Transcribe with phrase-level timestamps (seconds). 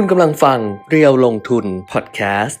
[0.00, 2.60] คุณกำลังฟังเรียวลงทุนพอดแคสต์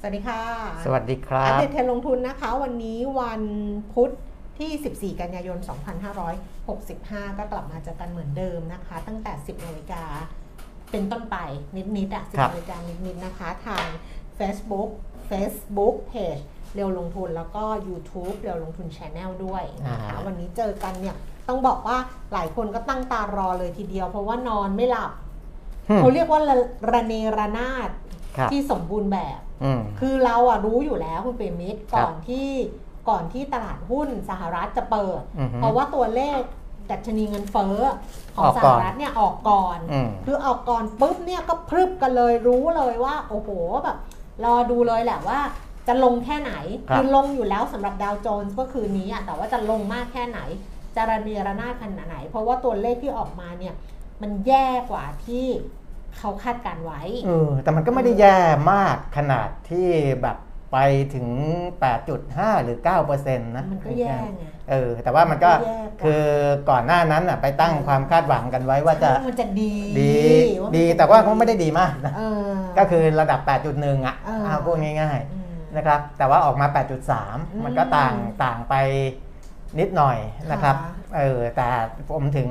[0.00, 0.40] สวัสดีค่ะ
[0.84, 3.42] สวัสดีครัอัปบ เดตเทรนด์ลงทุนนะคะ วันนี้วัน
[3.92, 4.10] พุธ
[4.58, 5.58] ที่ 14 กันยายน
[6.48, 10.04] 2565 ก็กลับมาเจอกันเหมือนเดิมนะคะ ตั้งแต่ 10นาฬิกา
[10.90, 11.36] เป็นต้นไป
[11.96, 12.76] นิดๆอะครับ 10นาฬิกา
[13.06, 13.84] นิดๆนะคะ ทาง
[14.38, 14.90] Facebook
[15.30, 16.42] Facebook Page
[16.74, 21.18] เร็วลงทุนแล้วก็ YouTube เร็วลงทุน Channel ด้วยนะคะอ่าวันนี้เจอกันเนี่ย
[21.48, 21.96] ต้องบอกว่า
[22.32, 25.10] หลายคนก็ตั้งตารอเลยทีเดียว เพราะว่านอนไม่หลับ
[25.90, 26.56] อืมเขาเรียกว่าระ
[26.92, 27.90] ระเนระนาด
[28.36, 32.48] ครับที่สมบูรณ์แบบอืมคือเราอะรู้อยู่แล้วคุณเปรมิตรครับก่อนที่
[33.08, 36.40] ก่อนที่ตลาดหุ้นสหรัฐจะเปิดอือฮึเพราะว่าตัวเลข
[36.90, 37.76] ดัชนีเงินเฟ้อ
[38.36, 43.50] ของออกสก่หอนรัฐเนี่ยออกก่อนอืมคือออกก่อนปุ๊บเนี่ยก็พรึบกันเลยรู้เลยว่า โอ้โห
[43.84, 43.96] แบบ
[44.44, 45.40] รอดูเลยแหละว่า
[45.88, 46.52] จะลงแค่ไหน
[46.90, 50.40] ครับอลงอยู่แล้วสำหรับดาวโจนส์ก็คืนนี้อะแต่ว่าจะลงมากแค่ไหน
[50.96, 53.74] จะระเนระนาดขนาดไหน เพราะว่าตัวเลขที่ออกมาเนี่ย
[54.22, 55.46] มันแย่กว่าที่
[56.18, 58.38] เขาคาดการไว้เออแต่มันก็ไม่ได้แย่
[58.72, 59.88] มากขนาดที่
[60.22, 60.36] แบบ
[60.72, 60.78] ไป
[61.14, 61.28] ถึง
[61.94, 66.24] 8.5 หรือ 9%นะ มันก็แย่ไง เออ แต่ว่ามันก็มันก็แย่กว่าคือ
[66.70, 70.12] ก่อนหน้านั้นอะไปตั้งความคาดหวังกันไว้ว่าจะมันจะดี ดี
[70.62, 73.40] ว่ามันดีจะแต่ว่าก็ไม่ได้ดีมากนะเออก็คือระดับ
[73.74, 77.02] 8.1 อะเออเอาพูดง่ายอืมๆนะครับ แต่ว่าออกมาอืม
[77.60, 78.74] 8.3 มันก็ต่างต่างไป
[79.80, 80.18] นิดหน่อย
[80.52, 81.66] นะครับค่ะเออแต่
[82.10, 82.48] ผมถึง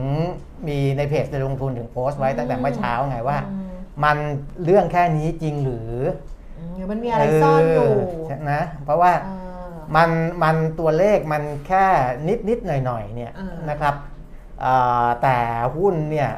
[0.67, 3.71] มีในเพจจะลงทุนถึงโพสต์ไว้ตั้งแต่เมื่อเช้าไงว่าอืม
[4.03, 4.17] มัน
[4.63, 5.91] เรื่องแค่นี้จริงหรือ
[6.59, 7.91] อืมมันมีอะไรซ่อนอยู่
[8.47, 9.29] เนะเพราะว่าเอ
[9.65, 10.09] อมัน
[10.43, 11.85] มันตัวเลขมันแค่
[12.27, 13.95] นิดนิดหน่อยหน่อยๆเนี่ยเออนะครับ
[14.61, 14.73] เอ่
[15.05, 15.37] แต่
[15.75, 16.29] หุ้นเนี่ย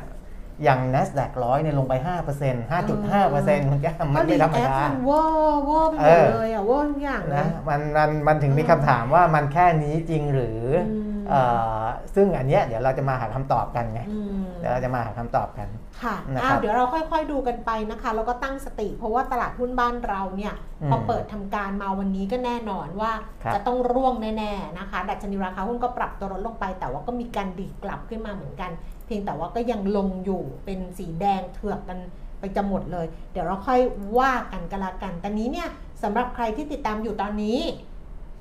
[0.63, 1.93] อย่าง NASDAQ ร้อยเนี่ยลงไป
[2.33, 11.41] 5% 5.5%มันก็มันไม่ธรรมดาก็ react มันเวอร์เวอร์ไปหมเอดอเลยอะเวอร์ทุกอย่างเลยะยมันมันมันถึงมีคำถามว่ามันแค่นี้จริงหรืออืมเอ่
[11.79, 11.83] อ
[12.15, 15.67] ซึ่งอันเนี้ยเดี๋ยวเราจะมาหาคำตอบกันไงอืมเดี๋ยวเราจะมาหาคำตอบกัน
[16.03, 23.11] ค่ะนะครับอ้าวเดี๋ยวเราค่อยๆดูกันไปนะคะ แล้วก็ตั้งสติ เพราะว่าตลาดหุ้นบ้านเราเนี่ยอืมพอเปิดทำการมาวันนี้ก็แน่นอนว่า
[23.43, 28.71] ครับจะต้องร่วงแน่ๆนะคะ ดัชนีราคาหุ้นก็ปรับตัวลดลงไป แต่ว่าก็มีการดีดกลับขึ้นมาเหมือนกัน
[29.05, 31.99] เพียงแต่ว่าก็ยังลงอยู่เป็นสีแดงเถือกกัน
[32.39, 33.79] ไปจะหมดเลย เดี๋ยวเราค่อย
[34.19, 35.69] ว่ากันกันละกันแต่นี้เนี่ย
[36.03, 37.59] สำหรับใครที่ติดตามอยู่ตอนนี้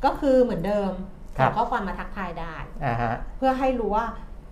[0.04, 0.92] ก็คือเหมือนเดิม
[1.38, 2.54] ครัส่บงข้อความมาทักทายได้
[2.84, 4.04] อ่าฮะเพื่อให้รู้ว่า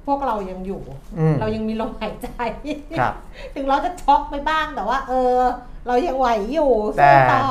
[0.06, 0.82] พวกเรายังอยู่
[1.18, 2.28] อืมเรายังมีลมหายใจ
[2.98, 3.14] ครับ
[3.54, 5.38] ถึงเราจะช็อกไปบ้างแต่ว่า เออ
[5.86, 7.46] เรายังไหวอยู่แต่สู้ต่อ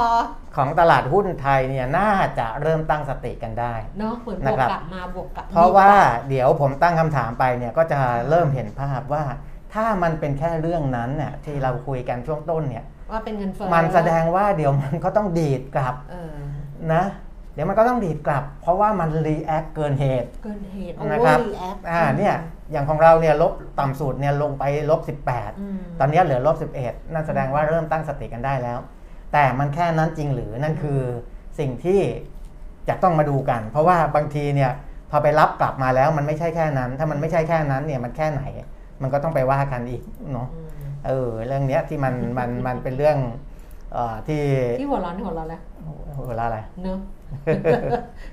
[0.56, 9.24] ของตลาดหุ้นไทยเนี่ยน่าจะเริ่มตั้งสติกันได้เนาะเหมือนบวกนะครับกลับมาบวกกลับ เพราะว่าดีกเดี๋ยวผมตั้งคำถามไปเนี่ยก็จะเริ่มเห็นภาพว่า
[9.74, 16.36] ถ้ามันเป็นแค่เรื่องนั้นเนี่ยที่เราคุยกันช่วงต้นเนี่ย ว่าเป็นเงินเฟ้อมันแสดงว่าเดี๋ยวมันก็ต้องดีดกลับเออ
[16.94, 17.04] นะ
[17.54, 22.36] เดี๋ยวมันก็ต้องดีดกลับ เพราะว่ามัน react เกินเหตุเกินเหตุนะครับ over react อ่าเนี่ย
[22.72, 25.02] อย่างของเราเนี่ยลบต่ำสุดเนี่ยลงไปลบ
[25.54, 28.80] 18 ตอนนี้เหลือลบ 11 นั่นแสดงว่าเริ่มตั้งสติกันได้แล้ว
[29.34, 31.00] แต่มันแค่นั้นจริงหรือนั่นคือ
[31.60, 32.00] สิ่งที่
[32.90, 34.72] จะต้องมาดูกัน เพราะว่าบางทีเนี่ย
[35.12, 38.42] พอไปรับกลับมาแล้วมันไม่ใช่แค่นั้น ถ้ามันไม่ใช่แค่นั้นเนี่ยมันแค่ไหน
[39.02, 40.02] มันก็ต้องไปว่ากันอีก
[40.34, 40.48] เนาะ
[41.08, 43.18] เออเรื่องเนี้ยที่มันมันมันเป็นเรื่อง
[43.94, 44.44] เอ่อที่
[44.80, 45.62] ที่หัวร้อนที่หัวร้อนแล้ว
[46.30, 47.00] เวลาอะไรเนอะ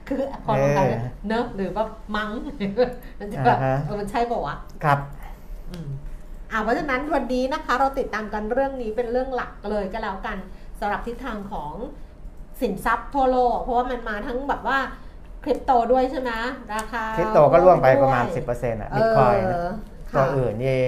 [0.09, 1.85] คือพอลงไปแล้วเออเนอะหรือว่า
[2.17, 2.31] มั้ง
[3.19, 4.99] มันจะแบบอ่าฮะเออมันใช่ป่าวะครับ
[5.71, 5.89] อืม
[6.53, 10.39] อ่าเพราะฉะนั้นวันนี้นะคะ เราติดตามกันเรื่องนี้เป็นเรื่องหลักเลยก็แล้วกัน
[10.81, 11.73] สำหรับทิศทางของ
[12.61, 14.79] สินทรัพย์ทั่วโลก เพราะว่ามันมาทั้งแบบว่า
[15.45, 16.31] คริปโตด้วยใช่ไหม
[16.75, 19.69] ราคาคริปโตก็ร่วงไปประมาณด้วย10%อะบิตคอยน์เออ
[20.15, 20.81] ตัวค่ะอื่นนี่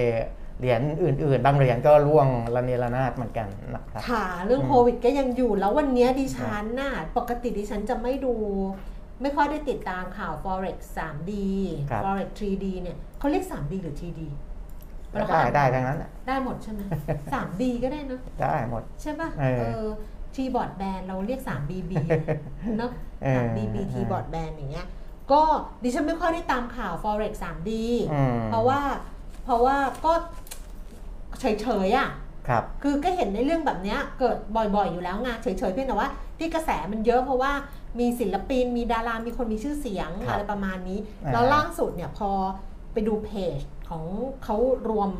[0.61, 8.33] เหรียญอื่น ๆ บางเหรียญก็ร่วงระเนระนาดเหมือนกันนะครับค่ะ เรื่องอืมโควิดก็ยังอยู่แล้ววันนี้ดิฉันน่ะปกติดิฉันจะไม่ดู
[9.21, 11.31] ไม่ค่อยได้ติดตามข่าว forex 3D
[11.91, 14.21] ครับ forex 3D เนี่ยเขาเรียก 3D หรือ 3D
[15.11, 16.81] ได้ได้ทั้งนั้นน่ะได้หมดใช่ไหม
[17.33, 19.85] 3D ก็ได้เนอะได้หมด ใช่ป่ะเออ
[20.35, 21.91] ทีบอร์ดแบนเราเรียก 3BB
[22.77, 22.91] เนอะ
[23.23, 24.87] เออ 3BB ทีบอร์ดแบนอย่างเงี้ย
[25.31, 25.41] ก็
[25.83, 27.71] ดิฉันไม่ค่อยได้ตามข่าว forex 3D
[28.13, 28.81] อืมเพราะว่า
[29.45, 30.13] เพราะว่าก็
[31.41, 32.09] เฉยๆอะ
[32.47, 36.09] ครับคือก็เห็นในเรื่องแบบเนี้ยเกิดบ่อยๆอยู่แล้วไงเฉยๆเพียงแต่ว่า
[36.39, 37.51] ที่กระแสมันเยอะเพราะว่า
[37.99, 42.29] มีศิลปินมีดารามีคนมีชื่อเสียงครับอะไรประมาณนี้อ่าแล้วล่าสุดเนี่ยพอ
[42.93, 43.59] ไปดูเพจ
[43.89, 44.03] ของ
[44.43, 44.55] เขา
[44.89, 45.11] รวม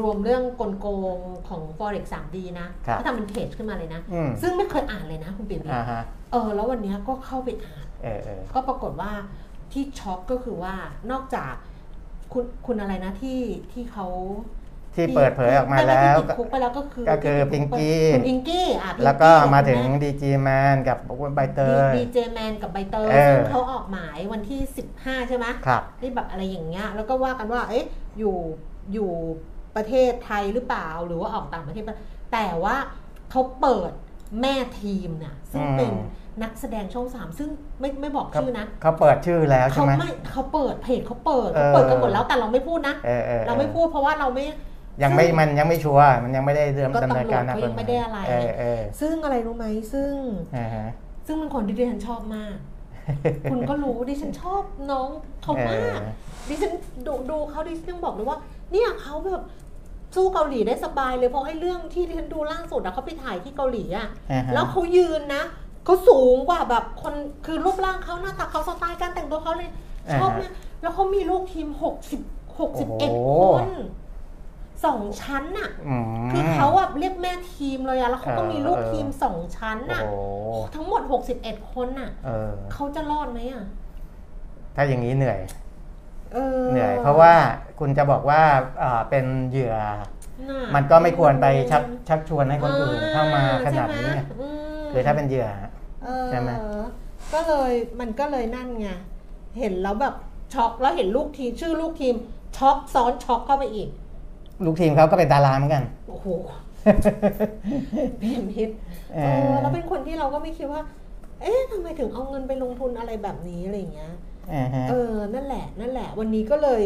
[0.00, 0.86] รวมเรื่องกลโก
[1.16, 1.18] ง
[1.48, 6.02] ของ forex 3D นะครับเขาทำเป็นเพจขึ้นมาเลยนะอืมซึ่งไม่เคยอ่านเลยนะคุณปิ่มอ่าฮะ
[6.32, 9.12] เออ แล้ววันเนี้ยก็เข้าไปอ่านเออเออก็ปรากฏว่า
[9.72, 10.74] ที่ช็อกก็คือว่า
[11.10, 11.52] นอกจาก
[12.32, 13.40] คุณคุณอะไรนะที่
[13.72, 14.06] ที่เขา
[14.94, 20.98] ที่เปิดเผยออกมาไไแล้วที่ติดคุกไปแล้วก็คือก็คือพิงกี้คุณพิงกี้อะพิงแล้วก็มาถึงกับดีจีแมนกับ
[21.34, 24.60] ใบเตยดีเจแมนกับใบเตยเออซึ่งเขาออกหมายวันที่
[24.96, 27.84] 15 ใช่ไหมครับที่แบบอะไรอย่างเงี้ยแล้วก็ว่ากันว่าเอ๊ะ
[28.18, 28.36] อยู่
[28.92, 29.10] อยู่
[29.76, 31.98] ประเทศไทยหรือเปล่าหรือว่าออกต่างประเทศปะ
[32.32, 32.76] แต่ว่า
[33.30, 33.90] เขาเปิด
[34.40, 35.92] แม่ทีมเนี่ยซึ่งอืมเป็น
[36.42, 37.48] นักแสดงช่องสามซึ่ง
[37.80, 44.44] ไม่ไม่บอกชื่อนะเขาเปิดชื่อแล้วใช่เขาไหมไม่เขาเปิดเพจเขาเปิดเออเขาเปิดกันหมดแล้วแต่เราไม่พูดนะเออออเราไม่พูดเพราะว่าเราไม่
[45.02, 50.10] ยังไม่มันยังไม่ชัวร์มันยังไม่ได้เริ่มก็ดำเนินการตำรวจเขายังไม่ได้อะไรเออเออซึ่งอะไรรู้ไหมซึ่ง
[50.56, 50.88] อ่าฮะ
[51.26, 52.54] ซึ่งเป็นคนที่ดิฉันชอบมาก
[53.50, 55.08] คุณก็รู้ดิฉันชอบน้อง
[55.42, 55.94] เขามากเออ
[56.48, 56.72] ดิฉัน
[57.06, 58.38] ดูดูเขาดิฉันยังบอกเลยว่า
[58.72, 59.44] เนี่ยเขาแบบ
[60.14, 65.42] สู้เกาหลีได้สบายเลยเพราะไอ้เรื่องที่ดิฉันดูล่าสุดอะเขาไปถ่ายที่เกาหลีอะอ่าฮะแล้วเขายืนนะ
[65.84, 67.14] เขาสูงกว่าแบบคน
[67.46, 69.70] คือรูปร่างเขาหน้าตาเขาสไตล์การแต่งตัวเขาเลย
[70.14, 70.52] ชอบเนี่ย
[70.82, 72.20] แล้วเขามีลูกทีมหกสิบ
[72.58, 73.10] หกสิบเอ็ด
[73.42, 73.68] คน
[74.84, 80.14] สองชั้นอะอืมคือเขาอะเรียกแม่ทีมเลยอะแล้วเขาก็เออมีลูกเออทีมสองชั้นโอ้อะโห
[80.74, 81.02] ทั้งหมด
[81.36, 83.64] 61 คนน่ะเออเขาจะรอดไหมอะ
[84.76, 85.40] ถ้าอย่างนี้เหนื่อย
[86.34, 87.32] เออเหนื่อย เพราะว่า
[87.78, 88.42] คุณจะบอกว่า
[88.82, 89.74] อ่าเป็นเหยื่อ
[90.50, 94.48] น่ะมันก็ไม่ควรไปชักชักชวนให้คนอื่นเข้ามาขนาดนี้ใช่ไหมไงอื
[94.80, 95.48] มคือถ้าเป็นเหยื่อ
[96.04, 96.50] เออใช่ไหม
[97.34, 98.88] ก็เลยมันก็เลยนั่นไง
[99.58, 100.14] เห็นแล้วแบบ
[100.54, 102.14] ช็อกแล้วเห็นลูกทีมชื่อลูกทีม
[102.56, 103.88] ช็อกซ้อนช็อกเข้าไปอีก
[104.64, 106.26] ลูกทีมเขาก็เป็นดาราเหมือนกัน โอ้โห
[108.18, 108.68] เป็นพิษ
[109.14, 110.82] เอเอออแล้วเป็นคนที่เราก็ไม่คิดว่า
[111.40, 114.12] เอ๊ะทำไมถึงเอาเงินไปลงทุนอะไรแบบนี้อะไรอย่างเงี้ย
[114.52, 116.82] อ่าฮะเออ นั่นแหละ นั่นแหละ วันนี้ก็เลย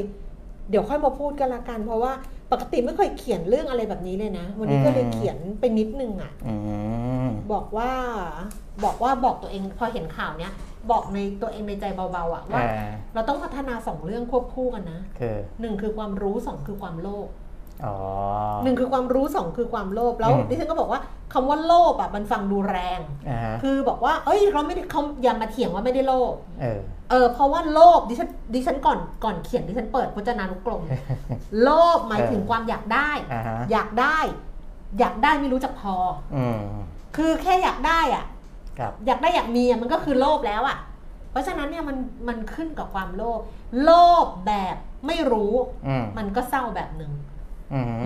[0.70, 2.12] เดี๋ยวค่อยมาพูดกันละกัน เพราะว่า
[2.52, 6.54] ปกติไม่เคยเขียนเรื่องอะไรแบบนี้เลยนะ วันนี้ก็เลยเขียนไปนิดนึงอะอื
[7.26, 7.90] มบอกว่า
[8.84, 10.52] บอกว่าบอกตัวเองพอเห็นข่าวเนี้ย
[10.90, 17.47] บอกในตัวเองในใจเบาๆอะว่าอ่าเราต้องพัฒนาสองเรื่องควบคู่กันนะคือหนึ่งคือความรู้สองคือความโลภอ๋อ
[18.64, 21.00] หนึ่งคือความรู้สองคือความโลภแล้วอืมดิฉันก็บอกว่า
[21.32, 26.80] คำว่าโลภอะมันฟังดูแรงอ่าฮะคือบอกว่า เอ้ยเราไม่ได้เขาอย่ามาเถียงว่าไม่ได้โลภเออ
[27.10, 30.82] เออเพราะว่าโลภดิฉันดิฉันก่อนก่อนเขียนดิฉันเปิดพจนานุกรม
[31.62, 34.18] โลภหมายถึงความอยากได้อ่าฮะอยากได้
[34.98, 35.94] อยากได้ไม่รู้จักพอ
[36.36, 36.60] อืม
[37.16, 38.24] คือแค่อยากได้อะ
[38.78, 40.78] ครับอยากได้อยากมีอะมันก็คือโลภแล้วอะ
[41.30, 41.96] เพราะฉะนั้นเนี่ยมัน
[42.28, 43.40] มันขึ้นกับความโลภ
[43.84, 43.90] โล
[44.24, 44.76] ภแบบ
[45.06, 45.52] ไม่รู้
[45.86, 47.27] อืมมันก็เศร้าแบบหนึ่งอืม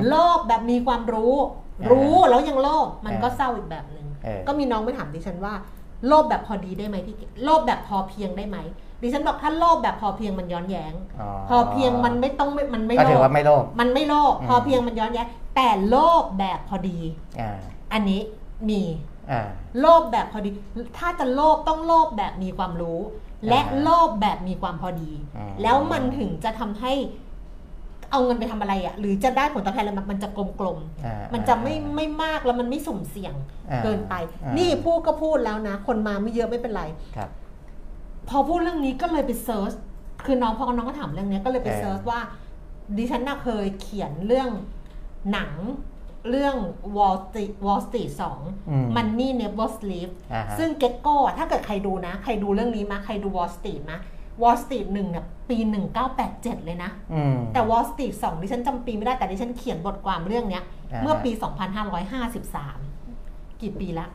[0.08, 1.34] โลภแบบมีความรู้
[1.80, 5.54] อ่ารู้แล้วยังโลภมันก็อ่าเศร้าอีกแบบหนึ่งเออก็มีน้องไปถามดิฉันว่า
[6.06, 8.58] โลภแบบพอดีได้ไหมพี่เก๋โลภแบบพอเพียงได้ไหม
[9.02, 10.94] ดิฉันบอกถ้าโลภแบบพอเพียงมันย้อนแย้ง
[11.48, 15.26] พอเพียงมันไม่ต้องไม่มันไม่ก็โลถือภว่าไม่โลภมันไม่โลภอืมพอเพียงมันย้อนแย้ง
[15.56, 16.98] แต่โลภแบบพอดี
[17.40, 17.50] อ่า
[17.92, 18.20] อันนี้
[18.68, 18.82] มี
[19.30, 19.42] อ่า
[19.80, 20.50] โลภแบบพอดี
[20.98, 23.00] ถ้าจะโลภต้องโลภแบบมีความรู้
[23.48, 26.92] และอ่าโลภแบบมีความพอดีอืมแล้วมันถึงจะทำให้
[28.12, 33.34] เอาเงินไปทำอะไรอะ่ะหรือจะได้ผลตอบแทนอะไรมันมันจะกลมอ่าๆมันจะไม่ไม่มากแล้วมันไม่สุ่มเสี่ยง
[33.70, 36.82] อ่าเกินไปอ่านี่นี่พูดก็พูดแล้วนะ คนมาไม่เยอะไม่เป็นไร
[37.16, 37.30] ครับ
[38.28, 39.72] พอพูดเรื่องนี้ก็เลยไป search
[40.26, 42.20] คือน้องพอน้องก็ถามเรื่องนี้ก็เลยไปเออ search ว่า
[42.96, 44.48] ดิฉันน่ะเคยเขียนเรื่อง
[45.32, 45.52] หนัง
[46.30, 46.56] เรื่อง
[46.96, 48.10] Wall Street Wall Street
[48.68, 53.98] อืม2 Money Never Sleep อ่าฮะซึ่งเก็ตโก้อะถ้าเกิดใครดูนะ ใครดูเรื่องนี้มาใครดู Wall Street มา
[54.42, 55.56] Wall Street 1เนี่ยปี
[56.12, 61.30] 1987 เลยนะอืมแต่ Wall Street 2ดิฉันจำปีไม่ได้แต่ดิฉันเขียนบทความเรื่องเนี้ยอ่าฮะเมื่อปี
[62.86, 64.06] 2553 กี่ปีละ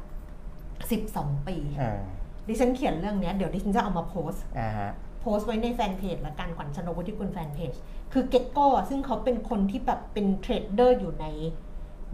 [0.70, 2.00] 12 ปีอ่า
[2.48, 4.92] ดิฉันเขียนเรื่องเนี้ยเดี๋ยวดิฉันจะเอามาโพสต์อ่าฮะ
[5.22, 7.74] โพสต์ไว้ในแฟนเพจละกันขวัญชนกวุฒิกุลแฟนเพจ
[8.14, 11.26] คือเก็ตโก้ซึ่งเขาเป็นคนที่แบบเป็น trader อยู่ใน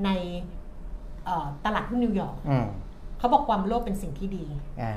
[0.06, 0.10] ใน
[1.26, 2.68] เอ่อตลาดหุ้นนิวยอร์กอืม
[3.20, 4.46] เขาบอกความโลภเป็นสิ่งที่ดี
[4.82, 4.94] อ่า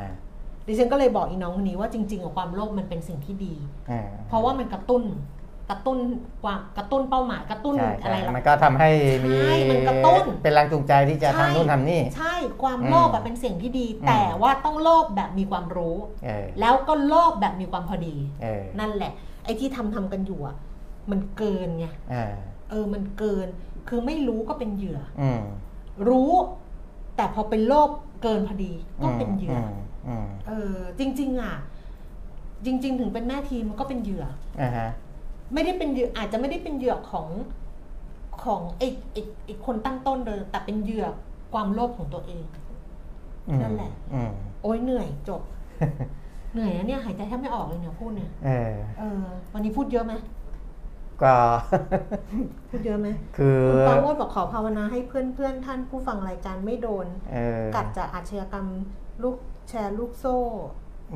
[0.66, 3.54] ดิฉันก็เลยบอกอีน้องคนนี้ว่าจริงๆอะความโลภมันเป็นสิ่งที่ดี
[3.90, 5.02] อ่าเพราะว่ามันกระตุ้น
[5.70, 5.98] กระตุ้น
[6.42, 8.90] ความกระตุ้นเป้าหมายกระตุ้นใช่อะไรใช่ล่ะมันก็ทำให้
[9.24, 19.12] มีใช่มันกระตุ้นเป็นแรงจูงใจที่จะใช่ทำนู่นทำนี่ ใช่ความโลภอะเป็นสิ่งที่ดีอืมแต่ว่าต้องโลภแบบมีความรู้เออแล้วก็โลภแบบมีความพอดีเออนั่นแหละ
[19.44, 20.56] ไอ้ที่ทำทำกันอยู่อะ
[21.10, 22.26] มันเกินไงอ่า
[22.70, 23.46] เออมันเกิน
[23.88, 25.42] คือไม่รู้ก็เป็นเหยื่ออืม
[26.08, 26.32] รู้
[27.16, 27.90] แต่พอเป็นโลภ
[28.22, 29.85] เกินพอดีก็เป็นเหยื่ออมอืม
[30.48, 31.54] เออจริง ๆ อะ
[32.64, 34.24] จริง ๆ ถึงเป็นแม่ทีมมันก็เป็นเหยื่อ
[34.60, 34.88] อ่าฮะ
[35.54, 37.28] ไม่ได้เป็นเหยื่ออาจจะไม่ได้เป็นเหยื่อของ
[38.44, 41.06] ของไอ้ไอ้ไอ้คนตั้งต้นเลยแต่เป็นเหยื่อ
[41.52, 42.44] ความโลภของตัวเอง
[43.48, 44.32] อืมนั่นแหละอืม
[44.62, 45.42] โอ้ยเหนื่อยจบ
[46.52, 49.22] เหนื่อยนะเนี่ยหายใจแทบไม่ออกเลยเนี่ยพูดเนี่ยเออเออ
[49.52, 50.14] วันนี้พูดเยอะไหม
[51.22, 51.34] ก็
[52.70, 58.66] พูดเยอะไหมคือคุณปราโมดบอกขอภาวนาให้เพื่อนเพื่อนๆท่านผู้ฟังรายการไม่โดนเออกัดจากอาชญากรรม
[59.22, 59.36] ลูก
[59.68, 60.36] แชร์ลูกโซ่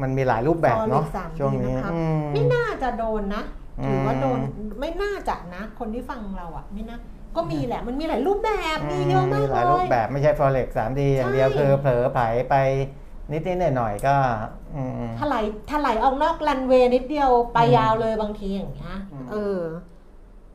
[0.02, 3.42] มันมีหลายรูปแบบเนาะฟอเร็กซ์สามช่วงนี้นะครับอืมไม่น่าจะโดนนะ
[3.80, 4.38] อืมถือว่าโดน
[4.80, 6.98] ไม่น่าจะนะ คนที่ฟังเราอะไม่น่า
[7.36, 12.18] ก็มีแหละมันมีหลายรูปแบบมีเยอะมากหลายรูปแบบเลยไม่ใช่ forex 3D อย่างเดียวใช่คือเผลอไผล
[12.50, 12.54] ไป
[13.32, 14.16] นิดๆหน่อยๆก็
[14.74, 19.58] อืมถไถลไถลออกนอกรันเวย์นิดเดียวไปอืมยาวเลยบางทีอย่างเงี้ยอืมเออ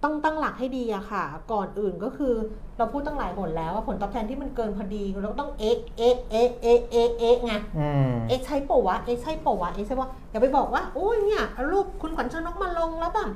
[0.05, 2.33] ต้องตั้งหลักให้ดีอะค่ะ ก่อนอื่นก็คือ
[2.77, 13.29] เราพูดตั้งหลายหนแล้วว่าผลตอบแทนที่มันเกินพอดีเราก็ต้องเอ๊ะเอ๊ะเอ๊ะเอ๊ะเอ๊ะเอ๊ะไงอืมเอ๊ะใช่ปะวะเอ๊ะใช่ปะวะเอ๊ะใช่ปะอย่าไปบอกว่าโอ้ยเนี่ยเอารูปคุณขวัญชนกมาลงแล้วแบบ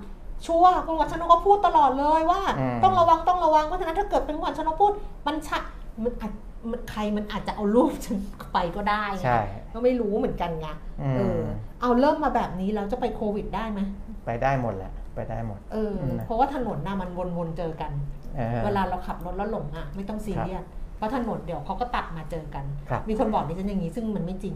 [0.46, 4.92] ชัวร์คุณขวัญชนกก็พูดตลอดเลยว่าอืมต้องระวังต้องระวังเพราะฉะนั้นถ้าเกิดเป็นขวัญชนกพูด
[5.28, 5.60] มันชะ
[6.04, 6.32] มันอาจ
[6.72, 8.18] มันใครมันอาจจะเอารูปฉัน
[8.54, 9.40] ไปก็ได้ไงใช่
[9.74, 10.68] ก็ไม่รู้เหมือนกันไง
[11.02, 11.44] อืเออม
[11.82, 13.80] เอาเริ่มมาแบบนี้แล้วจะไปโควิดได้ไหม
[14.26, 17.92] ไปได้หมดแหละ ไปได้หมด เอออืมเพราะว่าถนนน่ะมันวนๆเจอกัน
[18.40, 20.64] ออ เวลาเราขับรถแล้วหลงอะไม่ต้องซีเรียส
[20.98, 24.56] เพราะถนนเดี๋ยวเขาก็ตัดมาเจอกัน ครับ มีคนบอกดิฉันอย่างนี้ซึ่งมันไม่จริง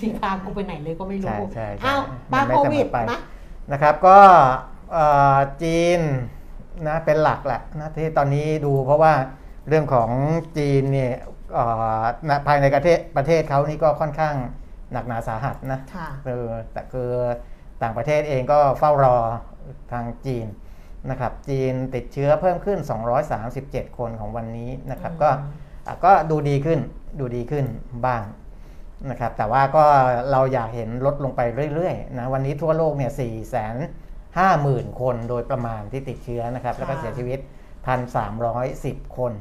[0.00, 2.02] ที่พากูไปไหนเลยก็ไม่รู้ ใช่ใช่ใช่อ้าว
[2.32, 3.20] มัมานไม่โคเสมอวิดไป นะ
[3.72, 4.18] นะครับก็
[4.92, 6.00] เอ่อจีน
[6.88, 9.12] นะเป็นหลักแหละนะที่ตอนนี้ดูเพราะว่า
[9.68, 10.10] เรื่องของ
[10.58, 11.12] จีนเนี่ย
[11.54, 11.64] เอ่
[11.98, 14.34] อนะภายในประเทศประเทศเขานี่ก็ค่อนข้าง
[14.92, 17.10] หนักหนาสาหัสนะค่ะเออแต่คือ
[17.82, 19.16] ต่างประเทศเองก็เฝ้ารอ
[19.92, 20.46] ทางจีน
[21.10, 22.78] นะครับจีนติดเชื้อเพิ่มขึ้น
[23.38, 25.30] 237 คนของวันนี้นะครับอืมก็
[25.86, 26.78] อะก็ดูดีขึ้น
[27.20, 27.64] ดูดีขึ้น
[28.06, 28.22] บ้าง
[29.10, 29.84] นะครับแต่ว่าก็
[30.32, 31.40] เราอยากเห็นลดลงไป
[31.74, 33.76] เรื่อยๆนะวันนี้ทั่วโลกเนี่ย4แสน
[34.38, 37.38] ห้าหมื่นคนโดยประมาณที่ติดเชื้อนะครับแล้วก็เสียชีวิต
[38.28, 39.32] 1,310 คน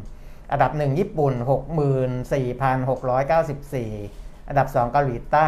[0.51, 4.20] อันดับ1ญี่ปุ่น 64,694
[4.51, 5.46] อันดับ 2 เกาหลีใต้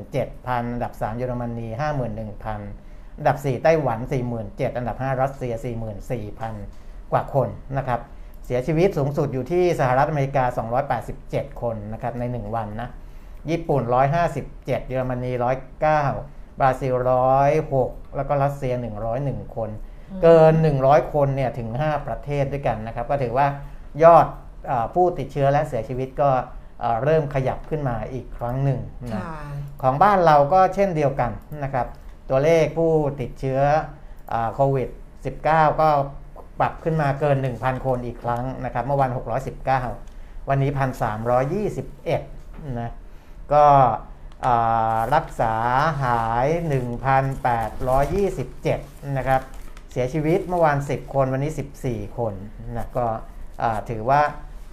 [0.00, 3.98] 57,000 อันดับ 3 เยอรมนี 51,000 อันดับ 4 ไต้หวัน
[4.38, 5.52] 47,000 อันดับ 5 รัสเซีย
[6.32, 8.00] 44,000 กว่าคนนะครับ
[8.46, 10.44] เสียชีวิตสูงสุดอยู่ที่สหรัฐอเมริกา
[11.02, 12.88] 287 คนนะครับใน 1 วันนะ
[13.50, 13.82] ญี่ปุ่น
[14.30, 15.32] 157 เยอรมนี
[15.96, 16.94] 109 บราซิล
[17.56, 18.74] 106 แล้วก็รัสเซีย
[19.14, 19.70] 101 คน
[20.22, 20.54] เกิน
[20.84, 23.46] 100 คนเนี่ยถึง 5 ประเทศด้วยกันนะครับ ก็ถือว่า
[24.02, 24.26] ยอด
[24.66, 26.30] เออผู้ติดเชื้อและเสียชีวิตก็
[26.80, 29.22] เอ่อเริ่มขยับขึ้นมาอีกครั้งหนึ่งนะค่ะ
[29.82, 31.30] ของบ้านเราก็เช่นเดียวกัน
[31.62, 31.86] นะครับ
[32.30, 33.60] ตัวเลขผู้ติดเชื้อ
[34.32, 34.88] อาโควิด
[35.34, 35.88] -19 ก็
[36.60, 39.10] ปรับขึ้นมาเกิน 1,000 คนอีกครั้งนะครับ เมื่อวัน
[39.80, 40.70] 619 วันนี้
[41.90, 42.90] 1,321 นะ
[43.52, 43.64] ก็
[44.46, 45.54] อ่ารักษา
[46.02, 46.46] หาย
[48.40, 49.42] 1,827 นะครับ
[49.92, 51.52] เสียชีวิตเมื่อวาน 10 คนวันนี้
[51.84, 52.34] 14 คน
[52.76, 53.06] นะก็
[53.62, 54.20] อ่าถือว่า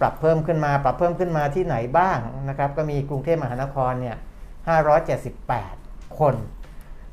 [0.00, 4.16] ปรับเพิ่มขึ้นมาปรับเพิ่มขึ้นมาที่ไหนบ้างนะครับก็มีกรุงเทพมหานครเนี่ย
[4.96, 6.34] 578 คน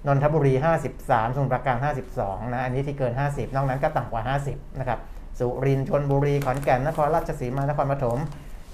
[0.07, 0.53] นนทบุรี
[0.95, 1.77] 53 สมุทรปราการ
[2.15, 4.99] 52 นะ อันนี้ที่เกิน 50 นอกนั้นก็ต่ำกว่า 50 นะครับ
[5.39, 8.19] สุรินทร์ชนบุรี ขอนแก่น นครราชสีมา นครปฐม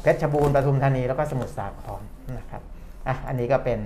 [0.01, 2.01] เพชรบูรณ์ ปทุมธานี แล้วก็สมุทรสาคร
[2.37, 2.61] นะครับ
[3.07, 3.79] อะ อันนี้ก็เป็น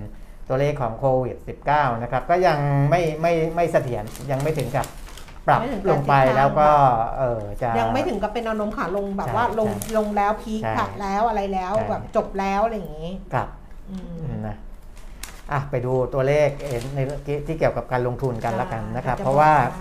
[0.48, 1.36] ตัวเลขของโควิด
[1.70, 2.58] 19 นะครับ ก็ยัง
[2.90, 4.86] ไม่ไม่ไม่เสถียร ยังไม่ถึงกับ
[5.46, 6.68] ปรับไม่ถึงกับลงไปทิศทางแล้วก็
[7.18, 13.48] เออจะยังไม่ถึงกับเป็นแนวโน้มขาลงแบบใช่ว่าลงใช่ลงแล้วพีคใช่ผัดแล้วอะไรแล้วใช่แบบจบแล้วอะไรอย่างงี้กลับ
[13.90, 14.56] อืมนะ
[15.52, 19.72] อะไปดูตัวเลขเอ่อในเรื่องที่เกี่ยวกับการลงทุนกันละกันนะครับจเพราะว่าบอก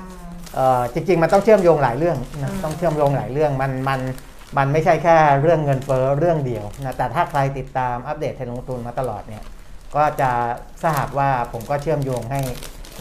[0.56, 4.00] เอ่อจริงๆมันต้องเชื่อมโยงหลายเรื่องนะอืมต้องเชื่อมโยงหลายเรื่องมันมัน
[4.58, 9.44] มันไม่ใช่แค่เรื่องเงินเฟ้อเรื่องเดียวนะแต่ถ้าใครติดตามอัปเดตเทรนด์ลงทุนมาตลอดเนี่ย
[9.96, 10.32] ก็จะ
[10.86, 12.42] ทราบว่าผมก็เชื่อมโยงให้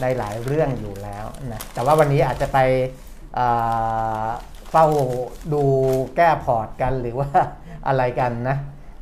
[0.01, 2.59] ในหลายเรื่องอยู่แล้วนะแต่ว่าวันนี้อาจจะไป
[3.35, 3.47] เอ่
[4.23, 4.25] อ
[4.71, 4.85] เฝ้า
[5.53, 5.63] ดู
[6.15, 7.29] แก้พอร์ตกันหรือว่า
[7.87, 8.57] อะไรกันนะ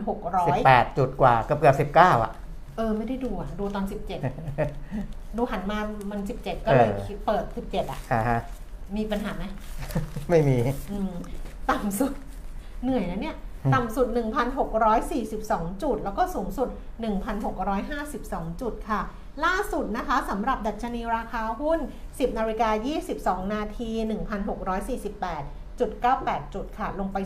[0.00, 2.32] 1,600 18 จุดกว่าเกือบเกือบ19 อะ
[2.76, 3.84] เออ ไม่ได้ดูอะ ดูตอน
[4.60, 5.78] 17 ดูหันมา
[6.10, 8.40] มัน 17 ก็เลยเออคิดเปิด 17 อะอ่าฮะ
[8.96, 9.44] มีปัญหาไหม
[10.28, 10.56] ไม่มี
[10.92, 11.12] อืม
[11.70, 12.12] ต่ำสุด
[12.82, 14.06] เหนื่อยนะเนี่ยอืมต่ำสุด
[14.94, 16.68] 1,642 จุด แล้วก็สูงสุด
[17.64, 19.00] 1,652 จุดค่ะ
[19.44, 22.70] ล่าสุดนะคะสำหรับดัชนีราคาหุ้น 10นาฬิกา
[23.44, 23.90] 22 นาที
[24.64, 25.90] 1,648จุด
[26.22, 27.16] 98 จุดค่ะ ลงไป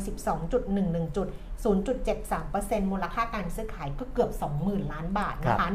[0.54, 1.28] 12.11 จุด
[1.64, 4.30] 0.73%มูลค่าการซื้อขายก็เกือบ
[4.62, 5.68] 20,000 ล้านบาทนะคะ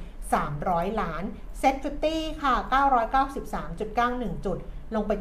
[0.00, 1.22] 19,300 ล้าน
[1.58, 2.54] SET fifty ค่ะ
[3.74, 4.58] 993.91 จุด
[4.94, 5.12] ลงไป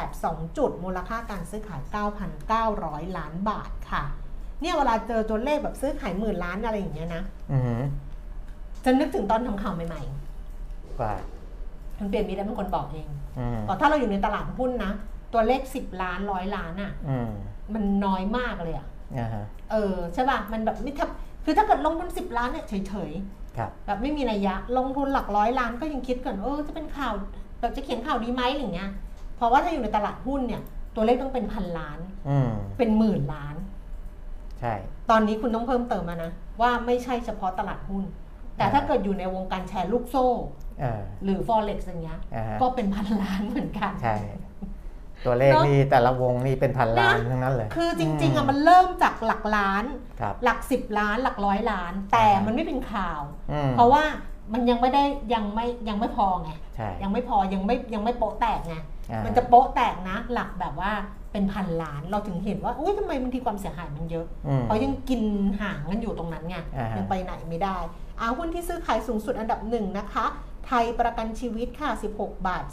[0.00, 1.82] 7.82 จุด มูลค่าการซื้อขาย
[2.48, 4.02] 9,900 ล้านบาทค่ะ
[4.60, 7.22] เนี่ยเวลาเจอตัวเลขแบบซื้อขายหมื่นล้านอะไรอย่างเงี้ยนะ
[7.52, 7.82] อือหือ
[8.84, 10.02] จะนึกถึงตอนทำข่าวใหม่
[11.00, 13.08] ว่าๆคุณเปลี่ยนมีได้เป็นคนบอกเอง
[13.38, 14.92] อืมบอกถ้าเราอยู่ในตลาดหุ้นนะ
[15.32, 17.30] ตัวเลข 10 ล้านร้อยล้านอะ่ะอืม
[17.74, 18.86] มันน้อยมากเลยอะ่ะ
[19.18, 21.08] อ่าฮะเออใช่ป่ะ มันแบบไม่ทับ
[21.44, 23.10] คือถ้าเกิดลงทุน10ล้านเนี่ยเฉย
[23.56, 27.14] ครับๆแบบไม่มีนัยยะ ลงทุนหลักร้อยล้านก็ยังคิดก่อนเออจะเป็นข่าว
[27.60, 28.90] แบบจะเขียนข่าวดีไหมอะไรเงี้ย
[29.38, 30.62] เพราะว่าถ้าอยู่ในตลาดหุ้นเนี่ย
[30.94, 33.56] ตัวเลขต้องเป็นพันล้าน อืมเป็นหมื่นล้าน
[34.60, 34.74] ใช่
[35.10, 38.04] ตอนนี้คุณต้องเพิ่มเติมมานะ ว่าไม่ใช่เฉพาะตลาดหุ้น
[38.56, 40.28] แต่ถ้าเกิดอยู่ในวงการแชร์ลูกโซ่
[40.80, 44.16] เออ หรือ forex อย่างเงี้ยอ่าฮะ ก็เป็นพันล้านเหมือนกัน ใช่
[45.26, 49.84] ตัวเลขเนอะ นี่แต่ละวงนี่เป็นพันล้านทั้งนั้นเลย คือจริง ๆอะมันเริ่มจากหลักล้าน
[50.20, 53.20] ครับ หลักสิบล้านหลักร้อยล้าน แต่อ่าฮะมันไม่เป็นข่าว
[53.52, 54.02] อืมเพราะว่า
[54.52, 55.04] มันยังไม่ได้
[55.34, 60.92] ยังไม่ยังไม่พอไง ใช่ ยังไม่พอยังไม่ยังไม่โป๊ะแตกไงอ่าฮ มันจะโป๊ะแตกนะหลักแบบว่า
[61.32, 65.22] เป็นพันล้านเราถึงเห็นว่าอุ้ยทำไมบางทีความเสียหายมันเยอะอืมเพราะยังกิน
[65.60, 67.76] ห่างกันอยู่ตรงนั้นไงอ่าฮะยังไปไหนไม่ได้
[68.18, 70.26] เอาหุ้นที่ซื้อขายสูงสุดอันดับหนึ่งนะคะ
[70.66, 72.64] ไทยประกันชีวิตค่ะ 16 บาท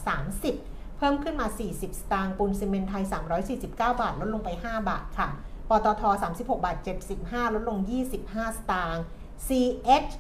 [0.46, 3.04] 30 เพิ่มขึ้นมา 40 สตางค์ปูนซีเมนต์ไทย
[3.52, 5.28] 349 บาท ลดลงไป 5 บาทค่ะ
[5.70, 6.78] ปตท 36 บาท
[7.16, 7.78] 75 ลดลง
[8.18, 9.04] 25 สตางค์
[9.48, 10.12] CH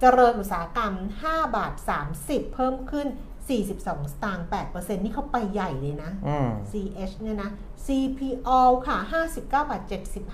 [0.00, 1.72] เจริญอุตสาหกรรม 5 บาท
[2.14, 3.08] 30 เพิ่มขึ้น
[3.48, 7.50] 42 สตางค์8%นี่เขาไปใหญ่เลยนะอืม CH เนี่ยนะ
[7.86, 8.50] CPO
[8.86, 9.82] ค่ะ 59 บาท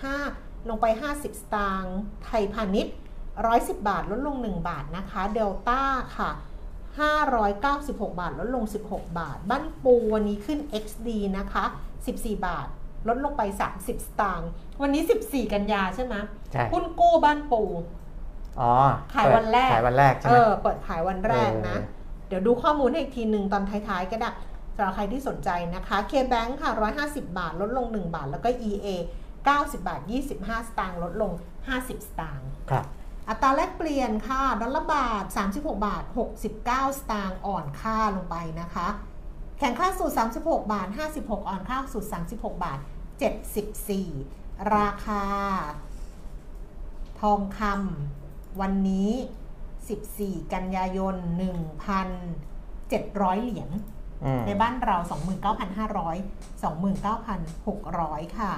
[0.09, 2.95] 75 ลงไป 50 สตางค์ไทยพาณิชย์
[3.61, 5.83] 110 บาทลดลง 1 บาทนะคะ เดลต้า
[6.17, 6.31] ค่ะ
[7.41, 11.65] 596 บาทลดลง 16 บาท บ้านปูวันนี้ขึ้น XD นะคะ
[12.05, 12.67] 14 บาท
[13.09, 13.43] ลดลงไป
[13.75, 14.51] 30 สตางค์
[14.83, 16.15] วันนี้ 14 กันยาใช่ไหม
[16.53, 17.63] ใช่หุ้นกู้บ้านปู
[18.61, 18.73] อ๋อ
[19.15, 24.31] ขายวันแรกขายวันแรกใช่เอไหมอเปิดขายวันแรกนะเออเดี๋ยวดูข้อมูลให้อีกทีหนึ่งตอนท้ายๆก็ได้
[24.75, 26.71] สำหรับใครที่สนใจนะคะ K-Bank ค่ะ
[27.05, 28.87] 150 บาท ลดลง 1 บาท แล้วก็ EA
[29.37, 30.01] 90 บาท
[30.35, 31.33] 25 สตางค์ลดลง
[31.71, 32.87] 50 สตางค์ครับ
[33.29, 36.05] อัตราแลกเปลี่ยนค่ะ ดอลลาร์บาท 36 บาท
[36.53, 38.89] 69 สตางค์อ่อนค่าลงไปนะคะ
[39.59, 42.79] แข่งค่าสูตร 36 บาท 56 อ่อนค่าสูตร 36 บาท
[43.95, 45.25] 74 ราคา
[47.21, 49.11] ทองคำวันนี้
[49.91, 53.71] 14 กันยายน 1,700 เหรียญ
[54.25, 54.97] อืมในบ้านเรา
[55.63, 56.63] 29,500
[58.23, 58.53] 29,600 ค่ะ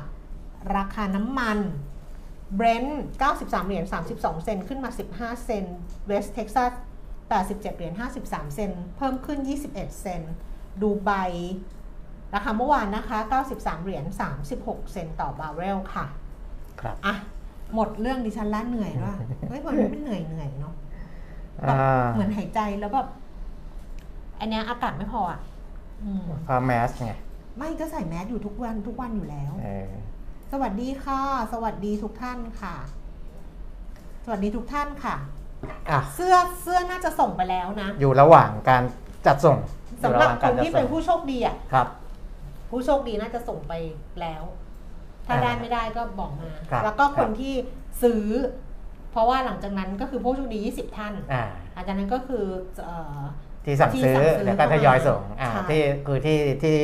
[0.77, 1.59] ราคาน้ำมัน
[2.55, 3.85] เบรนท์93 เหรียญ
[4.15, 5.65] 32 เซนขึ้นมา 15 เซน
[6.07, 6.73] West Texas
[7.35, 7.93] 87 เหรียญ
[8.25, 9.39] 53 เซนต์เพิ่มขึ้น
[9.71, 10.21] 21 เซนต์
[10.83, 11.11] ดูไบ
[12.35, 13.19] ราคาเมื่อวานนะคะ
[13.51, 14.05] 93 เหรียญ
[14.49, 16.07] 36 เซนต์ต่อบาร์เรลค่ะ
[16.81, 17.15] ครับ อะ
[17.75, 19.17] หมดเรื่องดิฉันละเหนื่อยด้วย
[19.49, 20.75] เฮ้ยมันไม่เหนื่อยเหนื่อยเนาะ
[21.63, 23.09] อ่าเหมือนหายใจแล้วแบบ
[24.41, 25.41] อันเนี้ยอากาศไม่พออะ
[26.03, 27.13] อืมเพราะแมสก์ไง
[27.59, 29.91] ไม่ก็ใส่แมสก์อยู่ทุกวันทุกวันอยู่แล้วเออ
[30.53, 31.21] สวัสดีค่ะ
[31.53, 32.75] สวัสดีทุกท่านค่ะ
[34.25, 35.17] สวัสดีทุกท่านค่ะ
[35.91, 38.83] อะเสื้อเสื้อน่าจะส่งไปแล้วนะ อยู่ระหว่างการ
[39.27, 39.59] จัดส่ง
[40.05, 41.89] สำหรับอยู่ะว่างคกานจัดที่ส่เป็นงผู้โชคดีอะครับ
[42.71, 43.73] ผู้โชคดีน่าจะส่งไป
[44.21, 44.43] แล้ว
[45.27, 47.55] ถ้าอ่าได้ไม่ได้ก็บอกมาครับแล้วก็คนครับที่
[48.03, 48.25] ซื้อ
[49.15, 52.45] เพราะว่าหลังจากนั้นก็คือผู้โชคดี 20 ท่านอ่าหลังจากนั้นก็คือ
[52.85, 53.19] เอ่อ
[53.65, 56.79] ที่สั่งที่ซื้อสั่งซื้อแล้วก็ทยอยส่งอ่าใช่ที่คือที่ที่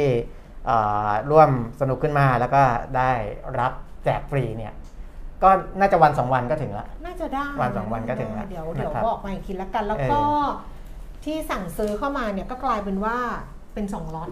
[0.67, 2.63] เอ่อร่วมสนุกขึ้นมาแล้วก็
[2.97, 3.11] ได้
[3.59, 3.73] รับ
[4.05, 4.75] แจกฟรีเนี่ย
[5.43, 10.47] ก็น่าจะวันสองวันก็ถึงละ น่าจะได้วันสองวันก็ถึงแล้วเดี๋ยวเดี๋ยวนะครับบอกมาอีกทีละกัน แล้วก็เออ
[11.25, 13.17] ที่สั่งซื้อเข้ามาเนี่ยก็กลายเป็นว่า
[13.75, 14.31] เป็นสองล็อต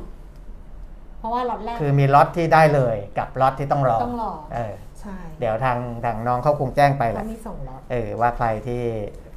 [1.19, 4.33] เพราะว่าล็อตแรก คือมีล็อตที่ได้เลยกับล็อตที่ต้องรอต้องรอ
[5.03, 8.83] เออใช่เดี๋ยวทางทางน้องเขาคงแจ้งไปแหเขาละมีส่งล็อตเออว่าใครที่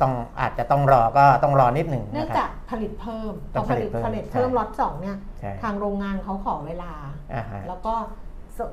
[0.01, 6.91] ต้องอาจจะต้องรอก็ต้องรอนิดหนึ่งเนื่อนะงครัจาบกผลิตเพิ่มพต้อองผผลิลิตตเพิ่มผลิตเพิ่มใช่ล็อตสองเนี่ยใช่ทางโรงงานเขาขอเวลา
[7.33, 7.93] อ่าฮะแล้วก็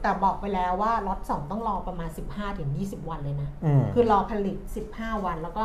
[0.03, 4.57] แต่บอกไปแล้วว่าล็อตสองต้องรอประมาณ 15ถึง20 วันเลยนะอืมคือรอผลิต
[4.90, 5.64] 15 วันแล้วก็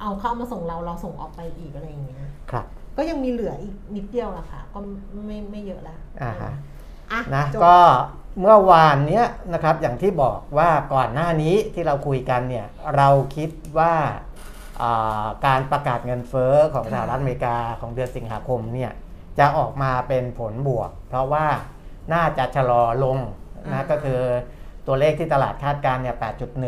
[0.00, 4.78] เอาเข้ามาส่งเราเราส่งออกไปอีกอะไรอย่างเงี้ยครับ ก็ยังมีเหลืออีกนิดเดียวละค่ะ ก็
[5.26, 6.52] ไม่ไม่เยอะแล้วอ่าฮะ
[7.12, 7.76] อะนะจบก็
[8.40, 13.94] เมื่อวานเนี้ยนะครับอย่างที่บอกว่าก่อนหน้านี้ที่เราคุยกันเนี่ยเราคิดว่า
[14.82, 18.92] อ่าการประกาศเงินเฟ้อของสหรัฐอเมริกาของเดือนสิงหาคมเนี่ย
[19.38, 21.46] จะออกมาเป็นผลบวก เพราะว่า
[22.12, 23.18] น่าจะชะลอลง
[23.72, 24.20] นะก็คือ
[24.86, 26.16] ตัวเลขที่ตลาดคาดการณ์เนี่ย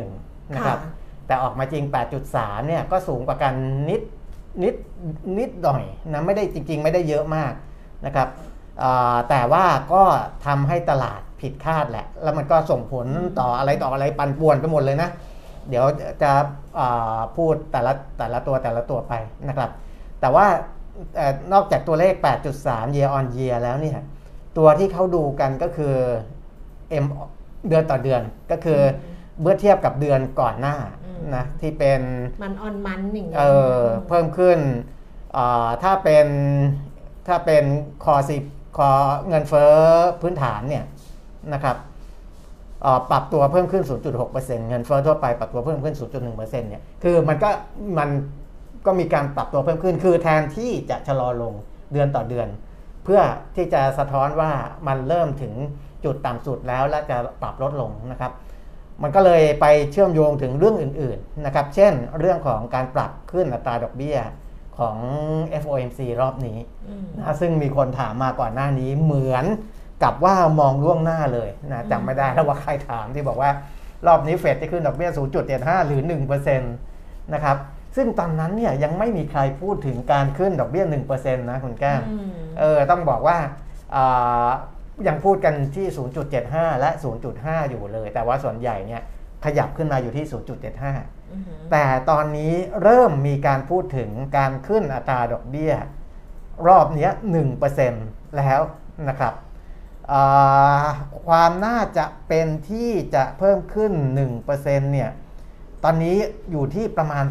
[0.01, 0.93] 8.1 นะครับค่ะ
[1.27, 1.85] แต่ออกมาจริง
[2.27, 3.55] 8.3 เนี่ยก็สูงกว่ากัน
[3.89, 4.03] นิด
[4.63, 4.75] นิด
[5.39, 7.53] นิดหน่อยนะไม่ได้จริง ๆ ไม่ได้เยอะมาก
[8.07, 8.29] นะครับ
[8.83, 10.03] อ่าแต่ว่าก็
[10.47, 13.07] ทำให้ตลาด ผิดคาดแหละ แล้วมันก็ส่งผล
[13.41, 15.11] ต่ออะไรต่ออะไรปันป่วนไปหมดเลยนะ
[15.69, 15.85] เดี๋ยว
[16.23, 16.33] จะ
[16.79, 19.13] อ่าพูดแต่ละแต่ละตัวแต่ละตัวไป
[19.49, 19.71] นะครับ
[20.21, 20.47] แต่ว่า
[21.17, 22.15] เอ่อนอกจากตัวเลข
[22.57, 23.99] 8.3 year on year แล้วเนี่ย
[24.59, 25.95] ตัวที่เขาดูกันก็คือ
[27.05, 27.07] M
[27.69, 28.83] เดือนต่อเดือนก็คืออ
[29.41, 32.01] เมื่อเทียบกับเดือนก่อนหน้าอืมนะที่เป็น
[32.43, 34.59] มันออนมันอย่างเงี้เอ่อเพิ่มขึ้น
[35.37, 36.27] อ่าถ้าเป็น
[37.29, 37.65] ถ้าเป็น
[38.05, 38.37] คอสิ
[38.77, 38.91] คอ
[39.29, 39.73] เงินเฟ้อ
[40.21, 40.85] พื้นฐานเนี่ย
[41.55, 41.77] นะครับ
[42.85, 43.85] อ่าปรับตัวเพิ่มขึ้น
[44.27, 47.51] 0.6%เงินเฟ้อทั่วไปปรับตัวเพิ่มขึ้น 0.1%เนี่ยคือมันก็
[47.99, 48.09] มัน
[48.87, 51.55] ก็มีการปรับตัวเพิ่มขึ้น คือแทนที่จะชะลอลง
[51.93, 52.49] เดือนต่อเดือน
[53.05, 53.21] เพื่อ
[53.57, 54.53] ที่จะสะท้อนว่า
[54.89, 55.55] มันเริ่มถึง
[56.05, 58.33] จุดต่ำสุดแล้วและจะปรับลดลงนะครับ
[59.03, 64.19] มันก็เลยไปเชื่อมโยงถึงเรื่องอื่นๆนะครับ เช่นเรื่องของการปรับขึ้นอัตราดอกเบี้ย
[64.79, 64.97] ของ
[65.63, 69.45] FOMC รอบนี้อืมนะซึ่งมีคนถามมาก่อนหน้านี้เหมือน
[70.03, 73.51] กับว่ามองล่วงหน้าเลยนะจำไม่ได้แล้วว่าใครถามที่บอกว่า
[74.07, 75.11] รอบนี้เฟดจะขึ้นดอกเบี้ย
[75.49, 76.01] 0.75 หรือ
[76.47, 77.57] 1%นะครับ
[77.97, 83.39] ซึ่งตอนนั้นเนี่ยยังไม่มีใครพูดถึงการขึ้นดอกเบี้ย 1%นะคุณแก้มอืมเออต้องบอกว่า
[83.95, 84.49] อ่า
[85.09, 85.87] ยังพูดกันที่
[86.35, 86.91] 0.75 และ
[87.31, 89.03] 0.5 อยู่เลย แต่ว่าส่วนใหญ่เนี่ย
[89.45, 90.25] ขยับขึ้นมาอยู่ที่
[90.79, 95.73] 0.75อืมแต่ตอนนี้เริ่มมีการพูดถึงการขึ้นอัตราดอกเบี้ย
[96.69, 97.11] รอบเนี้ย
[97.75, 98.61] 1%แล้ว
[99.09, 99.50] นะครับอ่า
[101.27, 103.93] ความน่าจะเป็นที่จะเพิ่มขึ้น
[104.39, 105.11] 1%เนี่ย
[105.85, 106.17] ตอนนี้
[106.51, 107.25] อยู่ที่ประมาณ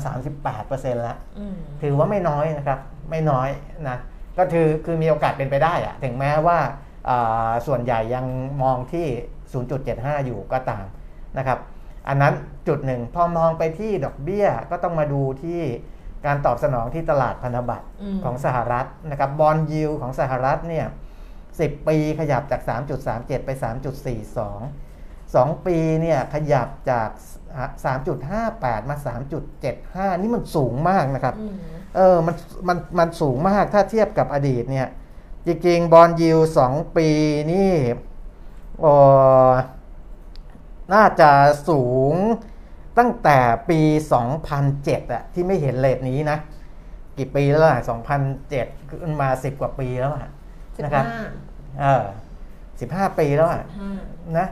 [0.49, 3.49] 38%แล้วอืมถือว่าไม่น้อยนะครับ ไม่น้อย
[3.89, 3.97] นะ
[4.37, 6.57] ก็คือคือมีโอกาสเป็นไปได้อะถึงแม้ว่า
[7.09, 8.25] อ่าส่วนใหญ่ยัง
[8.61, 9.07] มองที่
[9.65, 10.85] 0.75 อยู่ก็ตาม
[11.37, 11.59] นะครับ
[12.07, 12.33] อันนั้น
[12.67, 15.61] จุดหนึ่งพอมองไปที่ดอกเบี้ยก็ต้องมาดูที่
[16.25, 20.85] การตอบสนองที่ตลาดพันธบัตรอืมของสหรัฐนะครับบอลยิวของสหรัฐเนี่ย
[21.57, 22.61] 10 ปีขยับจาก
[23.03, 27.09] 3.37 ไป 3.42 2 ปีเนี่ยขยับจาก
[27.85, 28.95] 3.58 มา
[29.59, 31.55] 3.75 นี่มันสูงมากนะครับอืม
[31.95, 32.35] เออมัน
[32.67, 34.87] มันมันสูงมากถ้าเทียบกับอดีตเนี่ย
[35.47, 37.07] จริงๆ บอลยิวสองปี
[37.51, 37.71] นี่
[38.81, 38.93] เอ่
[39.49, 39.51] อ
[40.93, 41.31] น่าจะ
[41.69, 42.13] สูง
[42.97, 43.79] ตั้งแต่ปี
[44.45, 46.37] 2007อะที่ไม่เห็นเลทนี้นะ
[47.17, 47.81] กี่ปีแล้วอะ
[48.35, 50.38] 2007 ขึ้นมา 10 กว่าปีแล้วอะสิบ
[50.83, 51.25] นะครับห้า
[51.81, 52.05] เออ
[53.07, 53.91] 15ปีแล้วอะห้า
[54.37, 54.47] นะ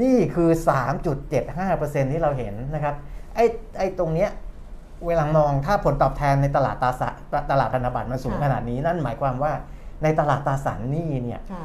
[0.00, 0.50] นี่คือ
[1.30, 2.94] 3.75%ที่เราเห็นนะครับ
[3.34, 3.44] ไอ้
[3.78, 4.30] ไอ้ตรงเนี้ย
[5.06, 7.14] เวลามองถ้าผลตอบแทนในตลาดตราสาร
[7.50, 9.52] ตลาดพันธบัตรมันสูงขนาดนี้นั่นหมายความว่า
[10.02, 11.64] ในตลาดตราสารหนี้เนี่ยค่ะ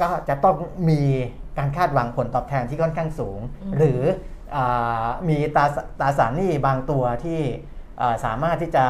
[0.00, 0.56] ก็จะต้อง
[0.90, 1.00] มี
[1.58, 4.00] การคาดหวังผลตอบแทนที่ค่อนข้างสูงอืมหรือ
[4.56, 7.40] อามีตราสตราสารหนี้บางตัวที่
[8.00, 8.86] อ่าสามารถที่จะ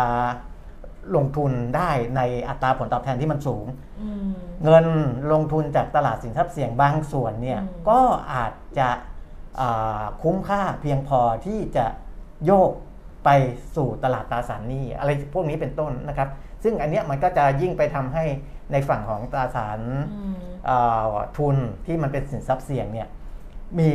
[1.17, 3.67] ลงทุนได้ในอัตราผลตอบแทนที่มันสูง
[4.03, 4.29] อืม
[4.65, 4.87] เงิน
[5.33, 8.01] ลงทุนจากตลาดสินทรัพย์เสี่ยงบางส่วนเนี่ยอืมก็
[8.33, 8.89] อาจจะ
[9.61, 11.87] อ่าคุ้มค่าเพียงพอที่จะ
[12.47, 12.71] โยก
[13.25, 13.31] ไป
[13.77, 16.29] สู่ตลาดตราสารหนี้อะไรพวกนี้เป็นต้นนะครับ
[16.65, 18.25] ซึ่งอันเนี้ยมันก็จะยิ่งไปทำให้
[18.73, 19.81] ในฝั่งของตราสาร
[20.15, 20.35] อืม
[20.69, 23.09] อ่าทุนที่มันเป็นสินทรัพย์เสี่ยงเนี่ย
[23.79, 23.93] มี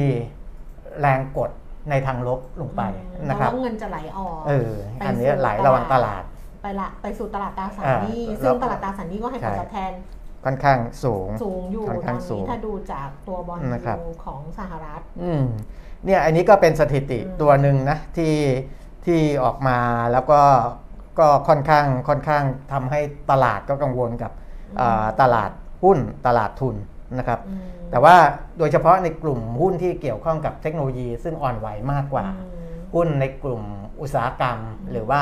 [1.00, 1.52] แรงกด
[1.90, 2.82] ในทางลบลงไป
[3.20, 6.24] อืมนะครับเพาว่าเงินจะไหลออกเออไปอันเนี้ยสู่ไหลตลาดระวังตลาด
[6.62, 9.92] ไปละไปสู่ตลาดตราสารอ่าหนี้แล้วซึ่งตลาดตราสารหนี้ก็ให้ผลตอบแทน
[10.46, 15.44] ค่อนข้างสูง สูงอยู่ค่อนตอข้านงสูนี้งถ้าดูจากตัวบอลนะครับ ยูของสหรัฐ อืม
[16.06, 18.36] เนี่ยอันนี้ก็เป็นสถิติอืม ตัวหนึ่งนะที่
[19.06, 19.78] ที่ออกมา
[20.12, 20.42] แล้วก็
[21.20, 23.00] ก็ค่อนข้างค่อนข้างทำให้
[23.32, 24.32] ตลาดก็กังวลกับ
[24.80, 25.52] อ่าตลาด
[25.84, 26.76] หุ้นตลาดทุน
[27.20, 28.16] นะครับ อืมแต่ว่า
[28.58, 33.64] โดยเฉพาะในกลุ่มหุ้นที่เกี่ยวข้องกับเทคโนโลยีซึ่งอ่อนไหวมากกว่า อืม หุ้นในกลุ่ม
[34.02, 34.58] อุตสาหกรรม
[34.92, 35.22] หรือว่า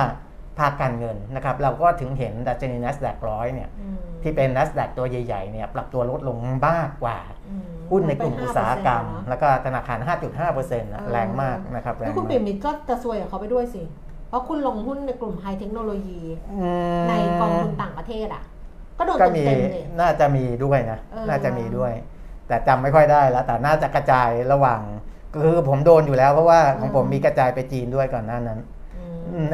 [0.60, 10.00] ภาคการเงินนะครับเราก็ถึงเห็นดัชนี NASDAQ ร้อยเนี่ยอืมที่เป็น NASDAQ ตัวใหญ่ๆเนี่ยปรับตัวลดลงมากกว่าอืมหุ้นในกลุ่มอุตสาหกรรมเป็น5%แล้วก็ธนาคาร
[10.46, 13.84] 5.5%นะเออแรงมากนะครับแรแล้วงคุณมาปิ่กมมิตรก็จะซวยกับเขาไปด้วยสิ
[14.30, 16.58] เพราะคุณลงหุ้นในกลุ่มไฮเทคโนโลยีอื
[17.02, 18.43] มในกองทุนต่างประเทศอะ
[18.98, 21.91] ก็โดนก็มีเต็มๆเลยน่าจะมีด้วยนะเออน่าจะมีด้วย
[22.48, 24.82] แต่จำไม่ค่อยได้แล้ว แต่น่าจะกระจายระหว่าง
[25.43, 28.77] คือผมโดนอยู่แล้วเพราะว่าของผมมีกระจายไปจีนด้วยก่อนหน้านั้นอื
[29.28, 29.48] อืม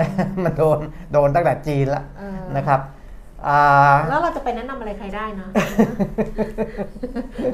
[0.44, 0.80] มันโดน
[1.14, 2.80] โดนตั้งแต่จีนละเออนะครับ
[3.48, 5.48] อ่าแล้วเราจะไปแนะนำอะไรใครได้นะ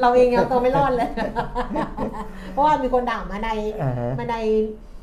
[0.01, 1.09] เราเองยังตัวไม่รอดเลย
[2.51, 3.49] เพราะว่ามีคนด่ามาใน
[3.81, 4.37] อ่าฮะมาใน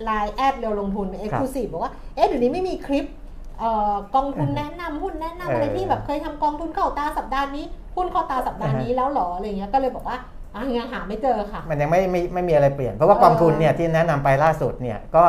[0.04, 3.07] LINE add เร็วลงทุน Exclusive บอกว่า เอ๊ะเดี๋ยวนี้ไม่มีคลิป
[3.59, 7.64] เอ่อกองทุนแนะนำหุ้นแนะนำอะไรเออที่แบบเคยทำกองทุนเข้าตาสัปดาห์นี้
[7.96, 10.16] หุ้นเข้าตาสัปดาห์นี้แล้วเหรออะไรเงี้ยก็เลยบอกว่า
[10.55, 15.24] อะยังหาไม่เจอค่ะ มันยังไม่ไม่ไม่มีอะไรเปลี่ยน เพราะว่าเออกองทุนเนี่ยที่แนะนำไปล่าสุดเนี่ยก็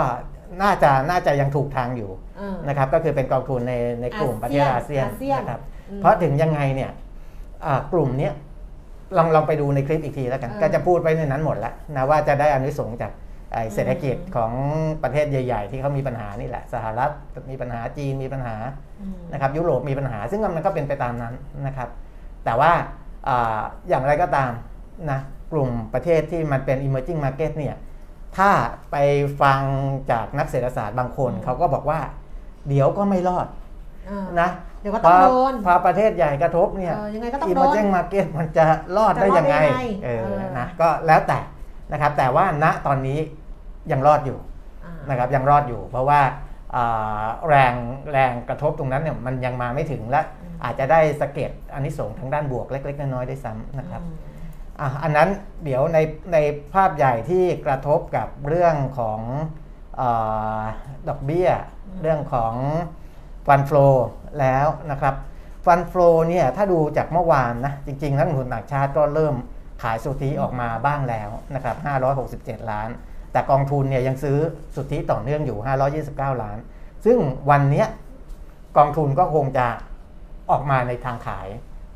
[0.62, 6.92] น่าจะน่าจะยังถูกทางอยู่เออนะครับก็คือเป็นกองทุนในในกลุ่มประเทศอาเซียนอาเซียนนะครับอืมเพราะถึงยังไงเนี่ย
[7.66, 8.34] อ่ากลุ่มเนี้ย
[9.18, 13.12] ลองลองไปดูในคลิปอีกทีแล้วกันเออก็จะพูดไปในนั้นหมดแล้วนะว่าจะได้อานิสงส์จาก
[13.54, 14.52] ไอ้เศรษฐกิจของ
[15.04, 17.12] ประเทศใหญ่ๆ ที่เขามีปัญหานี่แหละ สหรัฐ
[17.52, 18.56] มีปัญหาจีนมีปัญหา
[19.02, 21.34] อืมนะครับยุโรปมีปัญหา ซึ่งมันก็เป็นไปตามนั้น
[21.68, 21.90] นะครับ
[22.46, 22.72] แต่ว่า
[23.28, 24.52] อาอย่างไรก็ตาม
[25.12, 25.20] นะ
[25.52, 27.76] กลุ่มประเทศที่มันเป็น emerging market เนี่ย
[28.38, 28.52] ถ้า
[28.92, 28.96] ไป
[29.42, 29.62] ฟัง
[30.12, 32.00] จากนักเศรษฐศาสตร์บางคนอืมเขาก็บอกว่า
[32.68, 33.48] เดี๋ยวก็ไม่รอด
[34.08, 34.50] เออนะ
[34.82, 38.66] เดี๋ยวก็ต้องพโดนพอประเทศใหญ่กระทบเนี่ยเออยังไงก็ต้องโดน emerging market มันจะ
[38.98, 41.40] รอดได้ยังไงจะรอดได้ยังไงเออเออนะก็แล้วแต่
[41.92, 43.20] นะครับ แต่ว่าณตอนนี้
[43.92, 44.38] ยังรอดอยู่
[44.86, 46.22] อ่านะครับยังรอดอยู่ เพราะว่า
[46.76, 47.74] อ่าแรง
[48.12, 54.02] แรงกระทบตรงนั้นเนี่ยมันยังมาไม่ถึงและอืมอาจจะได้สะเก็ดอันนี้ส่งส์ทางด้านบวกเล็ก ๆ น้อยๆได้วยซ้ำนะครับ
[54.80, 55.30] อะอันนั้น
[55.64, 55.98] เดี๋ยวใน
[56.34, 56.38] ใน
[56.74, 59.22] ภาพใหญ่ที่กระทบกับเรื่องของ
[60.00, 60.02] อ
[61.10, 61.50] ดอกเบี้ย
[62.02, 62.54] เรื่องของ
[63.48, 63.88] ฟันฟลอ
[64.40, 65.16] แล้วนะครับ
[65.66, 69.36] ฟันฟลอเนี่ยถ้าดูจากเมื่อวานนะจริงๆนักลงทุนต่างชาติก็เริ่ม
[69.84, 71.76] ขายสุทธิออกมาบ้างแล้วนะครับ
[72.64, 72.90] 567 ล้าน
[73.32, 74.38] แต่กองทุนเนี่ยยังซื้อ
[74.76, 75.58] สุทธิต่อเนื่องอยู่
[76.00, 76.58] 529 ล้าน
[77.06, 77.18] ซึ่ง
[77.50, 77.86] วันนี้
[78.78, 79.68] กองทุนก็คงจะ
[80.52, 81.48] ออกมาในทางขาย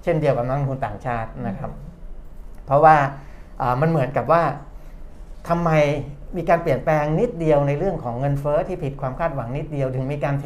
[0.03, 1.71] เช่นเดียวกับนักลงทุนต่างชาตินะครับ
[2.65, 2.95] เพราะว่า
[3.61, 4.43] อ่ามันเหมือนกับว่า
[5.49, 5.69] ทำไม
[6.37, 10.45] มีการเปลี่ยนแปลงนิดเดียวในเรื่องของเงินเฟ้อที่ผิดความคาดหวังนิดเดียว ถึงมีการเท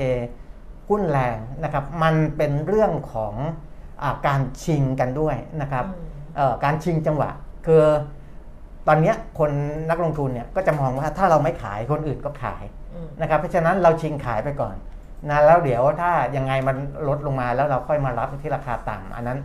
[0.90, 3.36] หุ้นแรงนะครับ มันเป็นเรื่องของ
[4.04, 7.30] อาการชิงกันด้วยนะครับอืมเอ่อการชิงจังหวะ
[7.66, 7.84] คือ
[8.88, 9.52] ตอนเนี้ยคน
[9.90, 14.76] นักลงทุนเนี่ยก็จะมองว่าถ้าเราไม่ขายคนอื่นก็ขายอืมนะครับ เพราะฉะนั้นเราชิงขายไปก่อน
[15.30, 19.40] นะแล้วเดี๋ยวถ้ายังไงมันลดลงมาแล้วเราค่อยมารับที่ราคาต่ำอันนั้น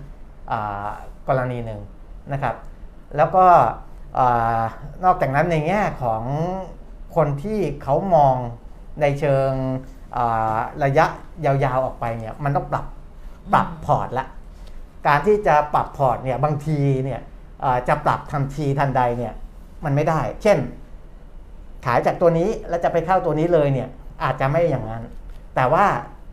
[0.52, 0.88] อา
[1.28, 1.80] กรณีหนึ่ง
[2.32, 2.56] นะครับ
[3.16, 4.20] แล้วก็
[5.04, 6.22] นอกจากนั้นในแง่ของ
[7.16, 8.36] คนที่เขามอง
[9.00, 9.50] ในเชิง
[10.84, 11.06] ระยะ
[11.44, 12.86] ยาวๆออกไปเนี่ยมันต้องปรับ
[13.52, 14.26] ปรับพอร์ตละ
[15.06, 17.20] การที่จะปรับพอร์ตเนี่ยบางทีเนี่ย
[17.88, 19.34] จะปรับทันทีทันใดเนี่ย
[19.84, 20.58] มันไม่ได้ เช่น
[21.84, 23.88] ขายจากตัวนี้แล้วจะไปเข้าตัวนี้เลยเนี่ย
[24.22, 25.02] อาจจะไม่อย่างนั้น
[25.54, 25.86] แต่ว่า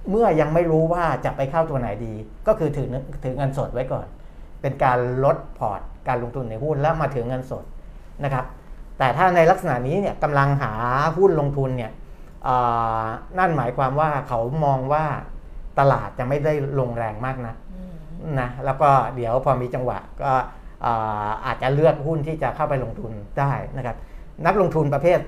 [0.10, 2.14] เมื่อยังไม่รู้ว่าจะไปเข้าตัวไหนดี
[2.48, 2.88] ก็คือถือ
[3.24, 4.08] ถือเงินสดไว้ก่อน
[4.68, 7.64] เป็นการลดพอร์ตการลงทุนในหุ้นแล้วมาถือเงินสด
[8.24, 8.46] นะครับ
[8.98, 10.74] แต่ถ้าในลักษณะนี้เนี่ยกำลังหา
[11.18, 11.92] หุ้นลงทุนเนี่ย
[13.38, 15.06] นั่นหมายความว่าเขามองว่า
[15.80, 17.56] ตลาดจะไม่ได้ลงแรงมากนะ
[18.40, 20.32] นะแล้วก็เดี๋ยวพอมีจังหวะก็
[20.86, 23.96] อาอาจจะเลือกหุ้นที่จะเข้าไปลงทุนได้นะครับ
[24.46, 25.20] นักลงทุนประเภท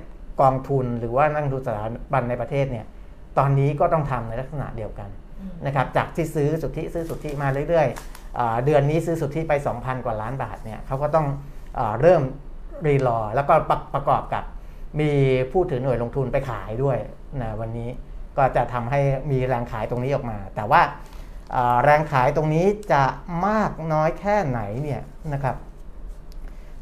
[0.41, 2.85] กองทุนหรือว่านักลงทุนสถาบันในประเทศเนี่ย
[3.37, 5.09] ตอนนี้ก็ต้องทำในลักษณะเดียวกัน
[5.65, 7.87] นะครับจากที่ซื้อสุทธิซื้อสุทธิมาเรื่อย
[8.65, 11.27] เดือนนี้ซื้อสุทธิไป 2,000 กว่าล้านบาทเนี่ยเขาก็ต้อง
[11.79, 12.21] อเริ่ม
[12.87, 14.43] รีรอแล้วก็ประประกอบกับ
[14.99, 15.11] มี
[15.51, 16.97] ผู้ถือหน่วยลงทุนไปขายด้วย
[17.41, 17.89] นะวันนี้
[18.37, 18.99] ก็จะทำให้
[19.31, 23.03] มีแรงขายตรงนี้ออกมา แต่ว่าาแรงขายตรงนี้จะ
[23.47, 25.01] มากน้อยแค่ไหนเนี่ย
[25.33, 25.55] นะครับ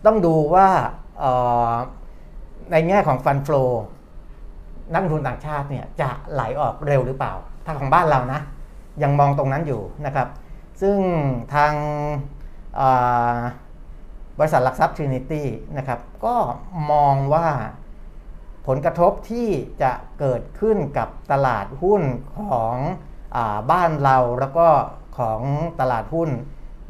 [0.06, 0.68] ต้องดูว่า
[2.72, 3.64] ในแง่ของฟันฟลอ
[4.94, 7.34] นักลงทุนต่างชาติเนี่ยจะไหลออกเร็วหรือเปล่า
[7.66, 8.40] ถ้าของบ้านเรานะ
[9.04, 10.28] ยังมองตรงนั้นอยู่นะครับ
[10.82, 11.00] ซึ่ง
[11.56, 11.74] ทาง
[14.40, 15.44] บริษัทหลักทรัพย์ Trinity
[15.78, 16.36] นะครับก็
[16.92, 17.48] มองว่า
[18.68, 19.50] ผลกระทบที่
[19.82, 22.02] จะเกิดขึ้นกับตลาดหุ้น
[22.38, 22.76] ของ
[23.36, 23.38] อ
[23.72, 24.68] บ้านเราแล้วก็
[25.18, 25.42] ของ
[25.80, 26.30] ตลาดหุ้น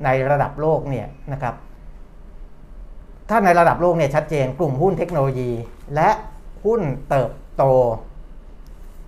[0.03, 1.55] ในระดับโลกเนี่ยนะครับ
[3.29, 5.51] ถ้าในระดับโลกเนี่ยชัดเจนกลุ่มหุ้นเทคโนโลยี
[5.95, 6.09] และ
[6.65, 7.63] หุ้นเติบโต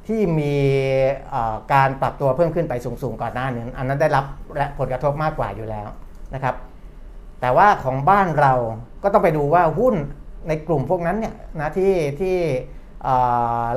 [0.10, 0.54] ที่มี
[1.30, 4.26] เอ่อการปรับตัวเพิ่มขึ้นไปสูงๆก่อนหน้านี้อันนั้นได้รับ
[4.58, 5.88] และผลกระทบมากกว่าอยู่แล้ว
[6.34, 6.56] นะครับ
[7.42, 8.54] แต่ว่าของบ้านเรา
[9.04, 9.96] ก็ต้องไปดูว่าหุ้น
[10.48, 12.38] ในกลุ่มพวกนั้นเนี่ยนะที่ที่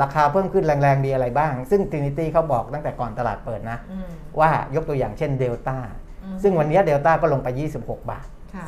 [0.02, 4.08] ราคาเพิ่มขึ้นแรงๆมีอะไรบ้าง ซึ่ง Trinity เขาบอกตั้งแต่ก่อนตลาดเปิดนะอืม
[4.40, 5.76] ว่ายกตัวอย่างเช่นเดลต้า
[6.22, 7.48] อืมซึ่งวันนี้เดลต้าก็ลงไป
[7.80, 8.64] 26 บาทค่ะ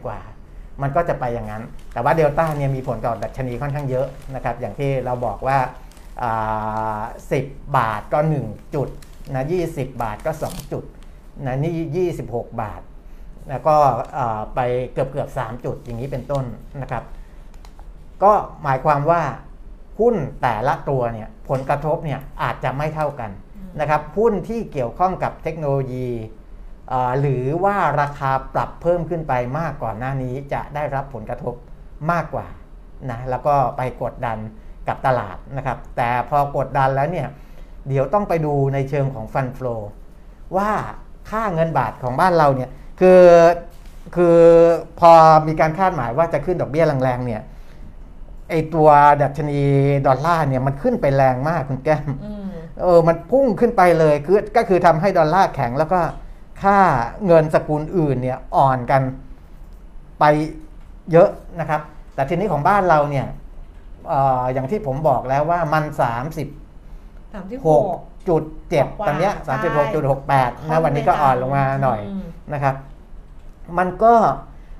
[0.00, 0.18] 4%กว่า
[0.82, 5.68] มันก็จะไปอย่างนั้น แต่ว่าเดลต้าเนี่ยมีผลต่อดัชนีค่อนข้างเยอะนะครับอย่างที่เราบอกว่าอ่า
[6.20, 8.88] 10 บาทก็ 1 จุด
[9.34, 10.84] นะ20 บาทก็ 2 จุด
[11.46, 12.82] นะนี่26 บาท
[13.48, 13.76] แล้วก็
[14.18, 14.60] อ่าไป
[14.92, 16.44] เกือบเกือบ3จุดอย่างนี้เป็นต้น
[16.82, 17.04] นะครับ
[18.22, 19.22] ก็หมายความว่า
[20.00, 23.30] หุ้นแต่ละตัวเนี่ยผลกระทบเนี่ยอาจจะไม่เท่ากัน
[23.80, 26.08] นะครับหุ้นที่เกี่ยวข้องกับเทคโนโลยี
[26.92, 31.54] อ่าหรือว่าราคาปรับเพิ่มขึ้นไปมากก่อนหน้านี้จะได้รับผลกระทบ
[32.10, 32.46] มากกว่า
[33.10, 34.38] นะแล้วก็ไปกดดัน
[34.88, 37.28] กับตลาดนะครับ แต่พอกดดันแล้วเนี่ย
[37.88, 39.76] เดี๋ยวต้องไปดูในเชิงของฟันฟลอ
[40.56, 40.70] ว่า
[41.30, 42.70] ค่าเงินบาทของบ้านเราเนี่ย
[43.00, 43.22] คือ
[44.16, 44.38] คือ
[45.00, 45.12] พอ
[45.48, 47.42] มีการคาดหมายว่าจะขึ้นดอกเบี้ยแรงๆเนี่ย
[48.50, 48.88] ไอตัว
[49.22, 49.60] ดัชนี
[50.06, 52.46] ดอลลาร์เนี่ยมันขึ้นไปแรงมากคุณแก้มอืม
[52.82, 56.00] เออมันพุ่งขึ้นไปเลยคือก็คือทำให้ดอลลาร์แข็งแล้วก็
[56.62, 56.78] ค่า
[57.26, 59.02] เงินสกุลอื่นเนี่ยอ่อนกัน
[60.20, 60.24] ไป
[61.12, 61.28] เยอะ
[61.60, 61.80] นะครับ
[62.14, 66.48] แต่ทีนี้ของบ้านเราเนี่ยเอออย่างที่ผมบอกแล้วว่ามัน36สามสิบ
[67.68, 67.84] หก
[68.28, 69.54] จุดเจ็ดกว่าตอนเนี้ยใช่
[70.14, 72.74] 36.68นะวันนี้ก็อ่อนลงมาหน่อยอืมนะครับ
[73.78, 74.14] มันก็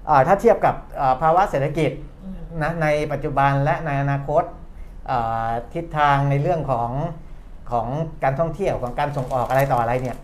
[0.07, 1.91] เอ่อถ้าเทียบกับเอ่อภาวะเศรษฐกิจ
[2.25, 4.43] อืมนะในปัจจุบันและในอนาคต
[5.07, 6.91] เอ่อทิศทางในเรื่องของ
[7.71, 7.87] ของ
[8.23, 10.17] การท่องเที่ยวของการส่งออกอะไรต่ออะไรเนี่ย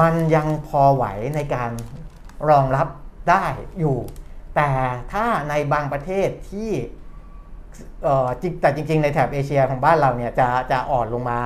[0.00, 1.04] มันยังพอไหว
[1.36, 1.70] ในการ
[2.48, 2.88] รองรับ
[3.30, 3.44] ได้
[3.78, 3.98] อยู่
[4.56, 4.70] แต่
[5.12, 7.07] ถ้าในบางประเทศที่เอ่อจริง
[8.60, 11.40] แต่จริง ๆ ในแถบเอเชียของบ้านเราเนี่ยจะจะอ่อนลงมา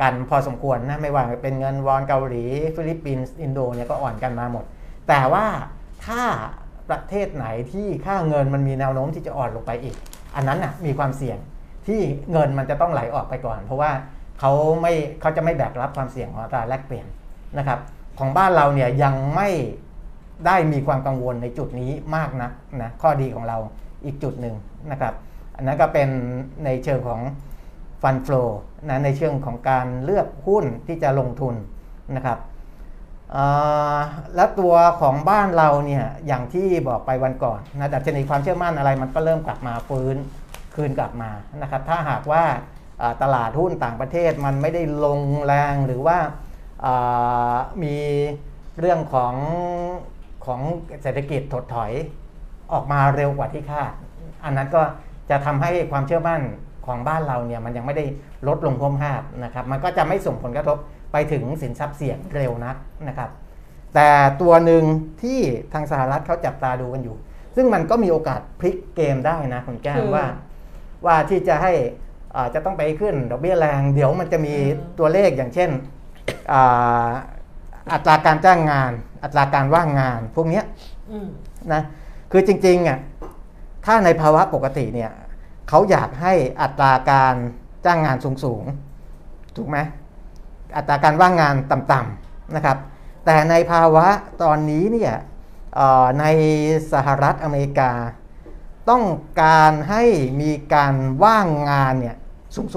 [0.00, 2.44] กันพอสมควรนะไม่ว่าเป็นเงินวอนเกาหลี
[2.76, 4.64] ฟิลิปปินส์อินโดเนี่ยก็อ่อนกันมาหมด
[5.08, 5.46] แต่ว่า
[6.06, 6.22] ถ้า
[6.88, 9.96] ประเทศไหนที่ค่าเงินมันมีแนวโน้มที่จะอ่อนลงไปอีก
[10.36, 11.38] อันนั้นน่ะมีความเสี่ยง
[11.86, 12.00] ที่
[12.32, 13.90] เงินมันจะต้องไหลออกไปก่อน เพราะว่า
[14.40, 17.06] เขาไม่เขาจะไม่แบกรับความเสี่ยงของอัตราแลกเปลี่ยน
[17.58, 17.78] นะครับ
[18.18, 19.48] ของบ้านเราเนี่ยยังไม่
[20.46, 22.50] ได้มีความกังวลในจุดนี้มากนะ
[22.82, 23.58] นะข้อดีของเรา
[24.04, 24.54] อีกจุดหนึ่ง
[24.92, 25.14] นะครับ
[25.56, 26.08] อันนั้นก็เป็น
[26.64, 27.20] ในเชิงของ
[28.02, 28.44] ฟันฟลอ
[28.88, 31.54] นะในเชิงของการเลือกหุ้นที่จะลงทุน
[32.16, 32.38] นะครับ
[34.34, 40.16] แล้วตัวของบ้านเราเนี่ยอย่างที่บอกไปวันก่อนนะดัชนีความเชื่อมั่นอะไรมันก็เริ่มกลับมาฟื้น
[40.74, 41.30] คืนกลับมา
[41.62, 42.44] นะครับ ถ้าหากว่า
[43.22, 46.18] ตลาดหุ้นต่างประเทศมันไม่ได้ลงแรงหรือว่า
[47.82, 47.96] มี
[48.80, 49.34] เรื่องของ
[50.46, 50.60] ของ
[51.02, 51.92] เศรษฐกิจถดถอย
[52.72, 53.92] ออกมาเร็วกว่าที่คาด
[54.44, 54.82] อันนั้นก็
[55.30, 56.40] จะทำให้ความเชื่อมั่น
[56.86, 58.04] ของบ้านเราเนี่ยมันยังไม่ได้
[58.48, 60.76] ลดลงพรวมภาพนะครับ มันก็จะไม่ส่งผลกระทบ
[61.12, 62.76] ไปถึงสินทรัพย์เสี่ยงเร็วนัก
[63.08, 63.30] นะครับ
[63.94, 64.10] แต่
[64.42, 64.84] ตัวหนึ่ง
[65.22, 65.40] ที่
[65.72, 67.16] ทางสหรัฐเขาจับตาดูกันอยู่
[67.56, 70.26] ซึ่งมันก็มีโอกาสพลิกเกมได้นะคุณแก้คืมอว่า
[71.06, 71.72] ว่าที่จะให้
[72.34, 75.70] อ่าจะต้องไปขึ้นดอกเบี้ยแรง เดี๋ยวมันจะมีอืมตัวเลขอย่างเช่น
[76.52, 77.10] อ่า
[77.92, 78.92] อัตราการจ้างงาน
[79.24, 80.64] อัตราการว่างงาน พวกเนี้ย
[81.10, 81.28] อืม
[81.72, 81.82] นะ
[82.32, 82.98] คือจริงๆอะ
[83.86, 85.12] ถ้าในภาวะปกติเนี่ย
[85.68, 87.34] เขาอยากให้อัตราการ
[87.84, 89.78] จ้างงานสูงๆถูกไหม
[90.76, 92.78] อัตราการว่างงานต่ำๆนะครับ
[93.24, 94.06] แต่ในภาวะ
[94.42, 95.14] ตอนนี้เนี่ย
[95.74, 96.24] เอ่อใน
[96.92, 97.92] สหรัฐอเมริกา
[98.90, 99.04] ต้อง
[99.42, 100.04] การให้
[100.40, 100.94] มีการ
[101.24, 102.16] ว่างงานเนี่ย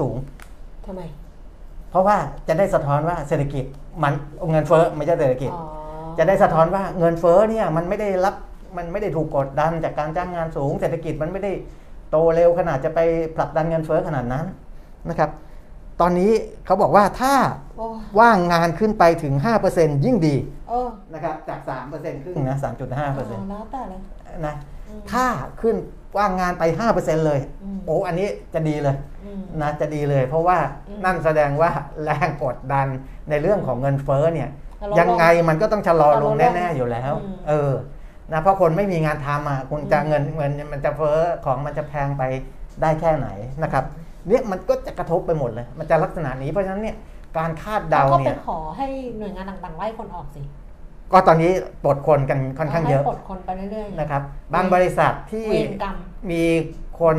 [0.06, 1.00] ูงๆทำไม
[1.90, 2.16] เพราะว่า
[2.48, 3.64] จะได้สะท้อนว่าเศรษฐกิจ
[4.02, 4.12] มัน
[4.50, 5.66] เงินเฟ้อไม่ใช่เศรษฐกิจอ๋อ
[6.18, 8.34] จะได้สะท้อนว่าเงินเฟ้อเนี่ยมันไม่ได้รับ
[8.76, 11.52] มันไม่ได้ถูกกดดันจากการจ้างงานสูง เศรษฐกิจมันไม่ได้
[12.10, 13.00] โตเร็วขนาดจะไป
[13.36, 14.44] ผลักดันเงินเฟ้อขนาดนั้น
[15.08, 15.30] นะครับ
[16.00, 16.32] ตอนนี้
[16.66, 17.34] เขาบอกว่าถ้า
[17.76, 17.86] โอ้
[18.20, 19.34] ว่างงานขึ้นไปถึง
[19.70, 20.36] 5%ยิ่งดี
[20.68, 21.60] เออนะครับจาก
[21.92, 24.00] 3%ครึ่งนะ 3.5%แล้วแต่เลย
[24.46, 24.54] นะ
[24.88, 25.24] อืมถ้า
[25.60, 25.76] ขึ้น
[26.18, 31.70] ว่างงานไป 5%เลยอืมโอ้อันนี้จะดีเลยอืมนะจะดีเลย เพราะว่าอืมนั่นแสดงว่า
[32.04, 32.86] แรงกดดัน
[33.30, 34.48] ในเรื่องของเงินเฟ้อเนี่ย
[34.80, 37.72] ชะลอลงยังไงมันก็ต้องชะลอลงชะลอลงแน่ ๆ อยู่แล้วอืมเออ
[38.32, 42.22] นะเพราะคนไม่มีงานทำอะคุณจะอืมเงินเงินมันจะเฟ้อของมันจะแพงไป
[42.82, 43.28] ได้แค่ไหน
[43.62, 43.84] นะครับ
[44.28, 46.96] เนี่ยมันก็จะกระทบไปหมดเลย มันจะลักษณะนี้เพราะฉะนั้นเนี่ย
[47.38, 48.86] การคาดเดาก็ไปเนี่ยขอให้
[49.18, 50.42] หน่วยงานต่างๆไล่คนออกสิ
[51.12, 51.50] ก็ตอนนี้
[51.84, 54.22] ปลดคนกันค่อนข้างเยอะให้ปลดคนไปเรื่อยๆนะครับ
[54.54, 55.96] บางบริษัทที่เวรกรรม
[56.30, 56.42] มี
[57.00, 57.18] คน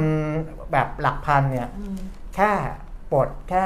[0.71, 1.97] แบบหลักพันเนี่ยอืม
[2.35, 2.51] แค่
[3.11, 3.63] ปลดแค่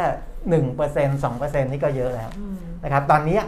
[0.49, 3.39] หนึ่งเปอร์เซ็นต์สองเปอร์เซ็นต์นี่ก็เยอะแล้วอืมนะครับ ตอนนี้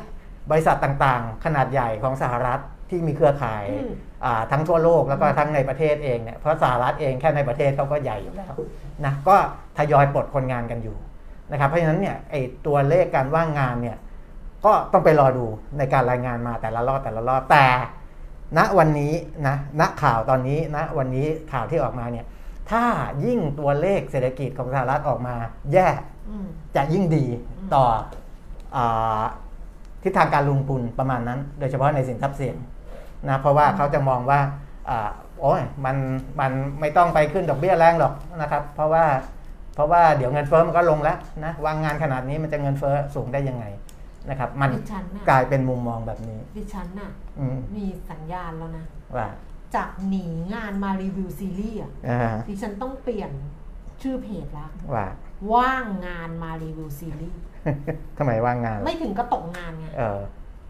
[0.51, 3.91] บริษัทต่างๆ ขนาดใหญ่ของสหรัฐ ที่มีเครือข่ายอืม
[4.25, 8.53] อ่าทั้งทั่วโลกแล้วก็ทั้งในประเทศเองเนี่ยเพราะสหรัฐเองแค่ในประเทศเขาก็ใหญ่อยู่แล้ว
[9.05, 9.35] นะก็
[9.77, 10.97] ทยอยปลดคนงานกันอยู่
[11.51, 12.35] นะครับเพราะฉะนั้นเนี่ยไอ
[12.65, 13.97] ตัวเลขการว่างงานเนี่ย
[14.65, 15.45] ก็ต้องไปรอดู
[15.77, 17.65] ในการรายงานมาแต่ละรอบแต่ละรอบแต่
[18.57, 19.13] ณวันนี้
[19.47, 22.25] นะณข่าวตอนนี้ณวันนี้ข่าวที่ออกมาเนี่ย
[22.71, 22.83] ถ้า
[23.25, 25.35] ยิ่งตัวเลขเศรษฐกิจของสหรัฐออกมา
[25.73, 25.87] แย่
[26.29, 27.25] อืมจะยิ่งดี
[27.57, 27.85] อืมต่อ
[28.75, 29.23] อา
[30.03, 32.55] ทิศทางการลงทุนประมาณนั้น โดยเฉพาะในสินทรัพย์เสี่ยง
[33.29, 34.39] นะเพราะว่าเขาจะมองว่า
[34.89, 35.09] อา
[35.41, 35.97] โอ้ยมัน
[36.39, 39.05] มันไม่ต้องไปขึ้นดอกเบี้ยแรงหรอกนะครับ เพราะว่า
[39.75, 43.65] เพราะว่าเดี๋ยวเงินเฟ้อมันก็ลงแล้วนะวางงานขนาดนี้มันจะเงินเฟ้อสูงได้ยังไง
[44.29, 48.85] นะครับ มันดิฉันน่ะกลายเป็นมุมมองแบบนี้ดิฉันน่ะอืมมีสัญญาณแล้วนะ
[49.17, 49.29] ว่า
[49.75, 53.31] จากหนีงานมารีวิวซีรีส์อะอ่าดิฉันต้องเปลี่ยน
[54.01, 55.07] ชื่อเพจละว่า
[55.53, 57.41] ว่างงานมารีวิวซีรีส์
[58.17, 60.19] ทำไมว่างงานล่ะไม่ถึงก็ตกงานไงเออ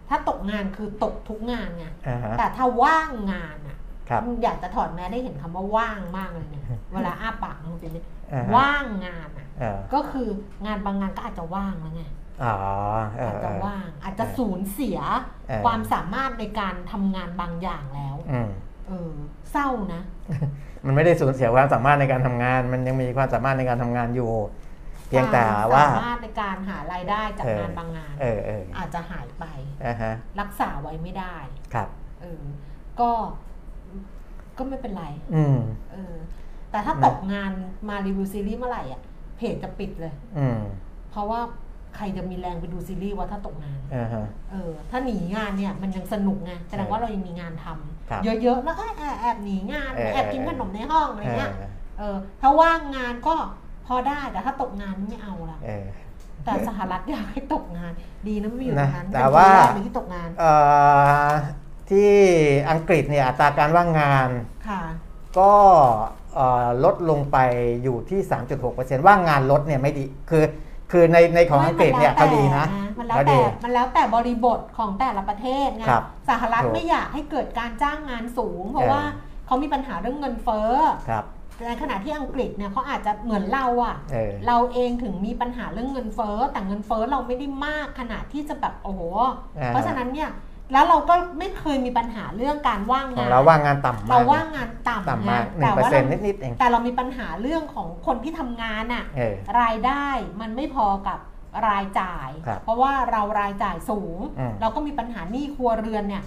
[0.09, 3.77] ถ้าตกงานคือตกทุกงานไงอ่าฮะแต่ถ้าว่างงานอะ
[4.09, 10.27] ครับอยากจะถอดแม้ได้เห็นคำว่าว่างมากเลยเนี่ยเวลาอ้าปากมันเป็นเนี่ยอ่าฮะว่างงานอะเออก็คือ
[10.65, 12.03] งานบางงานก็อาจจะว่างแล้วไง
[12.43, 12.55] อ๋อ
[13.17, 14.99] เออาอจเอจะอว่างอาจจะสูญเสีย
[15.47, 18.49] เออความสามารถในการทำงานบางอย่างแล้วอืม
[18.87, 19.11] เออ
[19.51, 20.01] เศร้านะ
[20.85, 24.31] มันไม่ได้สูญเสียความสามารถในการทำงาน มันยังมีความสามารถในการทำงานอยู่
[25.07, 29.45] เพียงแต่ว่าควมสามารถในการหารายได้จากเอองานบางงานเออเอออาจจะหายไป
[29.85, 31.35] อ่าฮะรักษาไว้ไม่ได้
[31.73, 31.87] ครับ
[32.21, 32.43] เออ
[32.99, 33.09] ก็
[34.57, 35.05] ก็ไม่เป็นไร
[35.35, 35.57] อืม
[35.91, 36.15] เออ
[36.71, 37.51] แต่ถ้านะตกงาน
[37.89, 39.01] มารีวิวซีรีส์เมื่อไหร่อะ
[39.37, 40.59] เพจจะปิดเลยอืม
[41.11, 41.41] เพราะว่า
[41.95, 51.63] ใครจะมีแรงไปดูซีรีส์ว่าถ้าตกงานอ่าฮะเออ ถ้าหนีงานเนี่ยมันยังสนุกไงแสดงว่าเรายังมีงานทำครับเยอะๆแล้วก็แอบแอบหนีงานเออแอบกินขนมในห้องอะไรเอเงี้ยอ
[51.97, 53.35] เออถ้าว่างงานก็
[53.87, 55.85] พอได้แต่ถ้าตกงานไม่เอาละเออ
[56.43, 57.91] แต่สหรัฐอยากให้ตกงาน
[58.27, 60.51] ดีนะไม่อยู่ตรงนั้นนะแต่เป็นว่าที่แรกเลยที่ตกงานเอ่
[61.27, 61.29] อ
[61.89, 62.11] ที่
[62.69, 64.29] อังกฤษเนี่ยอัตราการว่างงาน
[64.69, 64.81] ค่ะ
[65.39, 65.51] ก็
[66.35, 67.37] เอ่อลดลงไป
[67.83, 68.19] อยู่ที่
[68.63, 70.43] 3.6%ว่างงานลดเนี่ยไม่ดีคือ
[70.91, 72.65] คือในในของอังกฤษเนี่ยเขาดีนะ
[72.97, 79.03] มันแล้วเขาแต่ดีมันแล้วแต่บริบทของแต่ละประเทศไงครับสหรัฐถูกไม่อยากให้เกิดการจ้างงานสูง เพราะเออว่า
[79.45, 80.71] เขามีปัญหาเรื่องเงินเฟ้อ
[81.09, 81.25] ครับ
[81.65, 89.01] ในขณะที่อังกฤษเนี่ยเขาอาจจะเหมือนเราอะเออ เราเองถึงมีปัญหาเรื่องเงินเฟ้อแต่เงินเฟ้อเราไม่ได้มากขนาดที่จะแบบโอ้โห
[89.57, 90.31] อ่า เพราะฉะนั้นเนี่ย
[90.73, 100.07] แล้วเราก็ไม่เคยมีปัญหาเรื่องการว่างของงานเราว่างงานต่ำมากเราว่างงานต่ำต่ำมากหไงนึ่งเปอร์ว่าเซ็นต์เรานิดๆเอง แต่เรามีปัญหาเรื่องของคนที่ทำงานอะ เออ รายได้
[100.41, 101.19] มันไม่พอกับ
[101.67, 106.23] รายจ่าย ครับเพราะว่าเรารายจ่ายสูง อืมเราก็มีปัญหาหนี้ครัวเรือนเนี่ย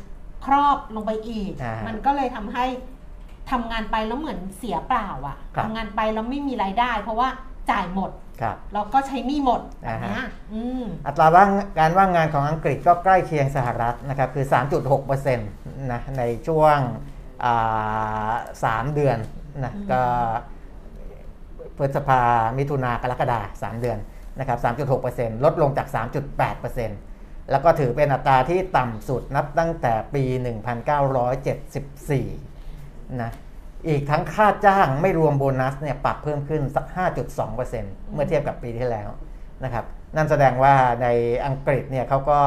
[0.46, 1.52] ครอบลงไปอีก
[1.86, 2.64] มันก็เลยทำให้
[3.50, 7.28] ทำงานไปแล้วเหมือนเสียเปล่าอะครับทำงานไปแล้วไม่มีรายได้ เพราะว่า
[7.70, 8.10] จ่ายหมด
[8.40, 14.46] ครับแล้วก็ใช้หนี้หมดแบบอ่าเนี้ฮะยอืมอัตราว่างการว่างงานของอังกฤษก็ใกล้เคียงสหรัฐนะครับคือ
[14.96, 16.78] 3.6%นะในช่วง
[17.44, 18.30] อ่า
[18.64, 19.18] สามเดือน
[19.64, 20.02] นะอืมก็
[21.78, 22.22] พฤษภา
[22.58, 23.98] มิถุนากรกฎาสามเดือน
[24.38, 24.58] นะครับ
[25.02, 25.88] 3.6%ลดลงจาก
[26.48, 30.24] 3.8%แล้วก็ถือเป็นอัตราที่ต่ำสุดนับตั้งแต่ปี
[31.66, 32.49] 1974
[33.22, 33.30] นะ
[33.88, 36.84] อีกทั้งค่าจ้างไม่รวมโบนัสเนี่ยปรับเพิ่มขึ้นสัก
[37.48, 39.08] 5.2%เมื่อเทียบกับปีที่แล้ว
[39.64, 39.84] นะครับ
[40.16, 41.06] นั่นแสดงว่าใน
[41.46, 42.40] อังกฤษเนี่ยเขาก็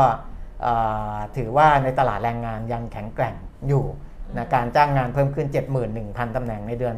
[0.62, 0.74] เอ่
[1.16, 3.36] อถือว่าในตลาดแรงงานยังแข็งแกร่ง
[3.68, 3.86] อยู่
[4.38, 5.48] นะการจ้างงานเพิ่มขึ้น
[5.92, 6.96] 71,000ตำแหน่งในเดือน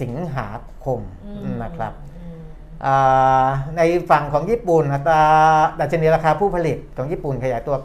[0.00, 0.48] สิงหา
[0.84, 2.38] คมอืมนะครับอืม
[2.84, 3.46] อ่า
[3.76, 5.22] ในฝั่งของญี่ปุ่นอัตรา
[5.80, 7.76] ดัชนีราคาผู้ผลิตของญี่ปุ่นขยายตัว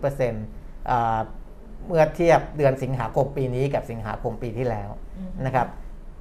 [0.00, 1.20] 9.0%อ่า
[1.88, 5.66] เมื่อเทียบเดือนสิงหาคมปีนี้กับสิงหาคมปีที่แล้วอืมนะครับ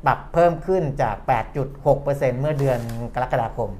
[0.05, 1.15] ปรับเพิ่มขึ้นจาก
[1.77, 2.79] 8.6%เมื่อเดือน
[3.15, 3.71] กรกฎาคม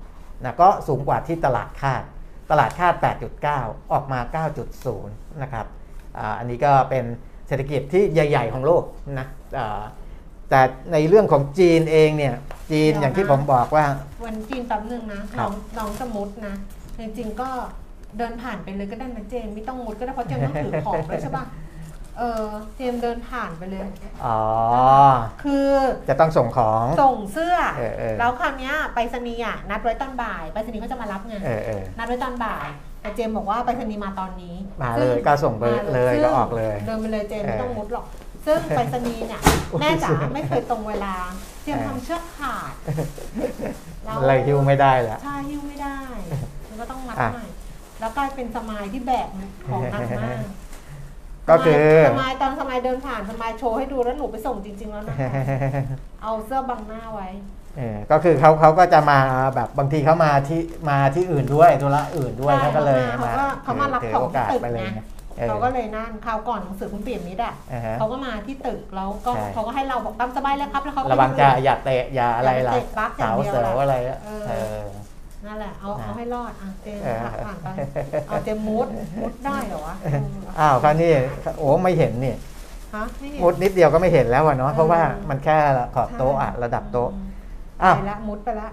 [0.43, 2.03] นะก็สูงกว่าที่ตลาดคาด
[2.51, 2.93] ตลาดคาด
[3.43, 4.19] 8.9 ออกมา
[4.81, 5.07] 9.0
[5.41, 5.65] นะครับ
[6.17, 7.05] อาอันนี้ก็เป็น
[7.47, 8.83] เศรษฐกิจที่ใหญ่ ๆ ของโลก
[9.19, 9.27] นะ
[9.57, 9.81] อ่า
[10.49, 10.61] แต่
[10.93, 12.33] ในเรื่องของจีนเองเนี่ย
[12.71, 13.85] จีนอย่างที่ผมบอกว่า
[14.25, 16.55] วันจีนแป๊บนึงนะครัน้บองน้องจะมุดนะ
[16.99, 17.49] จริงๆก็
[18.17, 21.45] เดินผ่านไปเลยก็ได้นะเจมไม่ต้องมุดก็ได้เพราะเจมต้องถือของด้วยใช่ปะ
[22.17, 22.45] เออ
[22.75, 23.87] เจมเดินผ่านไปเลย
[24.25, 24.39] อ๋อ
[25.43, 25.69] คือ
[26.09, 32.67] จะต้องส่งของ ส่งเสื้อ เออเออแล้วคราวเนี้ยไปรษณีย์อะนัดไว้ตอนบ่ายไปรษณีย์เขาจะมารับไงเออเออ นัดไว้ตอนบ่าย
[33.01, 38.05] แต่เจมบอกว่าไปรษณีย์มาตอนนี้มาเลยซึ่ก็ส่งไปมาเลยซึ่งก็ออกเลยเดินไปเลยเจมเออไม่ต้องมุดหรอก
[38.45, 39.41] ซึ่งไปรษณีย์เนี่ย
[39.71, 41.15] อุ๊ยแม่จ๋าไม่เคยตรงเวลา
[41.63, 42.73] เจมเออทำเชือกขาด
[44.15, 45.97] มันเลยฮิวไม่ได้แล้วใช่หิ้วไม่ได้
[46.69, 47.47] มันก็ต้องมัดอะใหม่
[47.99, 49.29] แล้วกลายเป็นสมายที่แบก
[49.71, 50.41] ของหนักมาก
[51.49, 55.29] ก็คือสมายตอนสมายเดินผ่านสมายโชว์ให้ดูแล้วหนูไปส่งจริง ๆ แล้วนะคะ
[56.23, 57.27] เอาเสื้อบังหน้าไว้
[57.77, 59.19] เออก็คือเขาเขาก็จะมา
[59.55, 65.01] แบบบางทีเขามาที่มาที่อื่นด้วยธุระอื่นด้วยใช่เขาก็เลยเขาก็เขามารับถืของโอกาสที่ตึกไปเลยไงไง
[65.39, 74.79] ออเขาก็เลยนั่นคราวก่อนหนังสือคุณเปี่ยมมิตรอะอ่าฮะเขาก็มาที่ตึกแล้วก็ใช่เขาก็ให้เราบอกตามสบายเลยครับแล้วเขาก็ระวังจะอย่าเตะอย่าอะไรล่ะอย่าไปเตะปลั๊กอย่าสางวเดียวเสือล่ะอะไรอะเออเออ
[75.47, 77.67] นั่นแหละเอานะเอาให้รอดอะเจมเออผ่านไป
[78.27, 78.87] เอาเจมมูด
[79.21, 80.19] มูดได้เหรอวะเออ
[80.59, 81.11] อ้าวคราวนี้
[81.59, 82.33] โอ้ไม่เห็นนี่
[82.95, 85.57] ฮะไม่เห็นมุดนิดเดียวก็ไม่เห็นแล้วอะเนาะเออเพราะว่ามันแค่
[85.95, 87.09] ขอบโต๊ะอะระดับโต๊ะ
[87.83, 88.69] อ้าวไปละมุดไปละ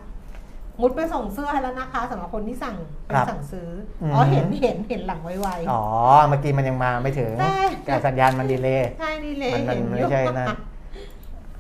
[0.81, 2.77] มุดไปส่งเสื้อให้แล้วนะคะสำหรับคนที่สั่ง
[3.09, 3.68] ครับสั่งซื้อ
[4.03, 5.83] อมอ๋อเห็นเห็นเห็นหลังไวอ๋อ
[6.29, 10.49] เมื่อกี้มันยังมาไม่ถึงใช่การสัญญาณมันดีเลยๆใช่นี่เลยมันมันเห็นไม่อยู่ใช่นั่น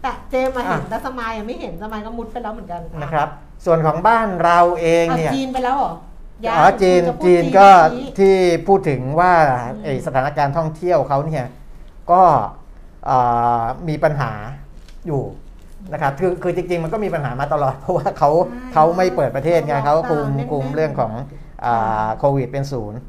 [0.04, 3.28] แต่เจมมาเห็นอะแต่สมายยังไม่เห็นสมายก็มุดไปแล้วเหมือนกันนะครับ
[3.64, 5.92] ส่วนของบ้านเราเองเอาเนี่ยจีนไปแล้วเหรอ
[6.44, 8.34] ยังอ๋อจีนคุณจะพูดจีนก็เมื่อที่
[8.66, 9.32] พูดถึงว่า
[9.74, 11.44] อืมไอสถานการณ์ท่องเที่ยวเขาเนี่ย
[12.10, 12.22] ก็
[13.06, 13.18] เอ่
[13.60, 14.32] อมีปัญหา
[15.06, 15.22] อยู่
[15.92, 18.30] นะครับคือคือจริงๆ มันก็มีปัญหามาตลอด เพราะว่าเขา
[18.74, 21.12] เขาไม่เปิดประเทศไงเขาคุมคุมเรื่องของ
[21.64, 23.00] อ่าโควิดเป็นศูนย์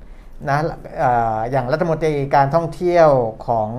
[0.50, 0.58] นะ
[1.00, 3.10] เอ่ออย่างรัฐมนตรีการท่องเที่ยว
[3.48, 3.70] ของ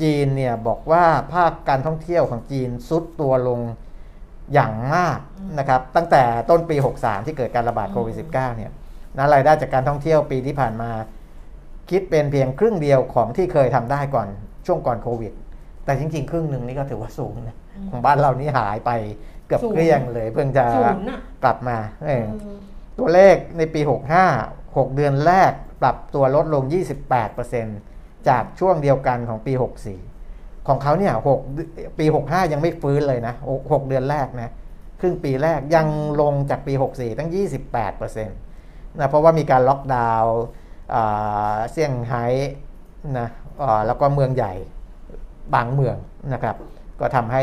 [0.00, 3.60] จีนเนี่ยบอกว่าภาคการท่องเที่ยวของจีนซุดตัวลง
[4.52, 5.18] อย่างมาก
[5.58, 8.70] นะครับ ตั้งแต่ต้นปี 63 ที่เกิดการระบาดโควิด -19 เนี่ย
[9.16, 10.90] นะรายได้จากการท่องเที่ยวปีที่ผ่านมา
[11.90, 14.28] คิดเป็นเพียงครึ่งเดียวของที่เคยทำได้ก่อน
[14.66, 15.32] ช่วงก่อนโควิด
[15.84, 17.56] แต่จริง ๆ ครึ่งหนึ่งนี่ก็ถือว่าสูงนะ
[17.90, 18.90] ของบ้านเรานี่หายไป
[19.46, 22.58] เกือบเกลี้ยงเลย เพิ่งจะศูนย์น่ะกลับมาเออเออ
[22.98, 26.62] ตัวเลขในปี 65 6 เดือนแรกปรับตัวลดลง
[27.30, 27.93] 28%
[28.28, 29.52] จากช่วงเดียวกันของปี
[30.10, 31.14] 64 ของเขาเนี่ย
[31.56, 34.52] 6ปี 65 ยังไม่ฟื้นเลยนะ 6 เดือนแรกนะ
[35.00, 35.86] ครึ่งปีแรกยัง
[36.20, 37.30] ลงจากปี 64 ตั้ง
[37.88, 40.36] 28%นะ เพราะว่ามีการล็อกดาวน์
[40.94, 42.24] อ่าเซี่ยงไฮ้
[43.18, 43.28] นะ
[43.62, 44.52] อ่าแล้วก็เมืองใหญ่
[45.54, 45.96] บางเมือง
[46.32, 46.56] นะครับ
[47.00, 47.42] ก็ทำให้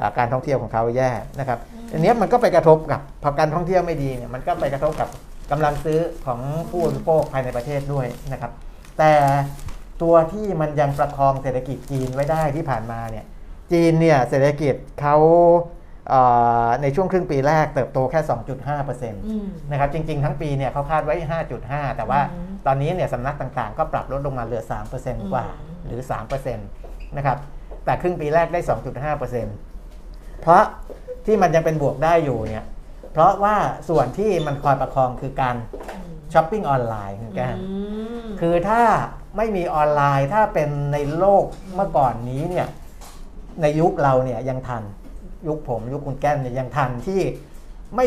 [0.00, 1.58] อ่าการท่องเที่ยวของเขาแย่นะครับ
[1.92, 5.08] อันเนี้ยมันก็ไปกระทบกับพอการท่องเที่ยวไม่ดีเนี่ยมันก็ไปกระทบกับ
[5.50, 8.52] กำลังซื้อของผู้บริโภคภายในประเทศด้วยนะครับ
[8.98, 9.12] แต่
[10.02, 13.24] ตัวที่มันยังประคองเศรษฐกิจจีนไว้ได้ที่ผ่านมาเนี่ย
[13.72, 15.16] จีนเนี่ยเศรษฐกิจเขา
[16.08, 16.22] เอ่
[16.64, 21.14] อในช่วงครึ่งปีแรกเติบโตแค่ 2.5%อืมนะครับจริง ๆ ทั้งปีเนี่ยเขาคาดไว้
[21.60, 24.62] 5.5 แต่ว่าอืมตอนนี้เนี่ยสำนักต่างๆ ก็ปรับลดลงมาเหลือ
[24.96, 26.00] 3%กว่าอืมหรือ
[26.38, 27.38] 3%นะครับ
[27.84, 28.60] แต่ครึ่งปีแรกได้
[29.70, 30.62] 2.5%เพราะ
[31.26, 32.66] ที่มันยังเป็นบวกได้อยู่เนี่ย
[33.12, 33.56] เพราะว่า
[33.88, 35.56] ส่วนที่มันคอยประคองคือการ
[36.32, 37.78] ช้อปปิ้งออนไลน์คุณแก้มอื
[38.24, 38.82] มคือถ้า
[39.38, 42.66] ไม่มีออนไลน์ถ้าเป็นในโลกเมื่อก่อนนี้เนี่ย
[43.62, 44.82] ในยุคเราเนี่ยยังทัน
[45.48, 47.20] ยุคผมยุคคุณแก้มเนี่ยยังทันที่
[47.96, 48.06] ไม่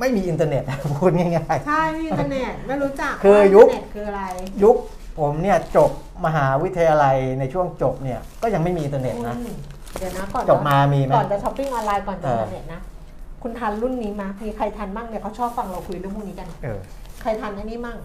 [0.00, 0.62] ไม่มีอินเทอร์เน็ต
[0.98, 4.76] พูดง่ายใช่ไม่มีอินเทอร์เน็ตไม่รู้จักคือว่ายุคอินเทอร์เน็ตคืออะไรๆยุค
[5.18, 5.90] ผมเนี่ยจบ
[6.26, 9.54] มหาวิทยาลัยในช่วงจบเนี่ยก็ยังไม่มีอินเทอร์เน็ตนะอืม
[9.98, 12.80] เดี๋ยวนะก่อนจบมามีไหมก่อนจะช้อปปิ้งออนไลน์ก่อนจะเอออินเทอร์เน็ตนะ
[13.42, 16.80] คุณทันรุ่นนี้มามีใครทันบ้างเนี่ยเขาชอบฟังเราคุยเรื่องพวกนี้กันเออ
[17.20, 17.98] ใครทันไอ้นี่มั่ง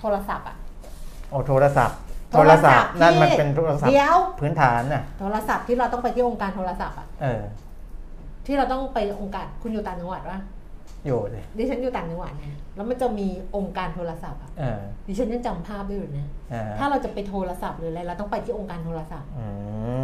[0.00, 0.56] โทรศัพท์อะ
[1.30, 1.98] โอ้โทรศัพท์
[2.32, 7.42] โทรศัพท์นั่นมันเป็นโทรศัพท์เดี๋ยวพื้นฐานน่ะโทรศัพท์ที่เราต้องไปที่องค์การโทรศัพท์อะเออ
[8.46, 10.40] ที่เราต้องไปองค์การคุณอยู่ต่างจังหวัดวะ
[11.06, 19.46] อยู่เลยดิฉันอยู่ต่างจังหวัดเนี่ยแล้วมันจะมีองค์การโทรศัพท์อะเออดิฉันยังจำภาพได้อยู่นะเออถ้าเราจะไปโทรศัพท์หรืออะไรเราต้องไปที่องค์การโทรศัพท์อื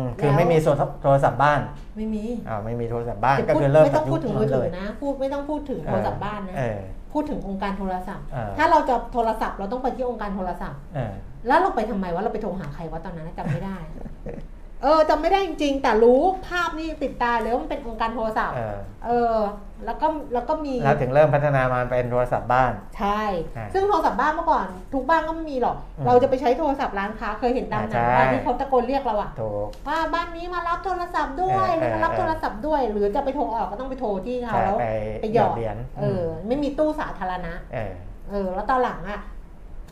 [0.01, 0.71] มคือไม่มีโทร
[1.03, 1.61] โทรศัพท์บ้าน
[1.97, 6.81] ไม่มีอ่าไม่มีโทรศัพท์บ้านจะก็พูดคือเริ่มไม่ต้องจากพูดถึงมืยุอคถืเลอยนะพูดไม่ต้องพูดถึงโทรศัพท์บ้านนะเออ
[7.13, 11.13] พูดถึงองค์การโทรศัพท์เออถ้าเราจะโทรศัพท์เราต้องไปที่องค์การโทรศัพท์เออ
[11.47, 13.77] แล้วเราไปทำไมวะเราไปโทรหาใครวะตอนนั้นจำไม่ได้
[14.83, 19.37] เออจำไม่ได้จริง ๆ แต่รู้ภาพนี่ติดตาเลยว่ามันเป็นองค์การโทรศัพท์ เออเออ
[19.85, 23.23] แล้วก็แล้วก็มีแล้วถึงเริ่มพัฒนามาเป็นโทรศัพท์บ้าน ใช่
[23.57, 34.87] อ่าซึ่งโทรศัพท์บ้านเมื่อก่อนทุกบ้านก็ไม่มีหรอกอืมเราจะไปใช้โทรศัพท์ร้านค้าเคยเห็นตามหนังใช่ว่าที่เขาตะโกนเรียกเราอะถูกว่าบ้านนี้มารับโทรศัพท์ด้วยเออเออมารับโทรศัพท์ด้วย หรือจะไปโทรออกก็ต้องไปโทรที่เขาใช่แล้วไป
[35.21, 37.93] ไปหยอดเหรียญเออ ไม่มีตู้สาธารณะเออ
[38.31, 39.21] เออแล้วตอนหลังอะ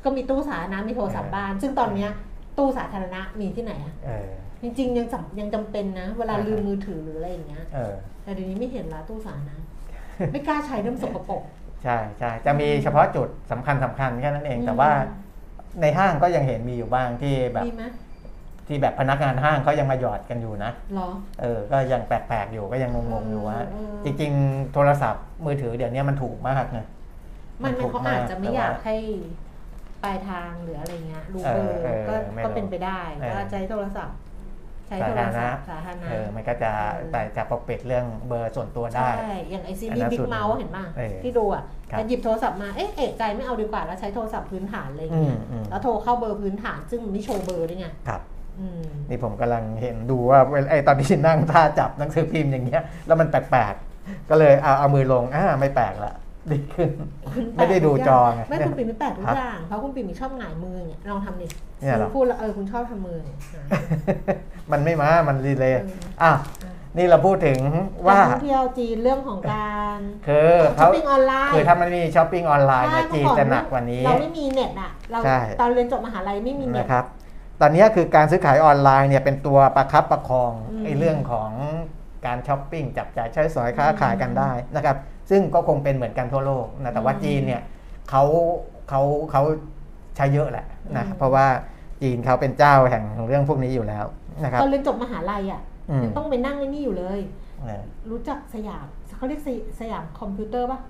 [0.04, 2.10] ก็มีตู้สาธารณะมีโทรศัพท์บ้าน ซึ่งตอนเนี้ย
[2.58, 4.28] ตู้สาธารณะมีที่ไหนอะเออ
[4.62, 9.56] จริงๆยังจำยังจำเป็นนะ เวลาอ่าลืมมือถือหรืออะไรอย่างเงี้ย เออ แต่เดี๋ยวนี้ไม่เห็นละตู้สาธารณะ
[10.32, 11.42] ไม่กล้าใช้เริ่มสกปรก
[11.84, 14.90] ใช่ใช่จะมีเฉพาะจุดสำคัญสำคัญแค่นั้นเองแต่ว่า
[15.80, 17.84] ในห้างก็ยังเห็นมีอยู่บ้างที่แบบมีไหม
[18.68, 21.08] ที่แบบพนักงานห้างเขายังมาหยอดกันอยู่นะเหรอ
[21.40, 26.86] เออ ก็ยังแปลกๆอยู่ก็ยังงงๆอยู่ว่า เออ จริง ๆ โทรศัพท์มือถือเดี๋ยวนี้มันถูกมากนะ
[27.64, 28.96] มันถูมันกเขาอาจจะไม่แต่ว่อยากให้
[30.04, 34.16] ปลายทางหรืออะไรเงี้ยรู้เบอร์เออเออก็ไม่รู้ก็เป็นไปได้เออก็ใช้โทรศัพท์
[34.88, 48.20] ใช้โทรศัพท์สาธารณะเออมันก็จะเออแต่จะปกปิดเรื่องเบอร์ส่วนตัวได้ ใช่ อย่างไอซีอันรีนั้นส์บิ๊สุกดเมาส์เห็นป่ะเออที่ดูอะครับแต่หยิบโทรศัพท์มา เอ๊ะเอกใจไม่เอาดีกว่า แล้วใช้โทรศัพท์พื้นฐานอะไรอย่างอืเงี้มยอืมแล้วโทรเข้าเบอร์พื้นฐาน ซึ่งมันไม่โชว์เบอร์ด้วยไง ครับ
[48.60, 56.14] อืมนี่ผมกำลังเห็นดูว่าเวลาไอ้ตอนที่นั่งท่าจับหนังสือพิมพ์อย่างเงี้ย แล้วมันแปลกๆ ก็เลยเอาเอามือลง อ่าไม่แปลกละ
[56.52, 56.90] ดีขึ้น
[57.56, 61.46] ไม่ได้ดูจอไงไม่คุณปิ่มไม่แปลกทุครักบอย่าง เพราะคุณปิ่มมีชอบหงายมือเนี่ยลองทำดิ
[61.80, 63.68] เนี่ยเหรอพูดแล้วเออคุณชอบทำมือเนี่ยหงาย
[64.72, 65.90] มันไม่มา มันรีเลย์เออ
[66.22, 66.32] อะ
[66.96, 67.58] นี่เราพูดถึง
[68.06, 69.98] ว่าการท่องเที่ยวจีนเรื่องของการ
[70.28, 77.04] คือช้อเขาปปิ้งออนไลน์คือถ้ามันมีช้อปปิ้งออนไลน์เนี่ยใช่จีนจะหนักกว่านี้ เราไม่มีเน็ตอะเราใช่ตอนเรียนจบมหาลัยไม่มีเน็ตนะครับ
[77.60, 81.50] ตอนนี้คือการซื้อขายออนไลน์เนี่ยเป็นตัวประคับประคองอืมไอ้เรื่องของ
[82.26, 84.96] การช้อปปิ้งจับจ่ายใช้สอยค้าขายกันได้นะครับ
[85.30, 87.62] ซึ่งก็คงเป็นเหมือนกันทั่วโลกนะแต่ว่าอืมจีนเนี่ย
[88.10, 88.22] เขา
[88.88, 89.42] เขาเขา
[90.16, 90.66] ใช้เยอะแหละ
[90.96, 91.46] นะอืมเพราะว่า
[92.02, 94.04] จีนเขาเป็นเจ้าแห่งเรื่องพวกนี้อยู่แล้ว
[94.44, 95.60] นะครับตอนเรียนจบมหาลัยอะ
[95.90, 97.20] อืมยังต้องไปนั่งไอ้นี่อยู่เลย
[97.60, 100.80] เออรู้จักสยามเขาเรียกสยสยามคอมพิวเตอร์ปะ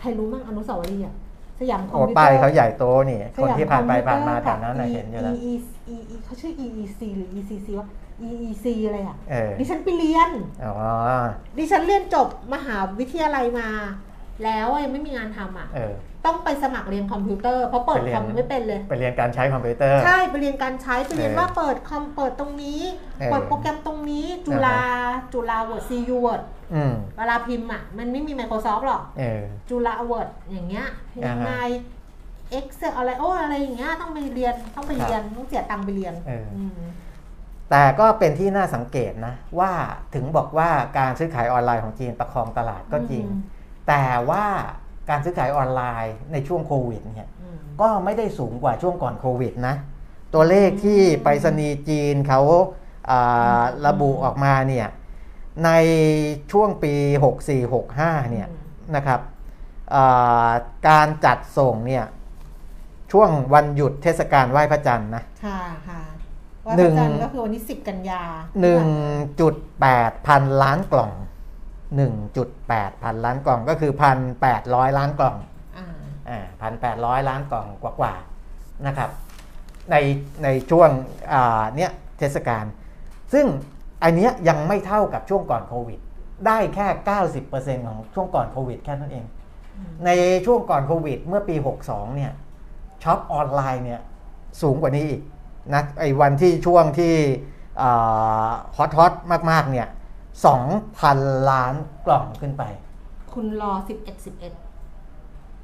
[0.00, 1.14] ใครรู้มั่งอนุสาวรีย์อะ
[1.60, 5.52] สยามคอมโอ้พิวเตอร์ป้ายเขาใหญ่โตนี่สคนยามที่ผ่านไปคอมพิวเตอร์ผ่านมาแถวนั้นกับน่ะเห็นอยู่แล้ว E
[5.94, 7.88] E E เขาชื่อ EEC หรือ ECC วะ
[8.28, 10.30] EEC อะไรอะ เออ ดิฉันไปเรียน
[10.64, 10.74] อ๋อ
[11.58, 13.68] ดิฉันเรียนจบมหาวิทยาลัยมา
[14.44, 15.92] แล้วอะยังไม่มีงานทำอะ เออ
[16.24, 22.80] ต้องไปสมัครเรียนคอมพิวเตอร์เพราะเปิดไปเรียคนอมไม่เป็นเลย ไปเรียนการใช้คอมพิวเตอร์ ใช่ไปเรียนการใช้ไปเรียนเออว่าเปิดคอมเปิดตรงนี้
[23.18, 24.78] เออเปิดโปรแกรมตรงนี้ จุฬา
[25.32, 26.42] จุฬา Word CU Word
[26.74, 30.86] อืม เวลาพิมพ์อะ มันไม่มี Microsoft หรอก เออ จุฬา Word อย่างเงี้ย
[31.24, 31.52] อ่ายังฮะไง
[32.58, 36.72] Excel อะไรโอ้อะไรอย่างเงี้ยต้องไปเรียนต้องไปเรียนต้องเสียตังค์ไปเรียนเอออื ม
[37.70, 39.72] แต่ก็เป็นที่น่าสังเกตนะว่า
[40.14, 43.40] ถึงบอกว่าการซื้อขายออนไลน์ของจีนประคองตลาดก็จริงอืม
[43.88, 44.44] แต่ว่า
[45.10, 49.74] การซื้อขายออนไลน์ในช่วงโควิดเนี่ยอืมก็ไม่ได้สูงกว่าช่วงก่อนโควิดนะ
[50.34, 52.40] ตัวเลขที่ไปรษณีย์จีนเขา
[53.10, 54.86] อ่าระบุออกมาเนี่ย
[55.64, 55.70] ใน
[56.52, 56.94] ช่วงปี
[57.62, 58.48] 64-65เนี่ย
[58.96, 59.20] นะครับ
[59.94, 60.50] อ่า
[60.88, 62.04] การจัดส่งเนี่ย
[63.12, 66.00] ช่วงวันหยุดเทศกาลไหว้พระจันทร์นะค่ะค่ะ
[66.66, 68.22] ว่าหนึ่พระงจันทร์ก็คือวันที่สิบกันยา
[69.04, 71.12] 1.8พันล้านกล่อง
[72.26, 73.92] 1.8พันล้านกล่องก็คือ
[74.44, 75.36] 1,800ล้านกล่อง
[75.76, 75.86] อ่า
[76.28, 79.10] อ่าพันแปดร้อยล้านกล่องกว่าๆนะครับ
[79.90, 79.96] ใน
[80.44, 80.90] ในช่วง
[81.32, 82.64] อ่าเนี้ยเทศกาล
[83.32, 83.46] ซึ่ง
[84.02, 86.00] อันเนี้ยยังไม่เท่ากับช่วงก่อนโควิด
[86.46, 86.86] ได้แค่
[87.42, 89.26] 90%ของช่วงก่อนโควิดแค่นั้นเอง
[90.06, 90.10] ใน
[90.46, 91.56] ช่วงก่อนโควิด เมื่อปี
[91.86, 92.32] 62เนี่ย
[93.02, 94.00] ช็อปออนไลน์เนี่ย
[94.62, 95.22] สูงกว่านี้อีก
[95.72, 97.14] นะไอ้วันที่ช่วงที่
[98.76, 99.12] ฮอตฮอต
[99.50, 99.88] มาก ๆ เนี่ย
[100.68, 101.74] 2,000ล้าน
[102.06, 102.62] กล่องขึ้นไป
[103.34, 104.52] คุณรอสิบเอ็ดสิบเอ็ด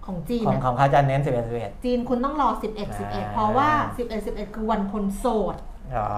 [0.07, 5.57] ของจีนของอะของเขาจะเน้น 11 11 จีนคุณต้องรอสิบเอ็ดสิบเอ็ดอ่าเพราะว่าสิบเอ็ดสิบเอ็ดคือวันคนโสด
[5.97, 6.09] อ๋อ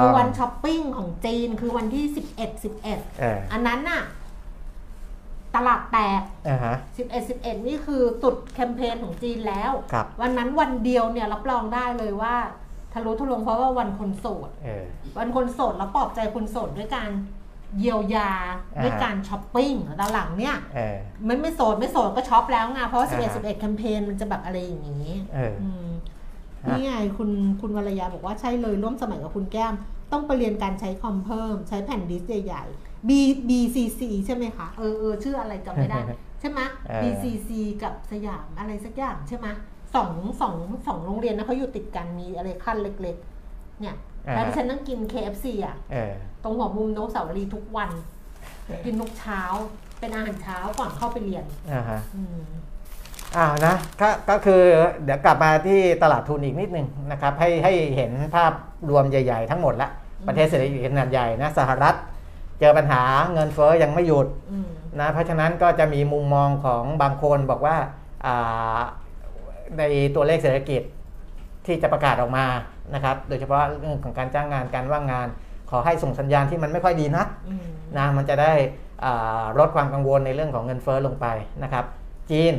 [0.00, 4.02] คือวันช้อปปิ้งของจีนคือวันที่สิบเอ็ดสิบเอ็ดเอออันนั้นน่ะ
[5.56, 6.74] ตลาดแตกอ่าฮะ
[7.06, 12.36] 11 11 นี่คือสุดแคมเปญของจีนแล้วครับวันนั้นวันเดียวเนี่ยรับรองได้เลยว่า
[12.67, 14.84] ทะลุทะลวงเพราะว่าวันคนโสด เออ
[15.18, 17.10] วันคนโสดแล้วปลอบใจคนโสดด้วยการ
[17.78, 18.30] เยียวยา
[18.76, 25.88] อ่า ด้วยการช้อปปิ้งแล้วหลังเนี่ยเออ ไม่ไม่โสดไม่โสดก็ช็อปแล้วไงเพราะว่าอ่า11 11แคมเปญมันจะแบบอะไรอย่างนี้เออ อืม
[26.64, 27.30] ฮะ นี่ไงคุณ
[27.60, 29.74] คุณวรยาบอกว่าใช่เลยร่วมสมัยกับคุณแก้ม
[30.12, 33.10] ต้องไปเรียนการใช้คอมเพิ่ม ใช้แผ่นดิสก์ใหญ่ๆ B
[33.48, 36.00] BCC ใช่ไหมคะ เออเออชื่ออะไรจำไม่ได้
[36.40, 37.50] ใช่ไหม เออ BCC
[37.82, 39.46] กับสยามอะไรสักอย่างใช่ไหม
[39.94, 40.54] สองสอง
[40.86, 43.16] สองโรงเรียนนะเขาอยู่ติดกันมีอะไรขั้นเล็ก
[43.48, 43.96] ๆ เนี่ย
[44.28, 47.90] อ่าแล้วที่ฉันนั่งกิน KFC อะเออตรงหัวมุมโนกเสาวรีย์ทุกวัน
[48.84, 49.40] กินทุกเช้า
[50.00, 52.40] เป็นอาหารเช้าก่อนเข้าไปเรียนอ่าฮะอืม
[53.36, 54.62] อ่านะก็ก็คือ
[55.04, 58.52] เดี๋ยวกลับมาที่ตลาดทุนอีกนิดนึงนะครับ ให้ให้เห็นภาพ
[58.90, 59.88] รวมใหญ่ ๆ ทั้งหมดละ
[60.26, 61.94] ประเทศเศรษฐกิจขนาดใหญ่นะสหรัฐ
[62.60, 64.68] เจอปัญหาเงินเฟ้อยังไม่หยุดอืม
[65.00, 67.76] นะเพราะฉะนั้นก็จะมีมุมมองของบางคนบอกว่า
[68.26, 68.80] อ่า
[69.78, 69.82] ใน
[70.14, 70.82] ตัวเลขเศรษฐกิจ
[71.66, 72.46] ที่จะประกาศออกมา
[72.94, 75.28] นะครับ โดยเฉพาะเรื่องของการจ้างงานการว่างงาน
[75.70, 77.64] ขอให้ส่งสัญญาณที่มันไม่ค่อยดีนักอืม
[77.98, 78.52] นะมันจะได้
[79.04, 81.26] อ่าลดความกังวลในเรื่องของเงินเฟ้อลงไป
[81.62, 81.84] นะครับ
[82.30, 82.54] จีน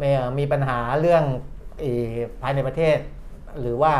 [0.00, 1.24] มีมีปัญหาเรื่อง
[1.82, 1.92] อี
[2.42, 2.96] ภายในประเทศ
[3.60, 3.94] หรือว่า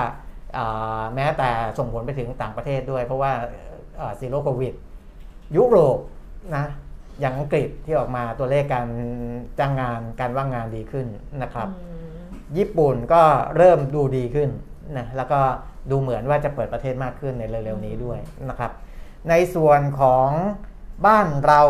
[0.57, 3.32] อ่าแม้แต่ส่งผลไปถึงต่างประเทศด้วย เพราะว่า
[4.18, 4.74] ซีโร่โควิด
[5.57, 5.99] ยุโรป
[6.57, 6.64] นะ
[7.20, 8.89] อย่างอังกฤษที่ออกมาตัวเลขการ
[9.59, 11.07] จ้างงานการว่างงานดีขึ้น
[11.43, 11.93] นะครับอืม
[12.59, 13.22] ญี่ปุ่นก็
[13.57, 14.49] เริ่มดูดีขึ้น
[14.99, 15.40] นะแล้วก็
[15.90, 18.18] ดูเหมือนว่าจะเปิดประเทศมากขึ้นในเร็วๆนี้ด้วย
[18.49, 18.72] นะครับ
[19.30, 20.28] ในส่วนของ
[21.07, 21.62] บ้านเรา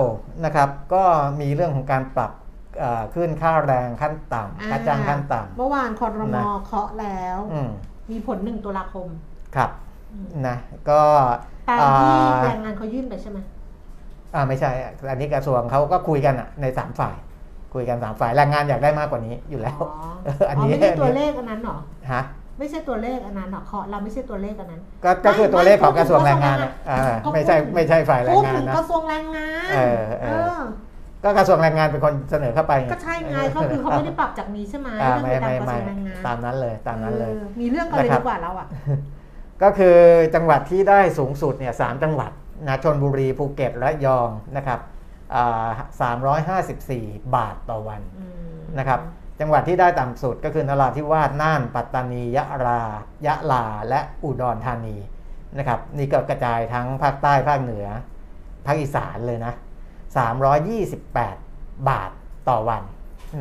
[0.45, 1.05] นะครับ ก็
[1.41, 2.33] มีเรื่องของการปรับ
[2.79, 7.71] เอ่อขึ้นค่าแรงขั้นต่ำค่าจ้างขั้นต่เมื่อวานคอรมนะเคาะแล้วำอืม
[8.11, 9.07] มีผลหนึ่งตุลาคม
[9.57, 9.71] ครับ
[10.13, 10.57] อืมนะ
[10.91, 11.01] ก็
[11.69, 13.39] ตามที่อ่าแรงงานเขายื่นไปใช่ไหม
[14.35, 14.71] อ่าไม่ใช่
[15.11, 17.17] อันนี้กระทรวงเขาก็คุยกันอะในสามฝ่าย
[17.75, 21.77] คุยกันสามฝ่ายแรงงานอยากได้มากกว่านี้อยู่แล้วอ๋อเอออันนี้ไม่ใช่ตัวเลขอันนั้นเหรอ
[22.13, 22.23] ฮะ
[22.59, 30.61] ไม่ใช่ตัวเลขอันนั้นเหรอเคาะเราไม่ใช่ตัวเลขอันนั้น ก็ก็คือตัวเลขของไม่กระทรวงแรงงานอะก็อ่าพูดไม่ใช่ไม่ใช่ฝ่ายแรงพูดงานถึงนะกระทรวงแรงงานเออเออ
[31.25, 38.67] ก็กระทรวงแรงงานเป็นคนเสนอเข้าไปไงก็ใช่ไงก็คือเขาไม่ได้ปรับจากนี้ใช่ไหมอ่าก็ไม่คือตามไม่กระทรไม่วงแรงงานตามนั้นเลยตามนั้นเลยออมีเรื่องกันเลยนะครับดีกว่าเราอะ
[39.63, 39.97] ก็คือ
[40.35, 42.31] จังหวัดที่ได้สูงสุดเนี่ยสามจังหวัด
[42.67, 44.94] นะชนบุรีภูเก็ตและยองนะครับอ่า
[45.33, 49.01] 354 บาทต่อวันอืมนะครับ
[49.41, 52.81] จังหวัดที่ได้ต่ำสุดก็คือนราธิวาสน่าน ปัตตานียะรา
[53.27, 54.97] ยะลาและอุดรธานี
[55.59, 57.87] นะครับนี่ก็กระจายทั้งภาคใต้ภาคเหนือ
[58.67, 59.53] ภาคอีสานเลยนะ
[60.51, 62.11] 328 บาท
[62.49, 62.83] ต่อวัน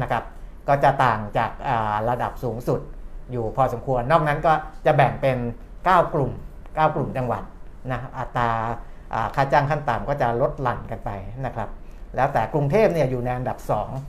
[0.01, 0.23] นะครับ
[0.67, 1.51] ก็จะต่างจาก
[2.09, 2.79] ระดับสูงสุด
[3.31, 4.53] อยู่พอสมควร นอกนั้นก็
[4.85, 5.37] จะแบ่งเป็น
[5.75, 6.31] 9 กลุ่ม
[6.61, 7.43] 9 กลุ่มจังหวัด
[7.91, 8.49] นะอัตรา
[9.35, 11.09] ค่าจ้างขั้นต่ำก็จะลดหลั่นกันไป
[11.45, 11.69] นะครับ
[12.15, 13.57] แล้วแต่กรุงเทพเนี่ยอยู่ในอันดับ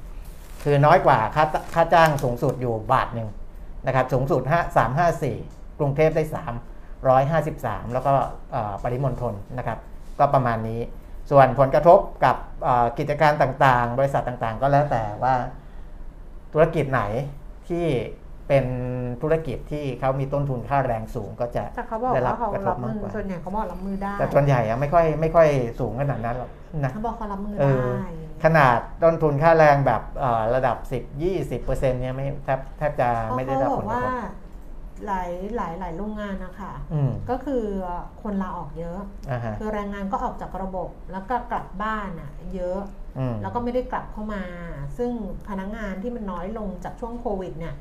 [0.07, 1.45] 2 คือน้อยกว่าค่า
[1.75, 3.29] ค่าจ้างสูงสุดอยู่บาทหนึ่ง
[3.87, 4.59] นะครับสูงสุด5
[5.27, 6.25] 354 กรุงเทพได้
[7.29, 8.13] 353 แล้วก็
[8.83, 9.79] ปริมณฑลนะครับ
[10.19, 10.81] ก็ประมาณนี้
[11.31, 12.37] ส่วนผลกระทบกับ
[12.99, 15.35] กิจการต่างๆ บริษัทต่างๆ ก็แล้วแต่ว่า
[16.53, 17.03] ธุรกิจไหน
[17.69, 17.87] ที่
[18.49, 18.65] เป็น
[19.23, 21.65] ธุรกิจที่เขามีต้นทุนค่าแรงสูงก็จะ
[22.15, 25.49] ได้รับกระทบมากกว่าส่วนใหญ่เขาบอกรับมือได้ แต่ส่วนใหญ่ไม่ค่อยไม่ค่อย
[25.81, 26.51] สูงขนาดนั้นหรอก
[26.85, 28.09] นะเขาบอกเขารับมือได้
[28.45, 30.03] ขนาดต้นทุนค่าแรงแบบ
[30.55, 30.77] ระดับ
[31.21, 34.13] 10-20%เนี่ยไม่แทบแทบจะไม่ได้รับผลกระทบ
[35.07, 36.73] หลายหลายหลายโรงงานนะคะ
[37.31, 37.65] ก็คือ
[38.23, 38.99] คนลาออกเยอะ
[39.59, 42.81] คือแรงงานก็ออกจากระบบแล้วก็กลับบ้านอะ เยอะ
[43.43, 44.43] แล้วก็ไม่ได้กลับเข้ามา
[44.99, 45.11] ซึ่ง
[45.49, 47.75] พนักงานที่มันน้อยลงจากช่วงโควิดเนี่ย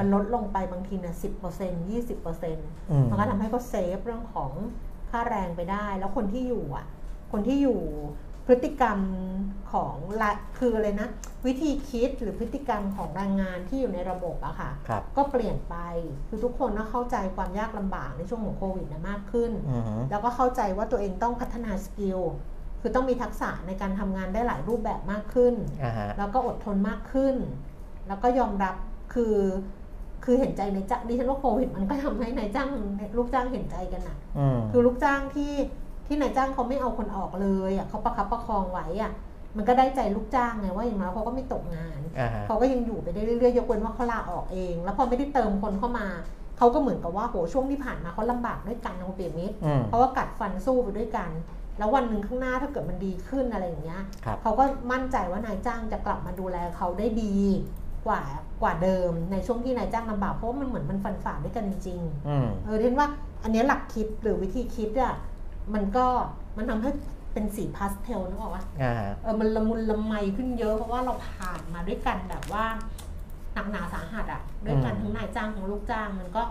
[0.00, 2.68] มันลดลงไปบางทีเนี่ยสิบเปอร์เซ็นต์ยี่สิบเปอร์เซ็นต์
[3.10, 4.50] มันก็ทำให้เขาเซฟเรื่องของ
[5.10, 6.86] ค่าแรงไปได้ แล้วคนที่อยู่อะ
[7.32, 7.80] คนที่อยู่
[8.46, 8.98] พฤติกรรม
[9.72, 11.08] ของละคืออะไรนะ
[11.46, 14.70] วิธีคิดหรือพฤติกรรมของแรงงานที่อยู่ในระบบอะค่ะ
[15.16, 15.76] ก็เปลี่ยนไป
[16.28, 19.52] คือทุกคนก็เข้าใจความยากลำบากในช่วงของโควิดนะมากขึ้น
[20.10, 22.20] แล้วก็เข้าใจว่าตัวเองต้องพัฒนาสกิล
[22.80, 25.54] คือต้องมีทักษะในการทำงานได้หลายรูปแบบมากขึ้น
[26.18, 27.36] แล้วก็อดทนมากขึ้น
[28.08, 28.74] แล้วก็ยอมรับ
[29.14, 29.36] คือ
[30.24, 32.68] คือเห็นใจในจ้างดิฉันว่าโควิดมันก็ทำให้นายจ้าง
[33.16, 34.16] ลูกจ้างเห็นใจกันนะ
[34.72, 35.54] คือลูกจ้างที่
[36.06, 39.12] ที่นายจ้างเขาไม่เอาคนออกเลยอะเขาประคับประคองไว้อะ
[39.56, 42.00] มันก็ได้ใจลูกจ้างไงว่าอย่างน้อยเขาก็ไม่ตกงาน
[42.46, 46.06] เขาก็ยังอยู่ไปได้เรื่อยๆ ยกเว้นว่าเขาลาออกเอง แล้วพอไม่ได้เติมคนเข้ามา
[46.58, 49.56] เขาก็เหมือนกับว่าโหช่วงที่ผ่านมาเขาลำบากด้วยกันนะคุณเปียมิตร
[49.88, 51.30] เพราะว่ากัดฟันสู้ไปด้วยกัน
[51.78, 54.02] แล้ววันหนึ่งข้างหน้าถ้าเกิดมันดีขึ้นอะไรอย่างเงี้ย
[54.42, 57.36] เขาก็มั่นใจว่านายจ้างจะกลับมาดูแลเขาได้ดี
[58.06, 58.22] กว่า
[58.62, 62.00] กว่าเดิมในช่วงที่นายจ้างลำบากเพราะว่ามันเหมือนมันฟันฝ่าด้วยกันจริง
[62.64, 63.06] เออเรียนว่า
[63.42, 65.14] อันนี้หลักคิดหรือวิธีคิดอะ
[65.74, 66.06] มันก็
[66.56, 66.90] มันทำให้
[67.32, 68.64] เป็นสีพาสเทลนึกออกปะ
[69.22, 72.64] เออมันละมุนละไมขึ้นเยอะเพราะว่าเราผ่านมาด้วยกันแบบว่า
[73.54, 76.42] หนักหนาสาหัสอะด้วยกันทั้งนายจ้างของลูกจ้าง มันก็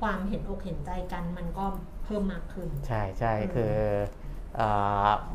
[0.00, 1.64] ความเห็นอกเห็นใจกันมันก็
[2.04, 3.74] เพิ่มมากขึ้น ใช่ใช่คือ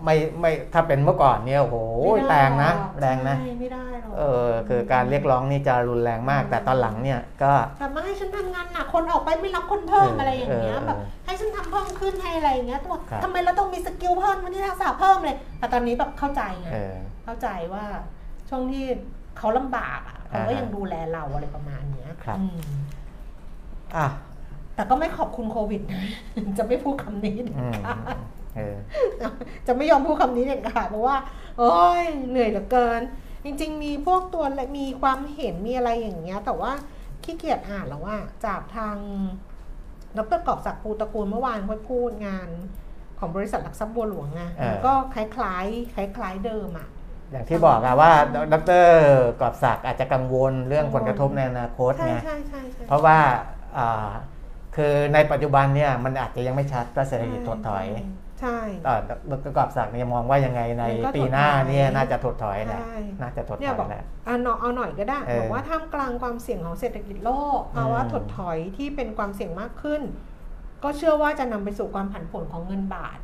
[0.04, 1.78] ไม่ไม่ถ้าเป็นเมื่อก่อนเนี่ยโอ้โห
[2.30, 16.70] แรงนะแรงนะไม่ได้หรอกเออคือการเรียกร้องนี่จะรุนแรงมาก แต่ตอนหลังเนี่ยก็แบบมาให้ฉันทำงานหนักคนออกไปไม่รับคนเพิ่มอะไรอย่างเงี้ยแบบให้ฉันทำเพิ่มขึ้นให้อะไรอย่างเงี้ยตัวทำไมเราต้องมีสกิลเพิ่มวันนี้ทักษะเพิ่มเลยแต่ตอนนี้แบบเข้าใจไง
[17.26, 17.86] เข้าใจว่า
[18.50, 18.84] ช่วงที่
[19.38, 22.40] เขาลำบากอะเขาก็ยังดูแลเราอะไรประมาณเนี้ยครับ
[23.98, 24.08] อะ
[24.76, 25.82] แต่ก็ไม่ขอบคุณโควิด
[26.58, 27.38] จะไม่พูดคำนี้
[29.68, 31.18] จะไม่ยอมพูดคำนี้เด็ดขาดเพราะว่า
[31.58, 33.02] โอ้ยเหนื่อยเหลือเกิน
[33.46, 36.72] จริง ๆ มีพวกตัวและมีความเห็นมีอะไรอย่างเงี้ย แต่ว่า
[37.24, 38.98] ขี้เกียจอ่านแล้วว่าจากทาง
[40.18, 42.50] ดรกอบศักดิ์ภูตระกูลเมื่อวานเขาพูดงาน
[43.20, 44.42] ของบริษัทหลักทรัพย์บัวหลวงไง
[44.86, 46.88] ก็คล้ายๆคล้ายๆเดิมอะ
[47.32, 48.12] อย่างที่บอกอะว่า
[48.54, 48.88] ดร
[49.42, 52.14] กอบศักดิ์อาจจะกังวลเรื่องผลกระทบในอนาคตไง
[52.88, 53.18] เพราะว่า
[54.76, 57.86] คือในปัจจุบันเนี่ยมันอาจจะยังไม่ชัดว่าเศรษฐกิจถดถอย
[58.42, 58.60] ใช่
[59.06, 59.16] แต่
[59.46, 60.84] ประกอบศักดิ์เนี่ยมองว่ายังไงใน
[61.16, 62.82] ปีหน้าเนี่ยน่าจะถดถอยแหละ
[63.22, 70.02] น่าจะถดถอยแหละเอาหน่อยเอาหน่อยก็ได้บอกว่าท่ามกลางความเสี่ยงของเศรษฐกิจโลกภาวะถดถอยที่เป็นความเสี่ยงมากขึ้น
[70.84, 73.18] ก็เชื่อว่าจะนำไปสู่ความผันผวนของเงินบาท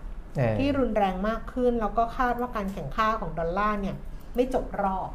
[0.57, 3.95] ที่รุนแรงมากขึ้น แล้วก็คาดว่าการแข่งข้าของดอลลาร์เนี่ย
[4.35, 5.09] ไม่จบรอบ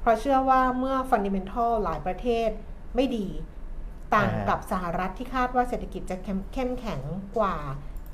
[0.00, 2.50] เพราะเชื่อว่าเมื่อฟันดิเมนทัลหลายประเทศ
[2.94, 3.28] ไม่ดี
[4.14, 6.16] ต่างกับสหรัฐที่คาดว่าเศรษฐกิจจะ
[6.54, 7.00] เข้มแข็ง
[7.38, 7.56] กว่า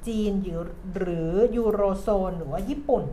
[0.06, 0.32] จีน
[0.96, 3.04] หรือยูโรโซนหรือว่าญี่ปุ่น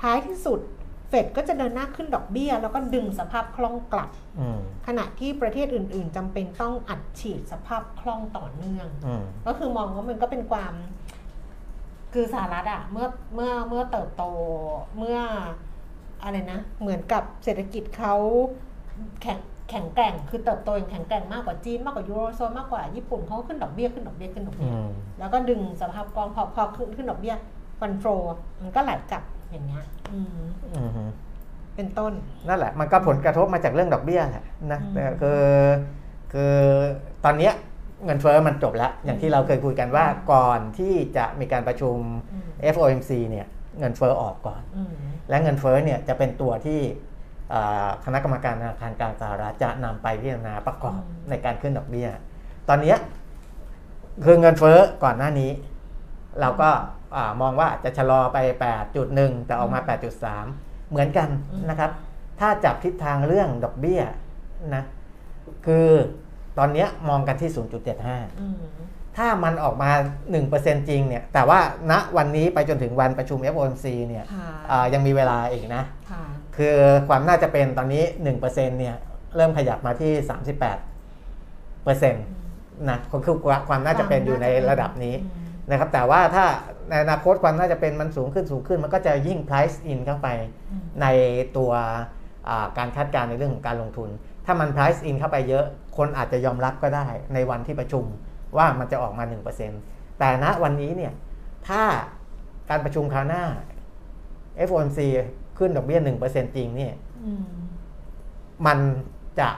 [0.00, 0.60] ท้ายที่สุด
[1.08, 4.10] เฟดก็จะเดินหน้าขึ้นดอกเบี้ย แล้วก็ดึงสภาพคล่องกลับ
[4.86, 8.88] ขณะที่ประเทศอื่น ๆจำเป็นต้องอัดฉีดสภาพคล่องต่อเนื่อง
[9.46, 10.74] ก็คือมองว่ามันก็เป็นความ
[12.12, 14.24] คือสหรัฐอะเมื่อเมื่อเมื่อเติบโต
[14.98, 15.18] เมื่อ
[16.22, 18.14] อะไรนะ เหมือนกับเศรษฐกิจเขา
[19.22, 19.38] แข็ง
[19.70, 24.72] แข็งแกร่งคือเติบโตอย่างแข็งแกร่งมากกว่าจีนมากกว่ายูโรโซนมากกว่าญี่ปุ่นเขาขึ้นดอกเบี้ยขึ้นดอกเบี้ยขึ้นดอกเบี้ย
[25.18, 27.34] แล้วก็ดึงสภาพกองพอพอขึ้นขึ้นดอกเบี้ย
[27.80, 28.04] ฟันโฟ
[28.62, 29.84] มันก็ไหลกลับอย่างเงี้ย
[31.76, 32.12] เป็นต้น
[32.48, 34.80] นั่นแหละ มันก็ผลกระทบมาจากเรื่องดอกเบี้ยแหละนะ
[35.22, 35.42] คือ
[36.32, 36.54] คือ
[37.24, 37.52] ตอนเนี้ย
[38.04, 41.96] เงินเฟ้อมันจบแล้ว อย่างที่เราเคยคุยกันว่าก่อนที่จะมีการประชุม
[42.74, 43.46] FOMC เนี่ย
[43.78, 44.62] เงินเฟ้อออกก่อน
[45.28, 47.13] และเงินเฟ้อเนี่ยจะเป็นตัวที่อ่า
[48.04, 52.08] คณะกรรมการธนาคารกลางสหรัฐจะนำไปพิจารณาประกอบอืมในการขึ้นดอกเบี้ย
[52.68, 52.98] ตอนเนี้ย
[54.24, 55.50] คือเงินเฟ้อก่อนหน้านี้
[56.40, 56.70] เราก็
[57.16, 58.38] อ่ามองว่าจะชะลอไป
[58.92, 59.80] 8.1 แต่ออกมา
[60.34, 61.28] 8.3 เหมือนกัน
[61.70, 61.90] นะครับ
[62.40, 64.02] ถ้าจับทิศทางเรื่องดอกเบี้ย
[64.74, 64.84] นะ
[65.66, 65.88] คือ
[66.58, 67.50] ตอนเนี้ยมองกันที่
[67.94, 68.56] 0.75อืม
[69.16, 69.90] ถ้ามันออกมา
[70.40, 75.82] 1%จริงเนี่ย แต่ว่าณวันนี้ไปจนถึงวันประชุม FOMC เนี่ยค่ะอ่ายังมีเวลาอีกนะ
[76.56, 76.76] ค่ะคือ
[77.08, 78.96] ความน่าจะเป็นตอนนี้ 1%เนี่ย
[79.36, 80.12] เริ่มขยับมาที่
[81.18, 82.24] 38เปอร์เซ็นต์
[82.88, 83.36] นะคือ
[83.68, 86.44] ความน่าจะเป็นอยู่ในระดับนี้อืมนะครับแต่ว่าถ้า
[86.88, 90.28] ในอนาคตความน่าจะเป็นมันสูงขึ้นสูงขึ้น มันก็จะยิ่ง price in เข้าไป
[90.70, 91.06] อืมใน
[91.56, 91.70] ตัว
[92.48, 94.08] อ่าการคาดการณ์ในเรื่องของการลงทุน
[94.46, 95.64] ถ้ามัน price in เข้าไปเยอะ
[95.96, 98.04] คนอาจจะยอมรับก็ได้ในวันที่ประชุม
[98.56, 99.24] ว่ามันจะออกมา
[99.72, 101.12] 1%แต่ณวันนี้เนี่ย
[101.68, 101.82] ถ้า
[102.70, 103.44] การประชุมคราวหน้า
[104.68, 105.00] FOMC
[105.58, 106.94] ขึ้นดอกเบี้ย1%จริงเนี่ย
[107.24, 107.44] อืม
[108.66, 108.78] มัน
[109.40, 109.48] จะ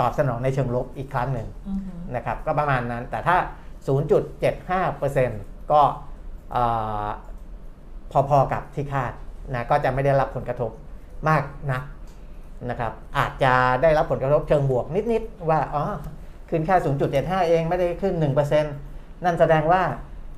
[0.00, 1.80] ตอบสนองในเชิงลบอีกครั้งหนึ่งอืม
[2.16, 3.36] นะครับ ก็ประมาณนั้น แต่ถ้า
[4.94, 5.80] 0.75%ก็
[6.52, 6.64] เอ่
[7.04, 7.08] อ
[8.28, 9.12] พอๆกับที่คาด
[9.54, 10.70] นะก็จะไม่ได้รับผลกระทบ
[11.28, 11.42] มาก
[11.72, 11.82] นัก
[12.70, 13.52] นะครับ อาจจะ
[13.82, 15.84] ได้รับผลกระทบเชิงบวกนิดๆว่าอ๋อ
[16.50, 16.76] ขึ้นแค่
[17.12, 19.82] 0.75 เองไม่ได้ขึ้น 1%นั่นแสดงว่า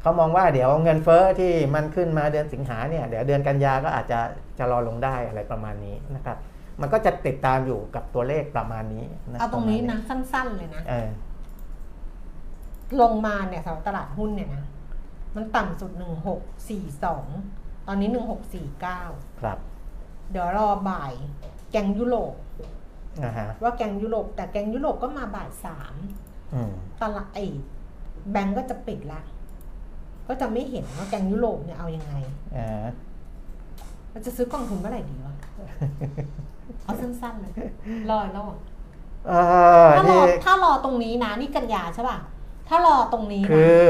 [0.00, 4.18] เขามองว่าเดี๋ยวเงินเฟ้อที่มันขึ้นมาเดือนสิงหาเนี่ยเดี๋ยวเดือนกันยาก็อาจจะ
[4.58, 6.36] จะรอลงได้อะไรประมาณนี้นะครับ
[6.80, 11.08] มันก็จะติดตามอยู่กับตัวเลขประมาณนี้ะเอาตรงนี้ปมาณนะสั้น ๆ เลยนะเออ
[13.00, 14.64] ลงมาเนี่ยสำหรับตลาดหุ้นเนี่ยนะ
[15.36, 17.26] มันต่ำสุดหนึ่งหกสี่สอง
[17.86, 19.02] ตอนนี้หนึ่งหกสี่เก้า
[19.40, 19.58] ครับ
[20.30, 21.12] เดี๋ยวรอบ่าย
[21.70, 22.34] แกงยุโรป
[23.24, 25.94] นะฮะว่าแกงยุโรปแต่แกงยุโรปก็มาบ่ายสาม
[26.54, 27.44] อืมตลาดไอ้
[28.30, 29.20] แบงก์ก็จะปิดละ
[30.28, 32.14] ก็จะไม่เห็นว่าแกงยุโรปเนี่ยเอายังไง
[34.16, 35.34] เออเราจะซื้อกองทุนเมื่อไหร่ดีวะ
[36.84, 37.52] เอาสั้นๆเลย
[38.10, 38.58] รอแล้วอะ
[39.28, 39.32] เอ
[39.86, 42.18] อถ้ารอนี่ถ้ารอตรงนี้นะนี่กันยาใช่ป่ะ
[42.68, 43.88] ถ้ารอตรงนี้คืนะอ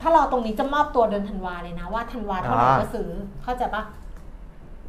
[0.00, 3.08] ถ้ารอตรงนี้จะมอบตัวเดือนธันวาเลยนะ ว่าธันวาเท่าไหร่อ่าก็ซื้อ
[3.42, 3.82] เข้าใจปะ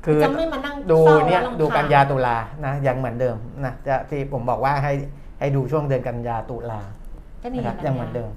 [0.05, 4.93] คือจะไม่มานั่งดูศร้าเนี่ยและรำคญดูกันยาตุลานะยังเหมือนเดิมนะจะที่ผมบอกว่าให้
[5.39, 6.81] ให้ดูช่วงเดือนกันยาตุลา
[7.41, 8.29] ก็นี่นะครับแหละยังเหมือนเดิม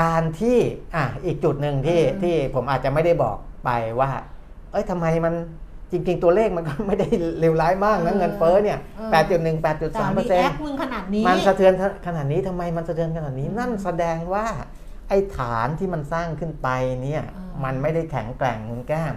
[0.00, 0.58] การที่
[0.94, 3.70] อะอีกจุดหนึ่งที่อืมที่ผมอาจจะไม่ได้บอกไป
[4.00, 4.10] ว่า
[4.72, 5.34] เอ้ยทำไมมัน
[5.94, 7.08] จริง ๆ ตัวเลขมันก็ไม่ได้
[7.40, 9.72] เลวร้ายมากนะเงินเฟ้อเนี่ย8.1แต่
[10.10, 11.72] 8.3เปอรีร์เซ็นแอต์คมึงขนาดนี้มันสะเทือน
[12.06, 14.46] ขนาดนี้ทำไมมันสะเทือนขนาดนี้อืมนั่นแสดงว่า
[15.08, 16.68] ไอ้ฐานที่มันสร้างขึ้นไป
[17.02, 19.14] เนี่ยอ่ามัมันไม่ได้แข็งแกร่งคุณแก้ม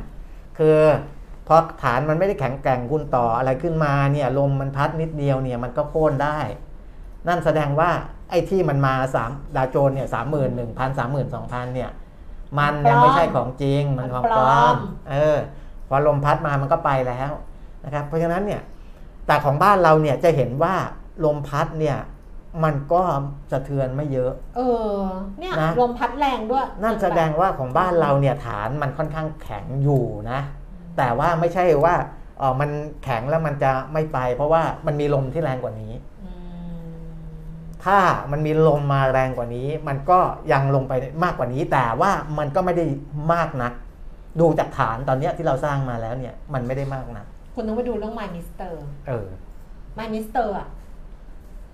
[0.57, 0.79] คือ
[1.47, 6.39] พอฐานมันไม่ได้แข็งแกร่งคุณต่ออะไรขึ้นมาเนี่ยลมมันพัดนิดเดียวเนี่ยมันก็โค่นได้
[7.27, 7.89] นั่นแสดงว่า
[8.29, 11.89] ไอ้ที่มันมาสามดาวโจนเนี่ยสามหมื่นหนึ่งพันสามหมื่นสองพันเนี่ย
[12.59, 14.75] มันยังไม่ใช่ของจริงมันของปลอม
[15.11, 15.37] เออ
[15.87, 17.31] พอลมพัดมามันก็ไปแล้ว
[17.85, 18.61] นะครับ เพราะฉะนั้นเนี่ย
[19.27, 20.75] แต่ของบ้านเราเนี่ยจะเห็นว่า
[21.25, 21.97] ลมพัดเนี่ย
[22.63, 23.01] มันก็
[23.51, 24.61] สะเทือนไม่เยอะ เอ
[24.97, 25.01] อ
[25.39, 30.39] เนี่ยนะ ลมพัดแรงด้วยนั่นแสดงว่าของบ้านเราเนี่ยฐานมันค่อนข้างแข็งอยู่นะ
[30.97, 31.95] แต่ว่าไม่ใช่ว่า
[32.39, 32.69] เออมัน
[33.03, 36.31] แข็งแล้วมันจะไม่ไป เพราะว่ามันมีลมที่แรงกว่านี้ อื
[36.79, 36.87] ม
[37.83, 37.97] ถ้า
[38.31, 40.19] มันมีลมมาแรงกว่านี้ มันก็
[40.51, 42.85] ยังลงไปมากกว่านี้ แต่ว่ามันก็ไม่ได้
[43.33, 43.73] มากนัก
[44.39, 47.25] ดูจากฐานตอนเนี้ยที่เราสร้างมาแล้วเนี่ย มันไม่ได้มากนัก
[47.55, 48.73] คุณต้องไปดูเรื่อง My Mister
[49.07, 49.27] เออ
[49.97, 50.67] My Mister อะ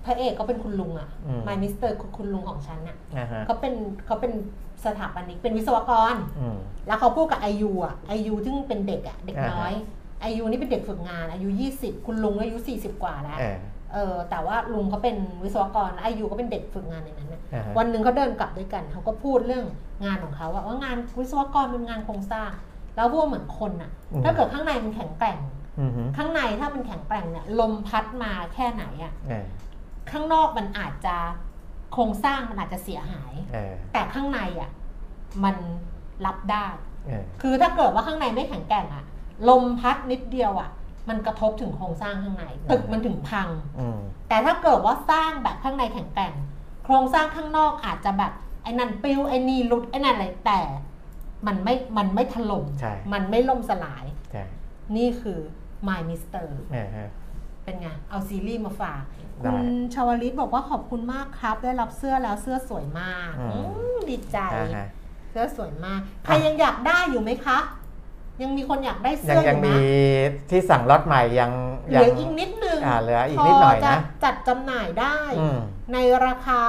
[0.06, 3.74] พระเอกก็เป็นคุณลุงอะอืม My Mister คือคุณลุงของฉันอะนะฮะเขาเป็น
[4.06, 4.34] เขาเป็น
[4.86, 6.58] สถาปนิกเป็นวิศวกรอืม
[6.88, 9.74] แล้วเขาพูดกับไอยูอะไอยูซึ่งเป็นเด็กอะ เด็กอ่าฮะน้อย
[10.22, 13.40] ไอยูนี่เป็นเด็กฝึกงานอายุ20คุณลุงอายุ40กว่าแล้ว
[13.94, 19.66] เออเออแต่ว่าลุงเขาเป็นวิศวกรไอยูก็เป็นเด็กฝึกงานในนั้นนะอ่าฮะวันหนึ่งเขาเดินกลับด้วยกันเขาก็พูดเรื่อง
[20.06, 22.52] งานของเขาอะว่างานวิศวกรเป็นงานโครงสร้าง
[22.96, 25.40] แล้วพวกเหมือนคนอะอืมถ้าเกิดข้างในมันแข็งแกร่ง
[25.80, 29.46] อืมฮึข้างในถ้ามันแข็งแกร่งเนี่ยลมพัดมาแค่ไหนอะเออ
[30.12, 31.16] ข้างนอกมันอาจจะ
[31.94, 34.70] โครงสร้างมันอาจจะเสียหายเออแต่ข้างในอะ
[35.44, 35.56] มัน
[36.26, 36.68] รับได้
[37.08, 39.04] เออคือถ้าเกิดว่าข้างในไม่แข็งแกร่งอะ
[39.50, 40.70] ลมพัดนิดเดียวอะ
[41.10, 43.50] มันกระทบถึงโครงสร้างข้างในตึกมันถึงพัง
[43.80, 44.00] อืม
[44.30, 46.34] แต่ถ้าเกิดว่าสร้างแบบข้างในแข็งแกร่ง
[46.84, 48.32] โครงสร้างข้างนอกอาจจะแบบ
[48.64, 50.60] ไอ้นั่นปิวไอ้นี่หลุดไอ้นั่นอะไรแต่
[51.48, 54.44] มันไม่มันไม่ถล่มใช่มันไม่ล่มสลายใช่
[54.96, 55.40] นี่คือ
[55.88, 57.10] My Mister เออฮะ
[57.64, 59.04] เป็นไง เอาซีรีส์มาฝาก
[59.44, 63.60] ได้คุณชาวลิตบอกว่าขอบคุณมากครับ ได้รับเสื้อแล้วเสื้อสวยมากอืมอื
[63.96, 64.88] มดีใจอ่าฮะ
[65.32, 67.58] เสื้อสวยมาก ใครยังอยากได้อยู่ไหมคะ
[68.42, 69.80] ยังมีคนอยากได้ยัเสื้งออยังยู่มีนะ
[70.50, 71.52] ที่สั่งล็อตใหม่ยัง
[71.90, 75.60] เหยัลืออีกนิดนึงอ่าเหลืออีกนิดหน่อยพจะนะจัดจำหน่ายได้อืม
[75.94, 76.62] ในราคา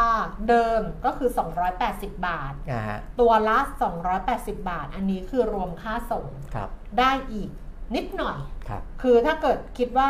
[0.48, 1.30] เดิมก็คือ
[1.78, 3.58] 280 บาทอ่าฮะตัวละ
[4.12, 7.48] 280 บาท อันนี้คือรวมค่าส่งครับได้อีก
[7.94, 8.38] นิดหน่อย
[8.68, 10.08] ครับคือถ้าเกิดคิดว่า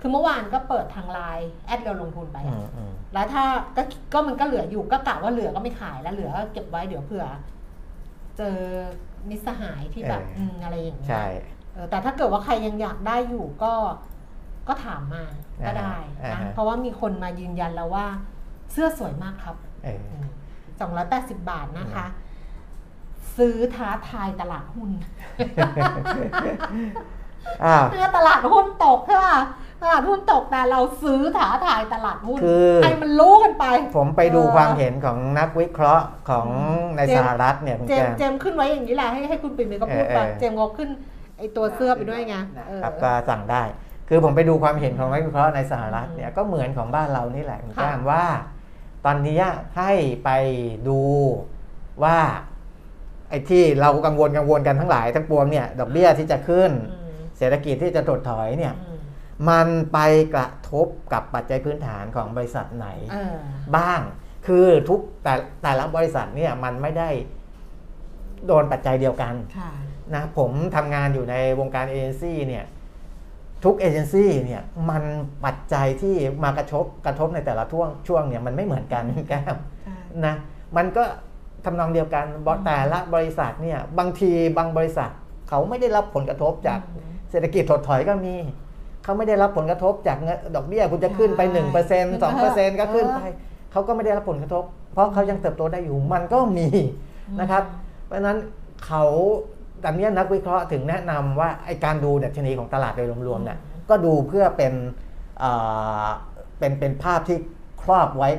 [0.00, 3.44] คือเมื่อวานก็เปิดทางไลน์แอดเรียวลงทุนไปอือะมอืมแล้วถ้า
[3.76, 3.82] ก็
[4.12, 7.26] ก็มันก็เหลืออยู่ก็กะว่าเหลือก็ไม่ขายแล้วเหลือก็เก็บไว้เดี๋ยวเผื่อ
[8.38, 8.58] เจอ
[9.28, 11.26] มิตรสหายที่แบบอืมอะไรอย่างเงี้ยใช่
[11.72, 13.74] เออแต่ถ้าเกิดว่าใครยังอยากได้อยู่ก็
[14.68, 15.24] ก็ถามมา
[15.66, 18.06] ก็ได้อ่านะฮะเพราะว่ามีคนมายืนยันแล้วว่า
[18.72, 20.00] เสื้อสวยมากครับเออ
[20.80, 22.06] สองร้อยแปดสิบบาทนะคะ
[23.36, 24.90] ซื้อท้าทายตลาดหุ้น
[27.64, 29.38] อ้าวเมื่อตลาดหุ้นตกใช่ป่ะ
[29.82, 33.64] ตลาดหุ้นตกแต่เราซื้อท้าทายตลาดหุ้นคือให้มันรู้กันไป
[33.96, 36.46] ผมไปดูเออความเห็นของนักวิเคราะห์ของ
[36.96, 40.88] ในเจมส์สหรัฐเนี่ยคุณเจแจมส์มเจมส์ขึ้นไว้อย่างนี้แหละให้ให้คุณปิ่นเมย์ก็พูดไปเออเออเจมส์ก็ขึ้น
[41.38, 42.36] ไอตัวเสื้อไปด้วยไง
[42.68, 43.62] เออครับก็สั่งได้
[44.08, 48.24] คือผมไปดูความเห็นของนักวิเคราะห์ในสหรัฐเนี่ยก็เหมือนของบ้านเรานี่แหละคุณค่ะแจ้มว่า
[49.04, 49.40] ตอนนี้
[49.78, 49.92] ให้
[50.24, 50.30] ไป
[50.88, 51.00] ดู
[52.04, 52.18] ว่า
[53.30, 58.94] ไอ้ที่เรากังวลกังวลกันทั้งหลายทั้งปวงเนี่ยดอกเบี้ยที่จะขึ้นอืมเศรษฐกิจที่จะถดถอยเนี่ยอื
[59.40, 59.98] มมันไป
[60.34, 63.36] กระทบกับปัจจัยพื้นฐานของบริษัทไหนเออ
[63.76, 64.00] บ้าง
[64.46, 67.10] คือทุกแต่แต่ละบริษัทเนี่ยมันไม่ได้
[68.46, 69.70] โดนปัจจัยเดียวกันค่ะ
[70.14, 72.64] นะผมทำงานอยู่ในวงการเอเจนซี่เนี่ย
[73.64, 75.02] ทุกเอเจนซี่เนี่ยมัน
[75.44, 76.14] ปัจจัยที่
[76.44, 80.34] มากระทบกระทบในแต่ละช่วงช่วงเนี่ยมันไม่เหมือนกันแก้มใช่นะ
[80.76, 81.04] มันก็
[81.64, 85.10] ทำนองเดียวกันบแต่ละบริษัทเนี่ยบางทีบางบริษัท
[85.48, 88.34] เขาไม่ได้รับผลกระทบจากอืมเศรษฐกิจถดถอยก็มี
[89.08, 91.72] เขาไม่ได้รับผลกระทบจากเงินดอกเบี้ยคุณจะขึ้นไปใช่1%
[92.72, 93.20] 2%ก็ขึ้นไป
[93.72, 96.68] เขาก็ไม่ได้รับผลกระทบ เพราะเขายังเติบโตได้อยู่มันก็มี
[97.40, 97.62] นะครับ
[98.04, 98.38] เพราะฉะนั้น
[98.86, 99.04] เขา
[99.84, 104.72] ตอนนี้นักวิเคราะห์ถึงแนะนำว่าไอการดูดัชนีของตลาดโดยรวมๆเนี่ยก็ดูเพื่อเป็น
[105.38, 105.50] เอ่
[106.04, 106.08] อ
[106.58, 107.38] เป็นเป็นภาพที่
[107.82, 108.30] ครอบไว้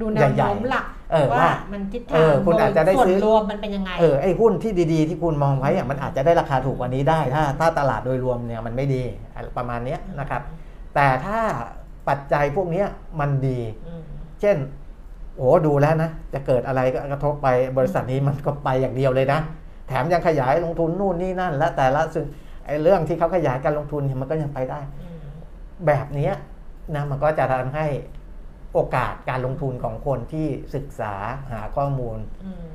[0.00, 9.02] ดูแนวใหญ่โน้มๆหลักเออว่ามันทิศเอทางอคุณอาจจะได้ส่วนซื้อรวมมันเป็นยังไงเออไอ้หุ้นที่ดีๆ ที่คุณมองไว้อะมันอาจจะได้ราคาถูกกว่านี้ได้ ถ้าถ้าตลาดโดยรวมเนี่ยมันไม่ดี
[9.34, 10.42] อะไรประมาณเนี้ยนะครับ
[10.94, 11.40] แต่ถ้า
[12.08, 12.86] ปัจจัยพวกเนี้ย
[13.20, 14.02] มันดีอืม
[14.40, 14.56] เช่น
[15.36, 19.40] โอ้ดูแล้วนะ จะเกิดอะไรก็กระทบไปบริษัทนี้มันก็ไปอย่างเดียวเลยนะ
[19.88, 22.24] แถมยังขยายลงทุนนู่นนี่นั่น และแต่ละซึ่ง
[22.66, 25.18] ไอ้เรื่องที่เขาขยายการลงทุนเนี่ยมันก็ยังไปได้อืม
[25.86, 26.32] แบบเนี้ย
[26.94, 27.86] นะมันก็จะทำให้
[28.72, 31.12] โอกาสการลงทุนของคนที่ศึกษา
[31.52, 32.66] หาข้อมูลอืม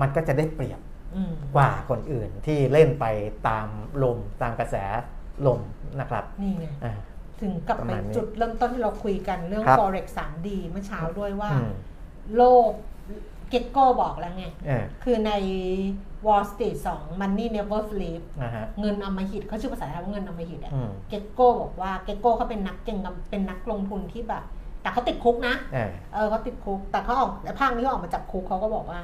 [0.00, 0.80] มันก็จะได้เปรียบ
[1.16, 3.06] อืมกว่าคนอื่นที่เล่นไป
[3.48, 3.66] ตาม
[4.02, 4.76] ลมตามกระแส
[5.46, 5.60] ลม
[6.00, 6.94] นะครับนี่ไงอ่า
[7.40, 11.70] ถึงกลับประไปมาณนี้จุดเริ่มต้นที่เราคุยกันเรื่องครับ forex 3D เมื่อเช้าด้วยว่าอืม
[12.36, 15.32] โลภ Gekko บอกแล้วไงเออคือใน
[16.26, 24.44] Wall Street 2 Money Never Sleep นะฮะเงินอำมหิตเขาชื่อภาษาไทยว่าเงินอำมหิตอะอืม Gekko บอกว่า Gekko เขาเป็นนักเก็งกำไรเป็นนักลงทุนที่แบบ
[24.82, 29.00] แต่เขาติดคุกนะเออเออเขาติดคุก แต่เขาออกแต่ภาคนี้เขาออกมาจากคุกเขาก็บอกว่า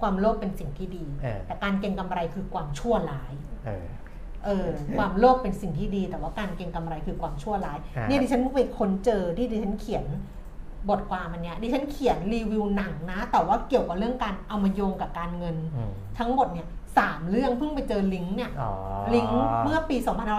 [0.00, 3.32] ความโลภเป็นสิ่งที่ดี เออ แต่การเก็งกำไรคือความชั่วร้าย
[3.66, 3.86] เออ
[4.44, 4.66] เออ
[4.98, 10.04] ความโลภเป็นสิ่งที่ดี แต่ว่าการเก็งกำไรคือความชั่วร้ายอ่าเนี่ยดิฉันเพิ่งไปค้นเจอที่ดิฉันเขียน
[10.90, 16.68] บทความอันเนี้ยดิฉันเขียนรีวิวหนังนะ แต่ว่าเกี่ยวกับเรื่องการเอามาโยงกับการเงิน อืมทั้งหมดเนี่ย
[16.98, 18.70] สามเรื่องเพิ่งไปเจอลิงก์เนี่ยอ๋อ
[19.14, 19.96] ลิงก์เมื่อปี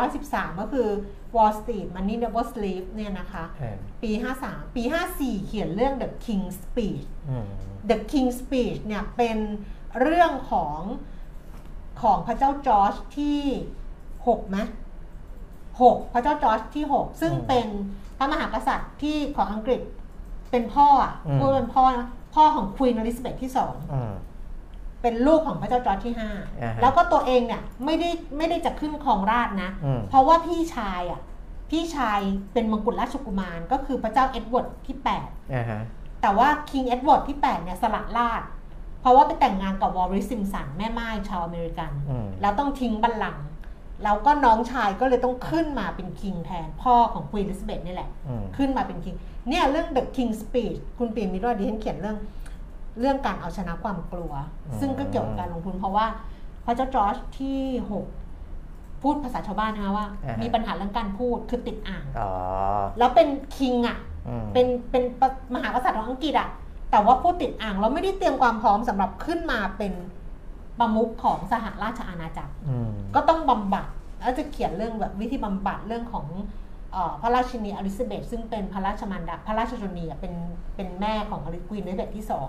[0.10, 0.88] 2513 ก็คือ
[1.36, 4.12] Wall Street Money Never Sleep เนี่ยนะคะเออปี
[4.44, 4.84] 53 ปี
[5.16, 7.48] 54 เขียนเรื่อง The King's Speech อืม
[7.90, 9.38] The King's Speech เนี่ยเป็น
[10.02, 10.80] เรื่องของ
[12.02, 13.40] ของพระเจ้าจอร์จที่
[13.98, 14.58] 6ไหม
[15.82, 17.68] หกพระเจ้าจอร์จที่ 6 ซึ่งอืมเป็น
[18.18, 19.82] พระมหากษัตริย์ที่ของอังกฤษ
[20.52, 24.14] เป็นพ่ออะอืมพูดเป็นพ่อนะพ่อของควีนอลิซาเบธที่สองอืม
[25.04, 31.22] เป็นลูกของพระเจ้าจอร์จที่อ่าฮะ5แล้วก็ตัวเองเนี่ยไม่ได้ไม่ได้จะขึ้นครองราชย์นะอืมเพราะว่าพี่ชายอะ
[31.72, 32.20] พี่ชาย
[32.54, 35.82] เป็นมงกุฎราชกุมารก็คือพระเจ้าเอ็ดเวิร์ดที่8อ่าฮะ
[36.22, 38.48] แต่ว่าคิงเอ็ดเวิร์ดที่ 8 เนี่ยสละราชย์
[39.02, 43.46] เพราะว่าไปแต่งงานกับวอลลิสซิมป์สันแม่ม่ายชาวอเมริกันอืมแล้วต้องทิ้งบัลลังก์
[44.04, 49.16] แล้วก็น้องชายก็เลยต้องขึ้นมาเป็นคิงแทน พ่อของควีนอลิซาเบธนี่แหละอืมขึ้นมาเป็นคิง
[49.50, 52.18] เนี่ยเรื่อง The King Speech คุณปีมิโรดิฉันเขียนเรื่อง
[53.00, 54.34] เรื่องการเอาชนะความกลัว
[54.68, 56.06] อืมซึ่งก็เกี่ยวกับการลงทุนเพราะว่า
[56.66, 57.60] พระเจ้าจอร์จที่
[57.92, 58.06] หก
[59.02, 62.32] พูดภาษาชาวบ้านนะคะว่าอ่าฮะมีปัญหาเรื่องการพูดคือติดอ่างอ๋อ
[62.98, 63.28] แล้วเป็น
[63.58, 65.04] คิงอะอืมเป็นเป็น
[65.56, 66.50] มหากษัตริย์ของอังกฤษอะ
[66.92, 69.94] แต่ว่าพูดติดอ่างเราไม่ได้เตรียมความพร้อมสำหรับขึ้นมาเป็น
[70.80, 73.88] ประมุขของสหราชอาณาจักรอืมก็ต้องบำบัด
[74.22, 76.26] แล้วจะเขียนเรื่องแบบวิธีบำบัดเรื่องของ
[76.92, 80.34] เออพระราชินีอลิซาเบธซึ่งเป็นพระราชมารดาพระราชชนนีอะเป็น
[80.76, 82.48] เป็นแม่ของอลิควีนอลิซาเบธที่สอง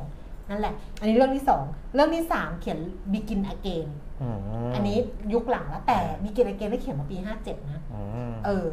[0.51, 1.65] นั่นแหละ อันนี้เรื่องที่สอง
[1.95, 2.79] เรื่องที่สามเขียน
[3.13, 3.89] Begin Again
[4.23, 4.39] อืม
[4.75, 4.97] อันนี้
[5.35, 8.67] ยุคหลังแล้วแต่ Begin Again ได้เขียนมาปี57นะอืมเออ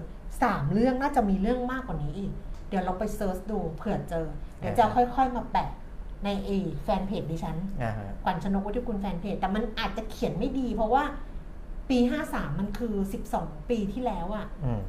[0.44, 2.32] สามเรื่องน่าจะมีเรื่องมากกว่านี้อีก
[2.70, 5.70] เดี๋ยวเราไป search ดูเผื่อเจอ เดี๋ยวจะค่อยๆมาแปะ
[6.26, 6.50] ในเอ
[6.84, 11.04] แฟนเพจดิฉันอ่าฮะขวัญชนกวัฒกุลแฟนเพจแต่มันอาจจะเขียนไม่ดี เพราะว่า
[11.90, 11.98] ปี
[12.30, 12.94] 53มันคือ
[13.32, 14.82] 12ปีที่แล้วอะอืม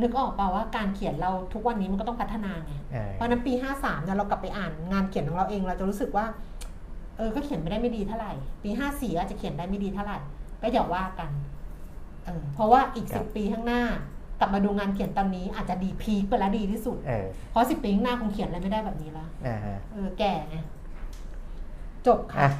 [0.00, 6.26] นึกออกเปล่าว่าการเขียนเราทุกวันนี้มันก็ต้องพัฒนาไงเออเพราะฉะนั้นปี 53เนี่ยเรากลับไปอ่านงานเขียนของเราเองเราจะรู้สึกว่า
[7.16, 8.32] เออก็เขียนไม่ได้ไม่ดีเท่าไหร่
[8.62, 10.18] ปี 54อาจจะเขียนได้ไม่ดีเท่าไหร่
[10.62, 11.30] ก็อย่าว่ากัน
[12.24, 13.82] เออเพราะว่าอีกครับ10ปีข้างหน้า
[14.40, 20.56] กลับมาดูงานเขียนตอนนี้อาจจะดีพีคไปแล้วดีที่สุดเออเพราะ10ปีข้างหน้าคงเขียนอะไรไม่ได้แบบนี้แล้วอ่าฮะเออแก่ไง
[22.06, 22.50] จบค่ะอะ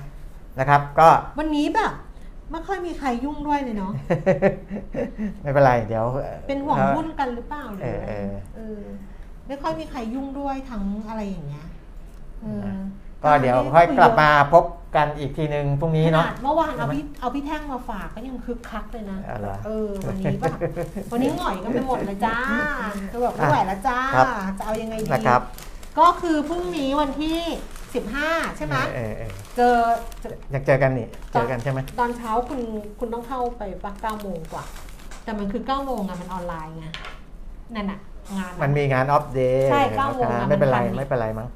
[0.59, 1.09] นะครับ ก็
[1.39, 1.93] วันนี้แบบ
[2.51, 3.93] ไม่ค่อยมีใครยุ่งด้วยเลยเนาะ
[5.43, 6.05] ไม่เป็นไรเดี๋ยว
[6.49, 8.81] เป็นห่วงอ่อหุ้นกันหรือเปล่าหรืออะไรเออเออเออ
[9.47, 11.67] ไม่ค่อยมีใครยุ่งด้วยทั้งอะไรอย่างเงี้ย
[12.43, 12.69] เออ
[13.23, 14.65] ก็เดี๋ยวค่อยกลับมาพบ
[14.97, 20.59] กันอีกทีหนึ่งพรุ่งนี้ขเนาะนาดเมื่อวานเอาใช่ไหมพี่เอาพี่แท่งมาฝากก็ยังคึกคักเลยนะอ๋อเหรอเออวันนี้แบบ
[21.13, 22.39] วันนี้หง่อยกันไปหมดเลยจ้า
[23.13, 24.27] ก็แบบไม่ไหวแล้วจ้าครับ
[24.59, 25.41] จะเอายังไงดีนะครับ
[25.99, 27.39] ก็คือพรุ่งนี้วันที่
[27.95, 29.77] 15 ใช่ไหมเออเออเจอ
[30.21, 32.61] เจออยากเจอกันนี่ เจอกันใช่ไหมตอนเช้าคุณ
[32.99, 34.65] คุณต้องเข้าไปปะเก้าโมงกว่า
[35.25, 36.87] แต่มันคือเก้าโมงอะมันออนไลน์ไง
[37.75, 38.01] นั่นอะ
[38.39, 41.49] งานมันมีงานออฟเดย์ใช่เก้าโมงอะไม่เป็นไรมันทันไม่เป็นไรมั้ง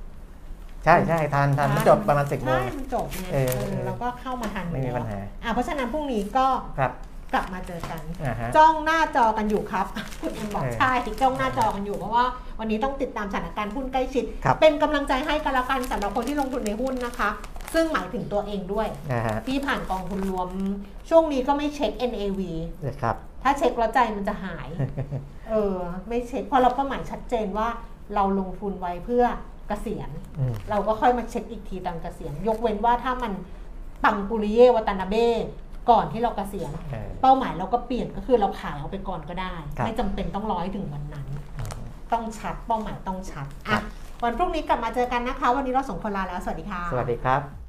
[0.84, 6.46] ใช่ใช่ทันทันมันจบประมาณสิบโมงใช่มันจบไงเอเอออเออแล้วก็เข้ามาทันไม่มีปัญหาอะเพราะฉะนั้นพรุ่งนี้ก็
[6.78, 6.92] ครับ
[7.34, 9.86] กลับมาเจอกัน อ่าฮะ จ้องหน้าจอกันอยู่ครับ
[10.20, 12.26] คุณเอ็มบอกเออใช่จ้องหน้าจอกันอยู่เพราะว่า
[12.60, 17.30] วันนี้ต้องติดตามสถานการณ์หุ้นใกล้ชิด ครับ เป็นกำลังใจให้กันละกันสำหรับคนที่ลงทุนในหุ้นนะคะ
[17.74, 20.48] ซึ่งหมายถึงตัวเองด้วย นะฮะที่ผ่านกองทุนรวม
[21.08, 22.40] ช่วงนี้ก็ไม่เช็ค NAV
[22.86, 24.68] นะครับ ถ้าเช็คแล้วใจมันจะหาย
[25.50, 25.78] เออ
[26.08, 27.68] ไม่เช็คเพราะเราเป้าหมายชัดเจนว่า
[28.14, 29.24] เราลงทุนไว้เพื่อ
[29.68, 33.32] เกษียณ อืม เราก็ค่อยมาเช็คอีกทีตอนเกษียณ ยกเว้นว่าถ้ามัน
[34.04, 35.28] ปังปุริเยวัตนาเบ้
[35.90, 41.26] ก่อนที่เราเกษียณเออเป้าหมายเราก็เปลี่ยนก็คือเราขายเอาไปก่อนก็ได้ครับไม่จำเป็นต้องร้อยถึงวันนั้น
[41.58, 41.80] อืม
[42.12, 43.82] ต้องชัดเป้าหมายต้องชัดครัอะบ
[44.22, 47.63] วันพรุ่งนี้กลับมาเจอกันนะคะ วันนี้เราสองคนลาแล้วสวัสดีค่ะ สวัสดีครับ